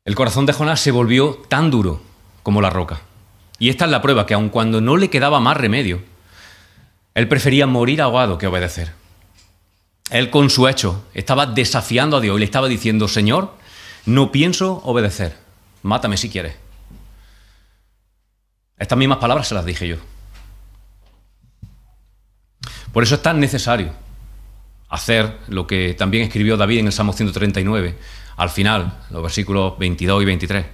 El 0.05 0.14
corazón 0.14 0.47
de 0.47 0.53
Jonás 0.53 0.81
se 0.81 0.93
volvió 0.93 1.35
tan 1.49 1.71
duro 1.71 2.01
como 2.45 2.62
la 2.62 2.71
roca. 2.71 3.01
Y 3.59 3.69
esta 3.69 3.87
es 3.87 3.91
la 3.91 4.01
prueba, 4.01 4.27
que 4.27 4.35
aun 4.35 4.49
cuando 4.49 4.81
no 4.81 4.97
le 4.97 5.11
quedaba 5.11 5.41
más 5.41 5.57
remedio, 5.57 6.01
él 7.15 7.29
prefería 7.29 7.67
morir 7.67 8.01
ahogado 8.03 8.39
que 8.39 8.47
obedecer. 8.47 8.93
Él 10.11 10.31
con 10.31 10.51
su 10.51 10.69
hecho 10.69 11.05
estaba 11.15 11.47
desafiando 11.47 12.17
a 12.17 12.21
Dios 12.21 12.37
y 12.37 12.39
le 12.41 12.45
estaba 12.45 12.69
diciendo, 12.69 13.09
Señor, 13.09 13.55
no 14.07 14.33
pienso 14.33 14.81
obedecer, 14.85 15.37
mátame 15.83 16.17
si 16.17 16.31
quieres. 16.31 16.57
Estas 18.79 18.97
mismas 18.97 19.19
palabras 19.19 19.49
se 19.49 19.55
las 19.55 19.67
dije 19.67 19.89
yo. 19.89 19.97
Por 22.93 23.03
eso 23.03 23.17
es 23.17 23.23
tan 23.23 23.39
necesario 23.41 23.93
hacer 24.89 25.39
lo 25.49 25.67
que 25.67 25.95
también 25.95 26.25
escribió 26.25 26.57
David 26.57 26.79
en 26.79 26.87
el 26.87 26.93
Salmo 26.93 27.13
139, 27.13 27.99
al 28.37 28.51
final, 28.51 28.99
los 29.11 29.23
versículos 29.23 29.79
22 29.79 30.23
y 30.23 30.25
23, 30.25 30.67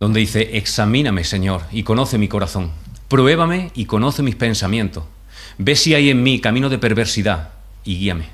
donde 0.00 0.20
dice, 0.20 0.56
examíname, 0.56 1.22
Señor, 1.22 1.62
y 1.70 1.84
conoce 1.84 2.18
mi 2.18 2.28
corazón 2.28 2.72
Pruébame 3.08 3.70
y 3.74 3.84
conoce 3.84 4.22
mis 4.22 4.36
pensamientos. 4.36 5.04
Ve 5.58 5.76
si 5.76 5.94
hay 5.94 6.10
en 6.10 6.22
mí 6.22 6.40
camino 6.40 6.68
de 6.68 6.78
perversidad 6.78 7.50
y 7.84 7.98
guíame. 7.98 8.28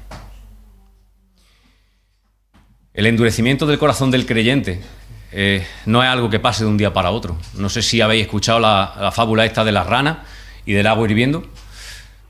El 2.95 3.07
endurecimiento 3.07 3.67
del 3.67 3.79
corazón 3.79 4.11
del 4.11 4.27
creyente 4.27 4.81
eh, 5.33 5.65
no 5.87 6.03
es 6.03 6.09
algo 6.09 6.29
que 6.29 6.41
pase 6.41 6.65
de 6.65 6.71
un 6.71 6.77
día 6.77 6.93
para 6.93 7.11
otro. 7.11 7.37
No 7.55 7.69
sé 7.69 7.83
si 7.83 8.01
habéis 8.01 8.23
escuchado 8.23 8.59
la, 8.59 9.11
fábula 9.15 9.45
esta 9.45 9.65
de 9.65 9.73
la 9.73 9.85
rana 9.85 10.25
y 10.67 10.73
del 10.73 10.87
agua 10.87 11.09
hirviendo. 11.09 11.45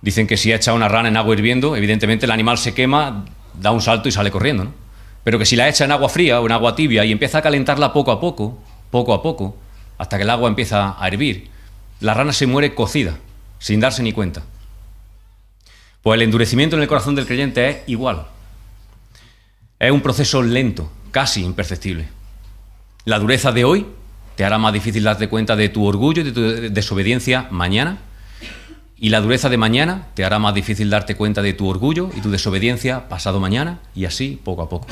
Dicen 0.02 0.26
que 0.26 0.36
si 0.36 0.52
echa 0.52 0.72
una 0.72 0.88
rana 0.88 1.08
en 1.08 1.16
agua 1.16 1.34
hirviendo, 1.34 1.76
evidentemente 1.76 2.26
el 2.26 2.32
animal 2.32 2.58
se 2.58 2.74
quema, 2.74 3.24
da 3.54 3.70
un 3.70 3.80
salto 3.80 4.08
y 4.08 4.12
sale 4.12 4.30
corriendo. 4.30 4.72
Pero 5.24 5.38
que 5.38 5.46
si 5.46 5.56
la 5.56 5.68
echa 5.68 5.84
en 5.84 5.92
agua 5.92 6.08
fría 6.08 6.40
o 6.40 6.46
en 6.46 6.52
agua 6.52 6.74
tibia 6.74 7.04
y 7.04 7.12
empieza 7.12 7.38
a 7.38 7.42
calentarla 7.42 7.92
poco 7.92 8.10
a 8.10 8.20
poco, 8.20 8.58
poco 8.90 9.12
a 9.12 9.22
poco, 9.22 9.56
hasta 9.98 10.16
que 10.16 10.22
el 10.22 10.30
agua 10.30 10.48
empieza 10.48 10.96
a 10.98 11.08
hervir, 11.08 11.50
la 12.00 12.14
rana 12.14 12.32
se 12.32 12.46
muere 12.46 12.74
cocida, 12.74 13.18
sin 13.58 13.80
darse 13.80 14.02
ni 14.02 14.12
cuenta. 14.12 14.42
Pues 16.02 16.16
el 16.16 16.22
endurecimiento 16.22 16.76
en 16.76 16.82
el 16.82 16.88
corazón 16.88 17.14
del 17.14 17.26
creyente 17.26 17.68
es 17.68 17.76
igual. 17.86 18.26
Es 19.78 19.92
un 19.92 20.00
proceso 20.00 20.42
lento, 20.42 20.90
casi 21.10 21.44
imperceptible. 21.44 22.08
La 23.04 23.18
dureza 23.18 23.52
de 23.52 23.64
hoy 23.64 23.86
te 24.36 24.44
hará 24.44 24.58
más 24.58 24.72
difícil 24.72 25.04
darte 25.04 25.28
cuenta 25.28 25.56
de 25.56 25.68
tu 25.68 25.84
orgullo 25.84 26.22
y 26.22 26.24
de 26.24 26.32
tu 26.32 26.72
desobediencia 26.72 27.48
mañana. 27.50 27.98
Y 28.96 29.10
la 29.10 29.20
dureza 29.20 29.48
de 29.48 29.56
mañana 29.56 30.08
te 30.14 30.24
hará 30.24 30.38
más 30.38 30.54
difícil 30.54 30.90
darte 30.90 31.14
cuenta 31.14 31.42
de 31.42 31.52
tu 31.52 31.68
orgullo 31.68 32.10
y 32.16 32.20
tu 32.20 32.30
desobediencia 32.30 33.08
pasado 33.08 33.40
mañana 33.40 33.80
y 33.94 34.04
así 34.06 34.40
poco 34.42 34.62
a 34.62 34.68
poco. 34.68 34.86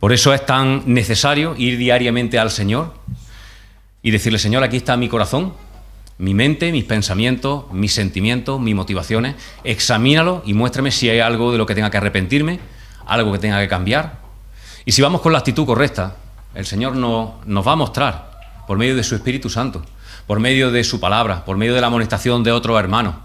Por 0.00 0.12
eso 0.12 0.32
es 0.34 0.44
tan 0.44 0.82
necesario 0.86 1.54
ir 1.56 1.78
diariamente 1.78 2.38
al 2.38 2.50
Señor 2.50 2.94
y 4.02 4.10
decirle, 4.10 4.38
Señor, 4.38 4.62
aquí 4.62 4.76
está 4.76 4.96
mi 4.96 5.08
corazón, 5.08 5.54
mi 6.18 6.32
mente, 6.32 6.72
mis 6.72 6.84
pensamientos, 6.84 7.70
mis 7.72 7.92
sentimientos, 7.92 8.60
mis 8.60 8.74
motivaciones, 8.74 9.34
examínalo 9.64 10.42
y 10.46 10.54
muéstrame 10.54 10.90
si 10.90 11.10
hay 11.10 11.20
algo 11.20 11.52
de 11.52 11.58
lo 11.58 11.66
que 11.66 11.74
tenga 11.74 11.90
que 11.90 11.98
arrepentirme, 11.98 12.58
algo 13.06 13.32
que 13.32 13.38
tenga 13.38 13.60
que 13.60 13.68
cambiar. 13.68 14.20
Y 14.84 14.92
si 14.92 15.02
vamos 15.02 15.20
con 15.20 15.32
la 15.32 15.38
actitud 15.38 15.66
correcta, 15.66 16.16
el 16.54 16.64
Señor 16.64 16.96
nos 16.96 17.66
va 17.66 17.72
a 17.72 17.76
mostrar, 17.76 18.40
por 18.66 18.78
medio 18.78 18.96
de 18.96 19.04
su 19.04 19.14
Espíritu 19.14 19.50
Santo, 19.50 19.84
por 20.26 20.40
medio 20.40 20.70
de 20.70 20.84
su 20.84 21.00
palabra, 21.00 21.44
por 21.44 21.56
medio 21.56 21.74
de 21.74 21.80
la 21.80 21.88
amonestación 21.88 22.42
de 22.42 22.52
otros 22.52 22.78
hermanos, 22.78 23.16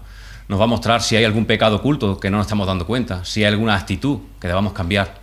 nos 0.48 0.60
va 0.60 0.64
a 0.64 0.68
mostrar 0.68 1.02
si 1.02 1.16
hay 1.16 1.24
algún 1.24 1.46
pecado 1.46 1.76
oculto 1.76 2.20
que 2.20 2.30
no 2.30 2.36
nos 2.36 2.46
estamos 2.46 2.66
dando 2.66 2.86
cuenta, 2.86 3.24
si 3.24 3.42
hay 3.42 3.52
alguna 3.52 3.74
actitud 3.74 4.18
que 4.38 4.48
debamos 4.48 4.74
cambiar. 4.74 5.20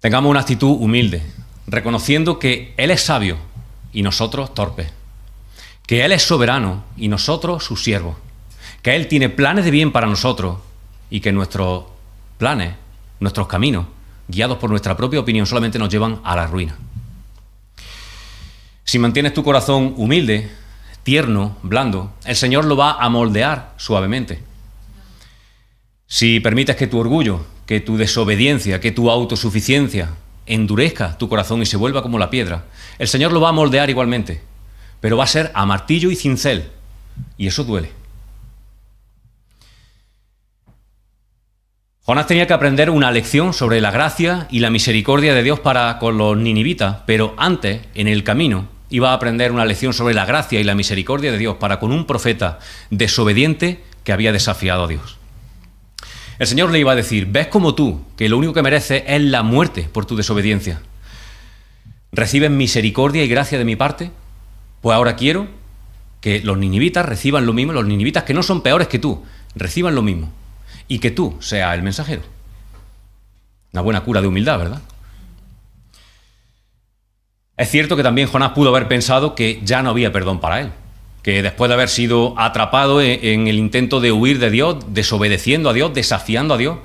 Tengamos 0.00 0.30
una 0.30 0.40
actitud 0.40 0.76
humilde, 0.80 1.22
reconociendo 1.66 2.38
que 2.38 2.74
Él 2.76 2.90
es 2.90 3.02
sabio 3.02 3.38
y 3.96 4.02
nosotros 4.02 4.52
torpes, 4.52 4.88
que 5.86 6.04
Él 6.04 6.12
es 6.12 6.22
soberano 6.22 6.84
y 6.98 7.08
nosotros 7.08 7.64
sus 7.64 7.82
siervos, 7.82 8.14
que 8.82 8.94
Él 8.94 9.08
tiene 9.08 9.30
planes 9.30 9.64
de 9.64 9.70
bien 9.70 9.90
para 9.90 10.06
nosotros 10.06 10.58
y 11.08 11.20
que 11.20 11.32
nuestros 11.32 11.84
planes, 12.36 12.74
nuestros 13.20 13.46
caminos, 13.46 13.86
guiados 14.28 14.58
por 14.58 14.68
nuestra 14.68 14.98
propia 14.98 15.20
opinión, 15.20 15.46
solamente 15.46 15.78
nos 15.78 15.88
llevan 15.88 16.20
a 16.24 16.36
la 16.36 16.46
ruina. 16.46 16.76
Si 18.84 18.98
mantienes 18.98 19.32
tu 19.32 19.42
corazón 19.42 19.94
humilde, 19.96 20.50
tierno, 21.02 21.56
blando, 21.62 22.12
el 22.26 22.36
Señor 22.36 22.66
lo 22.66 22.76
va 22.76 23.02
a 23.02 23.08
moldear 23.08 23.72
suavemente. 23.78 24.42
Si 26.06 26.38
permites 26.40 26.76
que 26.76 26.86
tu 26.86 26.98
orgullo, 26.98 27.46
que 27.64 27.80
tu 27.80 27.96
desobediencia, 27.96 28.78
que 28.78 28.92
tu 28.92 29.10
autosuficiencia 29.10 30.10
endurezca 30.46 31.18
tu 31.18 31.28
corazón 31.28 31.62
y 31.62 31.66
se 31.66 31.76
vuelva 31.76 32.02
como 32.02 32.18
la 32.18 32.30
piedra, 32.30 32.64
el 32.98 33.08
Señor 33.08 33.32
lo 33.32 33.40
va 33.40 33.50
a 33.50 33.52
moldear 33.52 33.90
igualmente, 33.90 34.42
pero 35.00 35.16
va 35.16 35.24
a 35.24 35.28
ser 35.28 35.50
a 35.54 35.66
martillo 35.66 36.10
y 36.10 36.16
cincel, 36.16 36.70
y 37.36 37.46
eso 37.46 37.64
duele. 37.64 37.90
Jonás 42.06 42.28
tenía 42.28 42.46
que 42.46 42.52
aprender 42.52 42.88
una 42.88 43.10
lección 43.10 43.52
sobre 43.52 43.80
la 43.80 43.90
gracia 43.90 44.46
y 44.48 44.60
la 44.60 44.70
misericordia 44.70 45.34
de 45.34 45.42
Dios 45.42 45.58
para 45.58 45.98
con 45.98 46.16
los 46.18 46.36
ninivitas, 46.36 46.98
pero 47.04 47.34
antes, 47.36 47.80
en 47.96 48.06
el 48.06 48.22
camino, 48.22 48.68
iba 48.90 49.10
a 49.10 49.14
aprender 49.14 49.50
una 49.50 49.64
lección 49.64 49.92
sobre 49.92 50.14
la 50.14 50.24
gracia 50.24 50.60
y 50.60 50.64
la 50.64 50.76
misericordia 50.76 51.32
de 51.32 51.38
Dios 51.38 51.56
para 51.56 51.80
con 51.80 51.90
un 51.90 52.06
profeta 52.06 52.60
desobediente 52.90 53.82
que 54.04 54.12
había 54.12 54.30
desafiado 54.30 54.84
a 54.84 54.86
Dios. 54.86 55.18
El 56.38 56.46
Señor 56.46 56.70
le 56.70 56.78
iba 56.78 56.92
a 56.92 56.96
decir, 56.96 57.26
ves 57.26 57.46
como 57.46 57.74
tú, 57.74 58.02
que 58.16 58.28
lo 58.28 58.36
único 58.36 58.52
que 58.52 58.62
mereces 58.62 59.04
es 59.06 59.22
la 59.22 59.42
muerte 59.42 59.88
por 59.90 60.04
tu 60.04 60.16
desobediencia. 60.16 60.82
¿Recibes 62.12 62.50
misericordia 62.50 63.24
y 63.24 63.28
gracia 63.28 63.58
de 63.58 63.64
mi 63.64 63.76
parte? 63.76 64.10
Pues 64.82 64.94
ahora 64.94 65.16
quiero 65.16 65.48
que 66.20 66.40
los 66.40 66.58
ninivitas 66.58 67.06
reciban 67.06 67.46
lo 67.46 67.52
mismo, 67.52 67.72
los 67.72 67.86
ninivitas 67.86 68.24
que 68.24 68.34
no 68.34 68.42
son 68.42 68.62
peores 68.62 68.88
que 68.88 68.98
tú, 68.98 69.24
reciban 69.54 69.94
lo 69.94 70.02
mismo 70.02 70.30
y 70.88 70.98
que 70.98 71.10
tú 71.10 71.36
seas 71.40 71.74
el 71.74 71.82
mensajero. 71.82 72.22
Una 73.72 73.82
buena 73.82 74.02
cura 74.02 74.20
de 74.20 74.26
humildad, 74.26 74.58
¿verdad? 74.58 74.82
Es 77.56 77.70
cierto 77.70 77.96
que 77.96 78.02
también 78.02 78.28
Jonás 78.28 78.52
pudo 78.52 78.68
haber 78.68 78.88
pensado 78.88 79.34
que 79.34 79.60
ya 79.64 79.82
no 79.82 79.90
había 79.90 80.12
perdón 80.12 80.40
para 80.40 80.60
él, 80.60 80.72
que 81.26 81.42
después 81.42 81.68
de 81.68 81.74
haber 81.74 81.88
sido 81.88 82.38
atrapado 82.38 83.00
e-, 83.00 83.32
en 83.32 83.48
el 83.48 83.58
intento 83.58 83.98
de 83.98 84.12
huir 84.12 84.38
de 84.38 84.48
Dios, 84.48 84.76
desobedeciendo 84.90 85.68
a 85.68 85.72
Dios, 85.72 85.92
desafiando 85.92 86.54
a 86.54 86.56
Dios, 86.56 86.78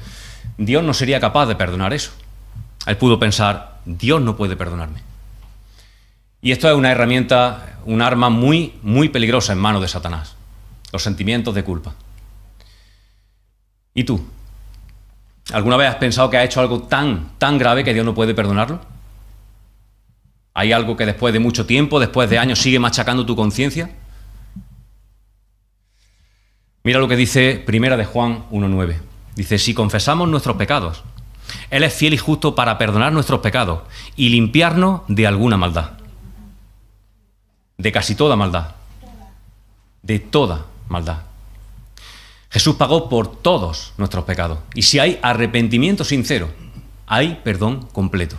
Dios 0.58 0.84
no 0.84 0.96
sería 0.96 1.20
capaz 1.20 1.46
de 1.46 1.56
perdonar 1.56 1.94
eso. 1.94 2.12
Él 2.88 2.98
pudo 2.98 3.20
pensar, 3.20 3.78
Dios 3.86 4.20
no 4.20 4.36
puede 4.36 4.56
perdonarme. 4.56 5.04
Y 6.42 6.52
esto 6.52 6.68
es 6.68 6.76
una 6.76 6.92
herramienta, 6.92 7.78
un 7.86 8.02
arma 8.02 8.32
muy, 8.32 8.74
muy 8.82 9.10
peligrosa 9.10 9.54
en 9.54 9.60
manos 9.60 9.80
de 9.80 9.88
Satanás, 9.88 10.36
los 10.92 11.04
sentimientos 11.04 11.54
de 11.54 11.64
culpa. 11.64 11.94
¿Y 13.94 14.06
tú? 14.06 14.26
¿Alguna 15.54 15.78
vez 15.78 15.88
has 15.88 15.98
pensado 15.98 16.32
que 16.32 16.40
has 16.40 16.46
hecho 16.46 16.62
algo 16.62 16.82
tan, 16.82 17.34
tan 17.38 17.60
grave 17.60 17.84
que 17.84 17.94
Dios 17.94 18.08
no 18.08 18.16
puede 18.16 18.34
perdonarlo? 18.34 18.82
¿Hay 20.56 20.72
algo 20.72 20.98
que 20.98 21.06
después 21.06 21.32
de 21.32 21.40
mucho 21.40 21.68
tiempo, 21.68 22.00
después 22.00 22.28
de 22.28 22.40
años, 22.40 22.58
sigue 22.58 22.80
machacando 22.80 23.24
tu 23.24 23.36
conciencia? 23.36 24.01
Mira 26.84 27.00
lo 27.00 27.08
que 27.08 27.16
dice 27.16 27.62
Primera 27.64 27.98
de 27.98 28.06
Juan 28.06 28.46
1.9. 28.50 29.00
Dice, 29.36 29.58
si 29.60 29.74
confesamos 29.74 30.28
nuestros 30.28 30.58
pecados, 30.58 31.04
Él 31.70 31.84
es 31.84 31.94
fiel 31.94 32.14
y 32.14 32.18
justo 32.18 32.56
para 32.56 32.78
perdonar 32.78 33.14
nuestros 33.14 33.42
pecados 33.42 33.82
y 34.16 34.30
limpiarnos 34.30 35.02
de 35.08 35.28
alguna 35.28 35.58
maldad. 35.58 35.92
De 37.78 37.92
casi 37.92 38.16
toda 38.16 38.36
maldad. 38.36 38.76
De 40.02 40.20
toda 40.20 40.66
maldad. 40.90 41.20
Jesús 42.50 42.76
pagó 42.76 43.10
por 43.10 43.42
todos 43.42 43.94
nuestros 43.98 44.26
pecados. 44.26 44.60
Y 44.74 44.82
si 44.82 45.00
hay 45.00 45.20
arrepentimiento 45.22 46.04
sincero, 46.04 46.50
hay 47.06 47.40
perdón 47.44 47.88
completo. 47.94 48.38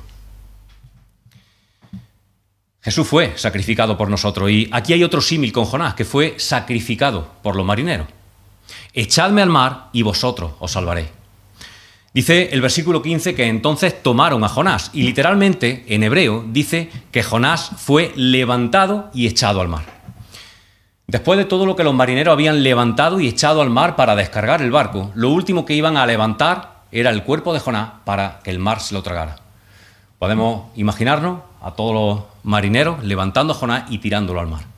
Jesús 2.82 3.06
fue 3.06 3.32
sacrificado 3.36 3.96
por 3.96 4.10
nosotros. 4.10 4.50
Y 4.50 4.68
aquí 4.72 4.92
hay 4.92 5.04
otro 5.04 5.20
símil 5.20 5.52
con 5.52 5.64
Jonás, 5.64 5.94
que 5.94 6.04
fue 6.04 6.34
sacrificado 6.38 7.30
por 7.42 7.54
los 7.54 7.64
marineros. 7.64 8.08
Echadme 8.94 9.42
al 9.42 9.48
mar 9.48 9.88
y 9.92 10.02
vosotros 10.02 10.52
os 10.58 10.70
salvaréis. 10.70 11.08
Dice 12.14 12.50
el 12.52 12.60
versículo 12.60 13.00
15 13.00 13.34
que 13.34 13.46
entonces 13.46 14.02
tomaron 14.02 14.44
a 14.44 14.48
Jonás. 14.48 14.90
Y 14.92 15.02
literalmente, 15.02 15.84
en 15.88 16.02
hebreo, 16.02 16.44
dice 16.46 16.90
que 17.10 17.22
Jonás 17.22 17.70
fue 17.78 18.12
levantado 18.16 19.10
y 19.14 19.26
echado 19.26 19.62
al 19.62 19.68
mar. 19.68 19.84
Después 21.06 21.38
de 21.38 21.46
todo 21.46 21.64
lo 21.64 21.74
que 21.74 21.84
los 21.84 21.94
marineros 21.94 22.32
habían 22.32 22.62
levantado 22.62 23.18
y 23.18 23.28
echado 23.28 23.62
al 23.62 23.70
mar 23.70 23.96
para 23.96 24.14
descargar 24.14 24.60
el 24.60 24.70
barco, 24.70 25.10
lo 25.14 25.30
último 25.30 25.64
que 25.64 25.74
iban 25.74 25.96
a 25.96 26.06
levantar 26.06 26.82
era 26.92 27.10
el 27.10 27.22
cuerpo 27.22 27.54
de 27.54 27.60
Jonás 27.60 27.90
para 28.04 28.40
que 28.44 28.50
el 28.50 28.58
mar 28.58 28.80
se 28.80 28.94
lo 28.94 29.02
tragara. 29.02 29.36
Podemos 30.18 30.66
imaginarnos 30.76 31.40
a 31.62 31.72
todos 31.72 31.94
los 31.94 32.24
marineros 32.44 33.02
levantando 33.02 33.54
a 33.54 33.56
Jonás 33.56 33.90
y 33.90 33.98
tirándolo 33.98 34.40
al 34.40 34.48
mar. 34.48 34.71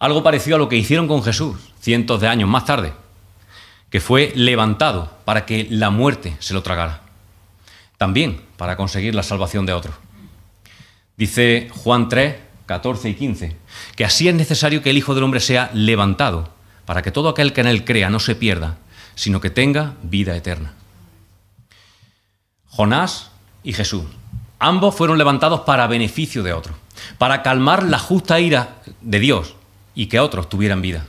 Algo 0.00 0.22
parecido 0.22 0.56
a 0.56 0.58
lo 0.58 0.70
que 0.70 0.76
hicieron 0.76 1.06
con 1.06 1.22
Jesús 1.22 1.56
cientos 1.78 2.22
de 2.22 2.26
años 2.26 2.48
más 2.48 2.64
tarde, 2.64 2.94
que 3.90 4.00
fue 4.00 4.32
levantado 4.34 5.12
para 5.26 5.44
que 5.44 5.66
la 5.70 5.90
muerte 5.90 6.36
se 6.40 6.54
lo 6.54 6.62
tragara. 6.62 7.02
También 7.98 8.40
para 8.56 8.78
conseguir 8.78 9.14
la 9.14 9.22
salvación 9.22 9.66
de 9.66 9.74
otros. 9.74 9.94
Dice 11.18 11.68
Juan 11.70 12.08
3, 12.08 12.34
14 12.64 13.10
y 13.10 13.14
15, 13.14 13.56
que 13.94 14.06
así 14.06 14.26
es 14.26 14.34
necesario 14.34 14.82
que 14.82 14.88
el 14.88 14.96
Hijo 14.96 15.14
del 15.14 15.24
Hombre 15.24 15.40
sea 15.40 15.70
levantado, 15.74 16.48
para 16.86 17.02
que 17.02 17.10
todo 17.10 17.28
aquel 17.28 17.52
que 17.52 17.60
en 17.60 17.66
él 17.66 17.84
crea 17.84 18.08
no 18.08 18.20
se 18.20 18.34
pierda, 18.34 18.78
sino 19.16 19.38
que 19.42 19.50
tenga 19.50 19.96
vida 20.02 20.34
eterna. 20.34 20.72
Jonás 22.68 23.32
y 23.62 23.74
Jesús, 23.74 24.04
ambos 24.58 24.94
fueron 24.94 25.18
levantados 25.18 25.60
para 25.60 25.86
beneficio 25.86 26.42
de 26.42 26.54
otros, 26.54 26.74
para 27.18 27.42
calmar 27.42 27.82
la 27.82 27.98
justa 27.98 28.40
ira 28.40 28.76
de 29.02 29.18
Dios 29.18 29.56
y 29.94 30.06
que 30.06 30.20
otros 30.20 30.48
tuvieran 30.48 30.82
vida. 30.82 31.06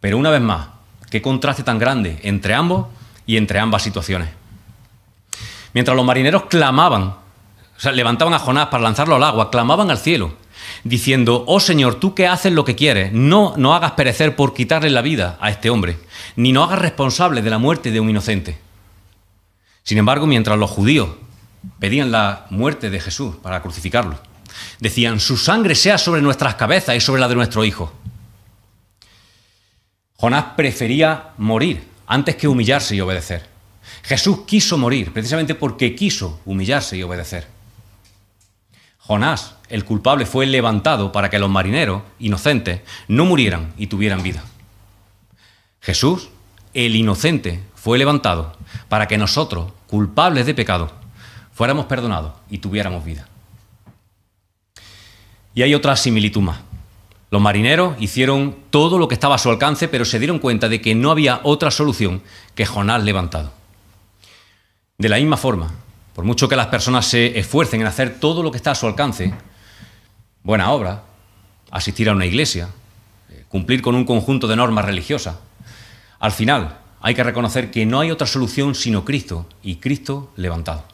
Pero 0.00 0.18
una 0.18 0.30
vez 0.30 0.40
más, 0.40 0.68
qué 1.10 1.22
contraste 1.22 1.62
tan 1.62 1.78
grande 1.78 2.18
entre 2.22 2.54
ambos 2.54 2.86
y 3.26 3.36
entre 3.36 3.58
ambas 3.58 3.82
situaciones. 3.82 4.30
Mientras 5.74 5.96
los 5.96 6.04
marineros 6.04 6.44
clamaban, 6.46 7.02
o 7.02 7.80
sea, 7.80 7.92
levantaban 7.92 8.34
a 8.34 8.38
Jonás 8.38 8.68
para 8.68 8.82
lanzarlo 8.82 9.16
al 9.16 9.24
agua, 9.24 9.50
clamaban 9.50 9.90
al 9.90 9.98
cielo, 9.98 10.34
diciendo, 10.84 11.44
oh 11.46 11.60
Señor, 11.60 11.96
tú 11.96 12.14
que 12.14 12.26
haces 12.26 12.52
lo 12.52 12.64
que 12.64 12.76
quieres, 12.76 13.12
no, 13.12 13.54
no 13.56 13.74
hagas 13.74 13.92
perecer 13.92 14.36
por 14.36 14.54
quitarle 14.54 14.90
la 14.90 15.02
vida 15.02 15.38
a 15.40 15.50
este 15.50 15.70
hombre, 15.70 15.98
ni 16.36 16.52
no 16.52 16.62
hagas 16.62 16.78
responsable 16.78 17.42
de 17.42 17.50
la 17.50 17.58
muerte 17.58 17.90
de 17.90 18.00
un 18.00 18.10
inocente. 18.10 18.58
Sin 19.82 19.98
embargo, 19.98 20.26
mientras 20.26 20.58
los 20.58 20.70
judíos 20.70 21.08
pedían 21.78 22.12
la 22.12 22.46
muerte 22.50 22.90
de 22.90 23.00
Jesús 23.00 23.36
para 23.36 23.62
crucificarlo, 23.62 24.18
decían, 24.80 25.20
su 25.20 25.36
sangre 25.36 25.74
sea 25.74 25.98
sobre 25.98 26.22
nuestras 26.22 26.54
cabezas 26.56 26.96
y 26.96 27.00
sobre 27.00 27.20
la 27.20 27.28
de 27.28 27.34
nuestro 27.34 27.64
hijo. 27.64 27.92
Jonás 30.16 30.44
prefería 30.56 31.30
morir 31.38 31.82
antes 32.06 32.36
que 32.36 32.46
humillarse 32.46 32.94
y 32.94 33.00
obedecer. 33.00 33.46
Jesús 34.02 34.40
quiso 34.46 34.78
morir 34.78 35.12
precisamente 35.12 35.54
porque 35.54 35.94
quiso 35.94 36.40
humillarse 36.44 36.96
y 36.96 37.02
obedecer. 37.02 37.46
Jonás, 38.98 39.56
el 39.68 39.84
culpable, 39.84 40.26
fue 40.26 40.46
levantado 40.46 41.10
para 41.10 41.28
que 41.28 41.40
los 41.40 41.50
marineros, 41.50 42.02
inocentes, 42.20 42.82
no 43.08 43.24
murieran 43.24 43.72
y 43.76 43.88
tuvieran 43.88 44.22
vida. 44.22 44.44
Jesús, 45.80 46.28
el 46.72 46.94
inocente, 46.94 47.60
fue 47.74 47.98
levantado 47.98 48.56
para 48.88 49.08
que 49.08 49.18
nosotros, 49.18 49.72
culpables 49.88 50.46
de 50.46 50.54
pecado, 50.54 50.92
fuéramos 51.52 51.86
perdonados 51.86 52.34
y 52.48 52.58
tuviéramos 52.58 53.04
vida. 53.04 53.26
Y 55.54 55.62
hay 55.62 55.74
otra 55.74 55.96
similitud 55.96 56.40
más. 56.40 56.60
Los 57.30 57.40
marineros 57.40 57.96
hicieron 57.98 58.56
todo 58.70 58.98
lo 58.98 59.08
que 59.08 59.14
estaba 59.14 59.36
a 59.36 59.38
su 59.38 59.48
alcance, 59.48 59.88
pero 59.88 60.04
se 60.04 60.18
dieron 60.18 60.38
cuenta 60.38 60.68
de 60.68 60.80
que 60.80 60.94
no 60.94 61.10
había 61.10 61.40
otra 61.44 61.70
solución 61.70 62.22
que 62.54 62.66
Jonás 62.66 63.02
levantado. 63.02 63.52
De 64.98 65.08
la 65.08 65.16
misma 65.16 65.36
forma, 65.36 65.72
por 66.14 66.24
mucho 66.24 66.48
que 66.48 66.56
las 66.56 66.66
personas 66.66 67.06
se 67.06 67.38
esfuercen 67.38 67.80
en 67.80 67.86
hacer 67.86 68.20
todo 68.20 68.42
lo 68.42 68.50
que 68.50 68.58
está 68.58 68.72
a 68.72 68.74
su 68.74 68.86
alcance, 68.86 69.32
buena 70.42 70.70
obra, 70.72 71.04
asistir 71.70 72.10
a 72.10 72.12
una 72.12 72.26
iglesia, 72.26 72.68
eh, 73.30 73.44
cumplir 73.48 73.80
con 73.80 73.94
un 73.94 74.04
conjunto 74.04 74.46
de 74.46 74.56
normas 74.56 74.84
religiosas, 74.84 75.36
al 76.20 76.32
final 76.32 76.78
hay 77.00 77.14
que 77.14 77.24
reconocer 77.24 77.70
que 77.70 77.86
no 77.86 77.98
hay 77.98 78.10
otra 78.10 78.26
solución 78.26 78.74
sino 78.74 79.04
Cristo 79.04 79.46
y 79.62 79.76
Cristo 79.76 80.32
levantado. 80.36 80.84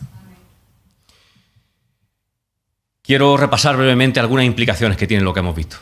Quiero 3.09 3.39
repasar 3.39 3.75
brevemente 3.75 4.21
algunas 4.21 4.45
implicaciones 4.45 4.99
que 4.99 5.07
tiene 5.07 5.25
lo 5.25 5.33
que 5.33 5.41
hemos 5.41 5.57
visto. 5.57 5.79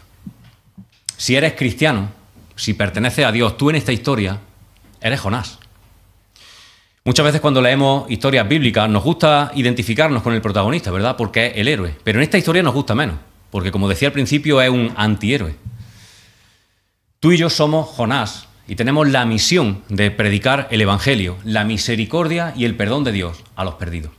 Si 1.17 1.35
eres 1.35 1.55
cristiano, 1.55 2.09
si 2.55 2.73
perteneces 2.73 3.27
a 3.27 3.33
Dios, 3.33 3.57
tú 3.57 3.69
en 3.69 3.75
esta 3.75 3.93
historia 3.93 4.39
eres 5.01 5.19
Jonás. 5.19 5.59
Muchas 7.05 7.27
veces 7.27 7.41
cuando 7.41 7.61
leemos 7.61 8.09
historias 8.09 8.49
bíblicas 8.49 8.89
nos 8.89 9.03
gusta 9.03 9.51
identificarnos 9.57 10.23
con 10.23 10.35
el 10.35 10.41
protagonista, 10.41 10.93
¿verdad? 10.93 11.17
Porque 11.17 11.47
es 11.47 11.57
el 11.57 11.67
héroe. 11.67 11.97
Pero 12.05 12.21
en 12.21 12.23
esta 12.23 12.39
historia 12.39 12.63
nos 12.63 12.75
gusta 12.75 12.95
menos, 12.95 13.17
porque 13.51 13.73
como 13.73 13.89
decía 13.89 14.09
al 14.09 14.13
principio 14.13 14.63
es 14.63 14.71
un 14.71 14.93
antihéroe. 14.97 15.57
Tú 17.19 17.33
y 17.33 17.39
yo 17.39 17.51
somos 17.51 17.89
Jonás 17.89 18.47
y 18.69 18.77
tenemos 18.77 19.09
la 19.09 19.27
misión 19.27 19.83
de 19.89 20.13
predicar 20.13 20.69
el 20.71 20.81
Evangelio, 20.81 21.39
la 21.43 21.65
misericordia 21.65 22.55
y 22.57 22.67
el 22.67 22.77
perdón 22.77 23.03
de 23.03 23.11
Dios 23.11 23.43
a 23.57 23.65
los 23.65 23.75
perdidos. 23.75 24.13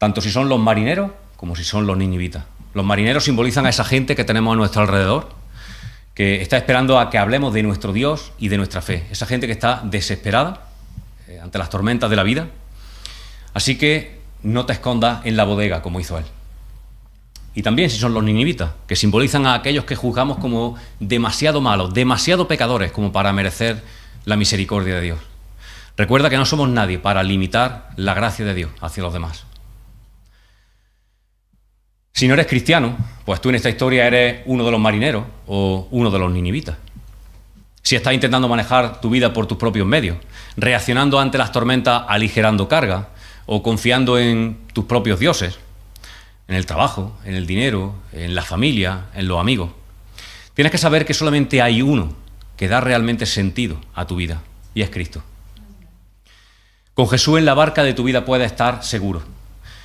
Tanto 0.00 0.22
si 0.22 0.30
son 0.30 0.48
los 0.48 0.58
marineros 0.58 1.10
como 1.36 1.54
si 1.54 1.62
son 1.62 1.86
los 1.86 1.94
ninivitas. 1.94 2.44
Los 2.72 2.86
marineros 2.86 3.22
simbolizan 3.22 3.66
a 3.66 3.68
esa 3.68 3.84
gente 3.84 4.16
que 4.16 4.24
tenemos 4.24 4.54
a 4.54 4.56
nuestro 4.56 4.80
alrededor, 4.80 5.28
que 6.14 6.40
está 6.40 6.56
esperando 6.56 6.98
a 6.98 7.10
que 7.10 7.18
hablemos 7.18 7.52
de 7.52 7.62
nuestro 7.62 7.92
Dios 7.92 8.32
y 8.38 8.48
de 8.48 8.56
nuestra 8.56 8.80
fe. 8.80 9.06
Esa 9.10 9.26
gente 9.26 9.46
que 9.46 9.52
está 9.52 9.82
desesperada 9.84 10.68
eh, 11.28 11.38
ante 11.42 11.58
las 11.58 11.68
tormentas 11.68 12.08
de 12.08 12.16
la 12.16 12.22
vida. 12.22 12.48
Así 13.52 13.76
que 13.76 14.22
no 14.42 14.64
te 14.64 14.72
escondas 14.72 15.20
en 15.26 15.36
la 15.36 15.44
bodega 15.44 15.82
como 15.82 16.00
hizo 16.00 16.16
él. 16.16 16.24
Y 17.54 17.62
también 17.62 17.90
si 17.90 17.98
son 17.98 18.14
los 18.14 18.24
ninivitas, 18.24 18.70
que 18.86 18.96
simbolizan 18.96 19.44
a 19.44 19.52
aquellos 19.52 19.84
que 19.84 19.96
juzgamos 19.96 20.38
como 20.38 20.76
demasiado 20.98 21.60
malos, 21.60 21.92
demasiado 21.92 22.48
pecadores 22.48 22.90
como 22.90 23.12
para 23.12 23.34
merecer 23.34 23.82
la 24.24 24.38
misericordia 24.38 24.94
de 24.94 25.02
Dios. 25.02 25.18
Recuerda 25.98 26.30
que 26.30 26.38
no 26.38 26.46
somos 26.46 26.70
nadie 26.70 26.98
para 26.98 27.22
limitar 27.22 27.90
la 27.96 28.14
gracia 28.14 28.46
de 28.46 28.54
Dios 28.54 28.70
hacia 28.80 29.02
los 29.02 29.12
demás. 29.12 29.49
Si 32.12 32.28
no 32.28 32.34
eres 32.34 32.46
cristiano, 32.46 32.96
pues 33.24 33.40
tú 33.40 33.48
en 33.48 33.54
esta 33.54 33.70
historia 33.70 34.06
eres 34.06 34.42
uno 34.46 34.64
de 34.64 34.70
los 34.70 34.80
marineros 34.80 35.24
o 35.46 35.88
uno 35.90 36.10
de 36.10 36.18
los 36.18 36.30
ninivitas. 36.30 36.76
Si 37.82 37.96
estás 37.96 38.12
intentando 38.12 38.48
manejar 38.48 39.00
tu 39.00 39.10
vida 39.10 39.32
por 39.32 39.46
tus 39.46 39.56
propios 39.56 39.86
medios, 39.86 40.18
reaccionando 40.56 41.18
ante 41.18 41.38
las 41.38 41.52
tormentas 41.52 42.04
aligerando 42.08 42.68
carga 42.68 43.08
o 43.46 43.62
confiando 43.62 44.18
en 44.18 44.58
tus 44.72 44.84
propios 44.84 45.18
dioses, 45.18 45.58
en 46.46 46.56
el 46.56 46.66
trabajo, 46.66 47.16
en 47.24 47.34
el 47.34 47.46
dinero, 47.46 47.94
en 48.12 48.34
la 48.34 48.42
familia, 48.42 49.06
en 49.14 49.28
los 49.28 49.40
amigos, 49.40 49.70
tienes 50.54 50.72
que 50.72 50.78
saber 50.78 51.06
que 51.06 51.14
solamente 51.14 51.62
hay 51.62 51.80
uno 51.80 52.14
que 52.56 52.68
da 52.68 52.80
realmente 52.80 53.24
sentido 53.24 53.80
a 53.94 54.06
tu 54.06 54.16
vida 54.16 54.42
y 54.74 54.82
es 54.82 54.90
Cristo. 54.90 55.22
Con 56.92 57.08
Jesús 57.08 57.38
en 57.38 57.46
la 57.46 57.54
barca 57.54 57.82
de 57.82 57.94
tu 57.94 58.04
vida 58.04 58.24
puedes 58.24 58.50
estar 58.50 58.84
seguro. 58.84 59.22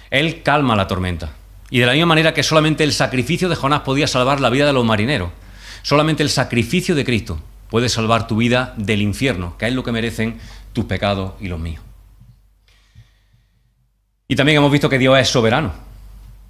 Él 0.10 0.44
calma 0.44 0.76
la 0.76 0.88
tormenta. 0.88 1.32
Y 1.70 1.80
de 1.80 1.86
la 1.86 1.94
misma 1.94 2.08
manera 2.08 2.34
que 2.34 2.44
solamente 2.44 2.84
el 2.84 2.94
sacrificio 2.94 3.50
de 3.50 3.56
Jonás 3.56 3.82
podía 3.82 4.08
salvar 4.08 4.40
la 4.40 4.50
vida 4.50 4.68
de 4.68 4.74
los 4.74 4.86
marineros, 4.86 5.32
solamente 5.82 6.24
el 6.24 6.30
sacrificio 6.30 6.96
de 6.96 7.06
Cristo 7.06 7.40
puede 7.70 7.90
salvar 7.90 8.28
tu 8.28 8.38
vida 8.38 8.74
del 8.78 9.02
infierno, 9.02 9.58
que 9.58 9.68
es 9.68 9.74
lo 9.74 9.84
que 9.84 9.92
merecen 9.92 10.40
tus 10.74 10.86
pecados 10.86 11.34
y 11.40 11.48
los 11.48 11.60
míos. 11.60 11.84
Y 14.28 14.36
también 14.36 14.58
hemos 14.58 14.72
visto 14.72 14.90
que 14.90 15.00
Dios 15.00 15.18
es 15.20 15.28
soberano 15.28 15.74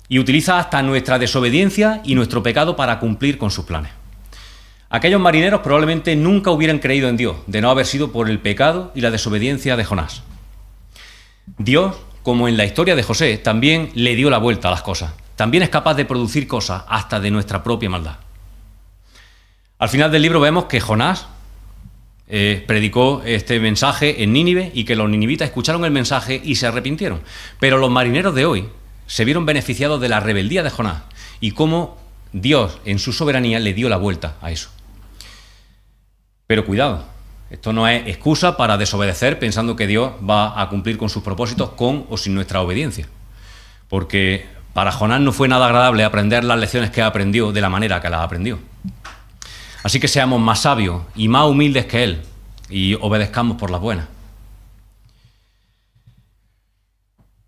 y 0.08 0.20
utiliza 0.20 0.60
hasta 0.60 0.82
nuestra 0.82 1.20
desobediencia 1.20 2.02
y 2.04 2.16
nuestro 2.16 2.44
pecado 2.44 2.76
para 2.76 3.00
cumplir 3.00 3.38
con 3.38 3.52
sus 3.52 3.66
planes. 3.66 3.92
Aquellos 4.90 5.20
marineros 5.20 5.62
probablemente 5.62 6.16
nunca 6.16 6.52
hubieran 6.52 6.80
creído 6.80 7.10
en 7.10 7.18
Dios, 7.18 7.38
de 7.48 7.60
no 7.60 7.70
haber 7.70 7.86
sido 7.86 8.12
por 8.12 8.30
el 8.30 8.40
pecado 8.40 8.92
y 8.96 9.02
la 9.02 9.12
desobediencia 9.12 9.76
de 9.76 9.84
Jonás. 9.84 10.24
Dios 11.58 11.96
como 12.26 12.48
en 12.48 12.58
la 12.58 12.66
historia 12.66 12.96
de 12.96 13.04
José, 13.04 13.38
también 13.38 13.92
le 13.94 14.16
dio 14.16 14.32
la 14.32 14.40
vuelta 14.40 14.70
a 14.70 14.72
las 14.72 14.82
cosas. 14.82 15.14
También 15.36 15.62
es 15.62 15.70
capaz 15.70 15.94
de 15.94 16.06
producir 16.06 16.48
cosas 16.48 16.82
hasta 16.88 17.20
de 17.20 17.30
nuestra 17.30 17.64
propia 17.64 17.88
maldad. 17.88 18.16
Al 19.78 19.90
final 19.90 20.12
del 20.12 20.24
libro 20.24 20.40
vemos 20.40 20.66
que 20.66 20.82
Jonás 20.82 21.28
eh, 22.28 22.64
predicó 22.66 23.22
este 23.24 23.60
mensaje 23.60 24.24
en 24.24 24.34
Nínive 24.34 24.72
y 24.74 24.86
que 24.86 24.96
los 24.96 25.08
ninivitas 25.08 25.50
escucharon 25.50 25.86
el 25.86 25.92
mensaje 25.92 26.42
y 26.44 26.56
se 26.56 26.66
arrepintieron. 26.66 27.22
Pero 27.60 27.78
los 27.78 27.92
marineros 27.92 28.34
de 28.34 28.48
hoy 28.48 28.70
se 29.06 29.24
vieron 29.24 29.46
beneficiados 29.46 30.02
de 30.02 30.10
la 30.10 30.20
rebeldía 30.20 30.64
de 30.64 30.72
Jonás 30.72 31.04
y 31.40 31.52
cómo 31.52 32.00
Dios 32.34 32.80
en 32.86 32.98
su 32.98 33.14
soberanía 33.14 33.60
le 33.60 33.76
dio 33.76 33.88
la 33.88 33.98
vuelta 33.98 34.38
a 34.42 34.50
eso. 34.50 34.72
Pero 36.48 36.66
cuidado, 36.66 37.06
esto 37.50 37.74
no 37.74 37.88
es 37.88 38.08
excusa 38.08 38.58
para 38.58 38.78
desobedecer 38.78 39.38
pensando 39.38 39.76
que 39.76 39.88
Dios 39.88 40.14
va 40.28 40.60
a 40.60 40.68
cumplir 40.70 40.98
con 40.98 41.10
sus 41.10 41.24
propósitos 41.24 41.72
con 41.72 42.06
o 42.10 42.18
sin 42.18 42.34
nuestra 42.34 42.62
obediencia. 42.62 43.08
Porque 43.88 44.48
para 44.74 44.92
Jonás 44.92 45.22
no 45.22 45.32
fue 45.32 45.48
nada 45.48 45.68
agradable 45.68 46.04
aprender 46.04 46.44
las 46.44 46.60
lecciones 46.60 46.90
que 46.90 47.02
aprendió 47.02 47.52
de 47.52 47.62
la 47.62 47.70
manera 47.70 48.02
que 48.02 48.10
las 48.10 48.22
aprendió. 48.22 48.60
Así 49.84 50.00
que 50.00 50.08
seamos 50.08 50.42
más 50.42 50.62
sabios 50.62 51.04
y 51.16 51.28
más 51.28 51.46
humildes 51.46 51.86
que 51.86 52.04
Él 52.04 52.24
y 52.70 52.96
obedezcamos 52.96 53.58
por 53.58 53.70
las 53.70 53.80
buenas. 53.80 54.08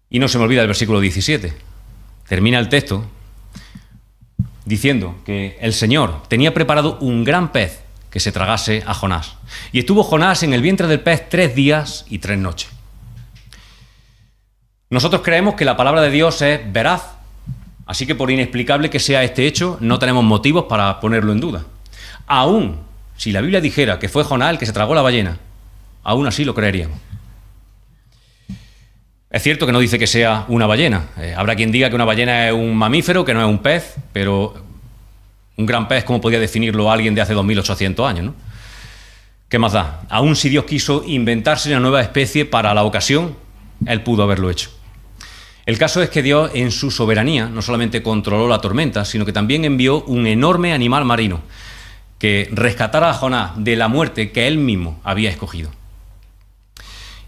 Y 0.10 0.20
no 0.20 0.28
se 0.28 0.38
me 0.38 0.44
olvida 0.44 0.62
el 0.62 0.68
versículo 0.68 1.00
17. 1.00 1.54
Termina 2.28 2.60
el 2.60 2.70
texto 2.70 3.04
diciendo 4.66 5.16
que 5.26 5.58
el 5.60 5.74
Señor 5.74 6.24
tenía 6.28 6.54
preparado 6.54 7.00
un 7.00 7.24
gran 7.24 7.52
pez 7.52 7.87
que 8.18 8.22
se 8.22 8.32
tragase 8.32 8.82
a 8.88 8.96
Jonás. 8.96 9.36
Y 9.72 9.78
estuvo 9.78 10.04
Jonás 10.04 10.42
en 10.42 10.52
el 10.52 10.64
vientre 10.64 10.88
del 10.88 11.02
pez 11.02 11.30
tres 11.30 11.54
días 11.54 12.04
y 12.10 12.18
tres 12.18 12.40
noches. 12.40 12.68
Nosotros 14.90 15.22
creemos 15.24 15.54
que 15.54 15.66
la 15.66 15.78
palabra 15.78 16.02
de 16.02 16.10
Dios 16.10 16.42
es 16.42 16.60
veraz, 16.74 17.04
así 17.86 18.08
que 18.08 18.16
por 18.16 18.32
inexplicable 18.32 18.90
que 18.90 18.98
sea 19.00 19.22
este 19.22 19.46
hecho, 19.46 19.78
no 19.82 20.00
tenemos 20.00 20.24
motivos 20.24 20.66
para 20.68 21.00
ponerlo 21.00 21.32
en 21.32 21.40
duda. 21.40 21.66
Aún 22.26 22.80
si 23.18 23.32
la 23.32 23.42
Biblia 23.42 23.62
dijera 23.62 24.00
que 24.00 24.10
fue 24.10 24.24
Jonás 24.24 24.50
el 24.50 24.58
que 24.58 24.66
se 24.66 24.74
tragó 24.74 24.96
la 24.96 25.04
ballena, 25.04 25.38
aún 26.02 26.26
así 26.26 26.44
lo 26.44 26.56
creeríamos. 26.56 26.98
Es 29.30 29.44
cierto 29.44 29.68
que 29.68 29.74
no 29.74 29.80
dice 29.80 30.00
que 30.00 30.08
sea 30.08 30.46
una 30.48 30.66
ballena. 30.66 31.10
Eh, 31.20 31.36
habrá 31.38 31.56
quien 31.56 31.72
diga 31.72 31.90
que 31.90 31.96
una 31.96 32.06
ballena 32.06 32.48
es 32.48 32.54
un 32.54 32.76
mamífero, 32.76 33.24
que 33.24 33.36
no 33.36 33.42
es 33.42 33.48
un 33.48 33.60
pez, 33.60 33.94
pero 34.12 34.56
un 35.58 35.66
gran 35.66 35.88
pez, 35.88 36.04
como 36.04 36.22
podía 36.22 36.40
definirlo 36.40 36.92
alguien 36.92 37.16
de 37.16 37.22
hace 37.22 37.34
2800 37.34 38.08
años, 38.08 38.26
¿no? 38.26 38.36
¿Qué 39.50 39.60
más 39.60 39.74
da? 39.74 40.02
Aún 40.10 40.36
si 40.36 40.50
Dios 40.50 40.66
quiso 40.66 41.04
inventarse 41.06 41.70
una 41.70 41.80
nueva 41.80 42.02
especie 42.02 42.46
para 42.46 42.74
la 42.74 42.84
ocasión, 42.84 43.36
Él 43.86 44.04
pudo 44.04 44.24
haberlo 44.24 44.50
hecho. 44.50 44.70
El 45.66 45.78
caso 45.78 46.02
es 46.02 46.10
que 46.10 46.22
Dios, 46.22 46.52
en 46.54 46.72
su 46.72 46.92
soberanía, 46.92 47.48
no 47.48 47.62
solamente 47.62 48.04
controló 48.04 48.48
la 48.48 48.60
tormenta, 48.60 49.04
sino 49.04 49.26
que 49.26 49.34
también 49.34 49.66
envió 49.66 50.04
un 50.04 50.28
enorme 50.28 50.74
animal 50.74 51.06
marino 51.06 51.42
que 52.20 52.50
rescatara 52.52 53.10
a 53.10 53.14
Jonás 53.14 53.52
de 53.58 53.76
la 53.76 53.88
muerte 53.88 54.32
que 54.32 54.48
él 54.48 54.58
mismo 54.58 55.00
había 55.04 55.30
escogido. 55.30 55.70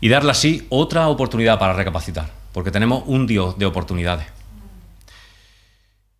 Y 0.02 0.10
darle 0.10 0.32
así 0.32 0.66
otra 0.70 1.08
oportunidad 1.08 1.60
para 1.60 1.74
recapacitar, 1.74 2.30
porque 2.54 2.72
tenemos 2.72 3.04
un 3.06 3.28
Dios 3.28 3.58
de 3.58 3.66
oportunidades. 3.66 4.39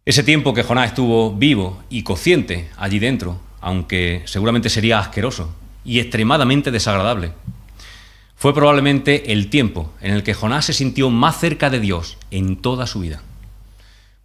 Ese 0.10 0.24
tiempo 0.24 0.56
que 0.56 0.64
Jonás 0.64 0.88
estuvo 0.88 1.32
vivo 1.36 1.84
y 1.88 2.02
consciente 2.02 2.68
allí 2.78 2.98
dentro, 2.98 3.40
aunque 3.62 4.24
seguramente 4.26 4.68
sería 4.68 4.98
asqueroso 4.98 5.54
y 5.86 6.00
extremadamente 6.00 6.72
desagradable, 6.72 7.34
fue 8.36 8.56
probablemente 8.56 9.32
el 9.32 9.52
tiempo 9.52 9.94
en 10.02 10.16
el 10.16 10.24
que 10.24 10.34
Jonás 10.34 10.66
se 10.66 10.74
sintió 10.74 11.12
más 11.12 11.40
cerca 11.40 11.70
de 11.70 11.80
Dios 11.80 12.18
en 12.32 12.56
toda 12.56 12.88
su 12.88 13.02
vida. 13.02 13.22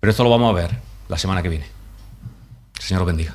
Pero 0.01 0.11
esto 0.11 0.25
lo 0.25 0.31
vamos 0.31 0.51
a 0.51 0.59
ver 0.59 0.71
la 1.09 1.19
semana 1.19 1.43
que 1.43 1.51
viene. 1.51 1.67
El 2.77 2.83
Señor 2.83 3.05
bendiga. 3.05 3.35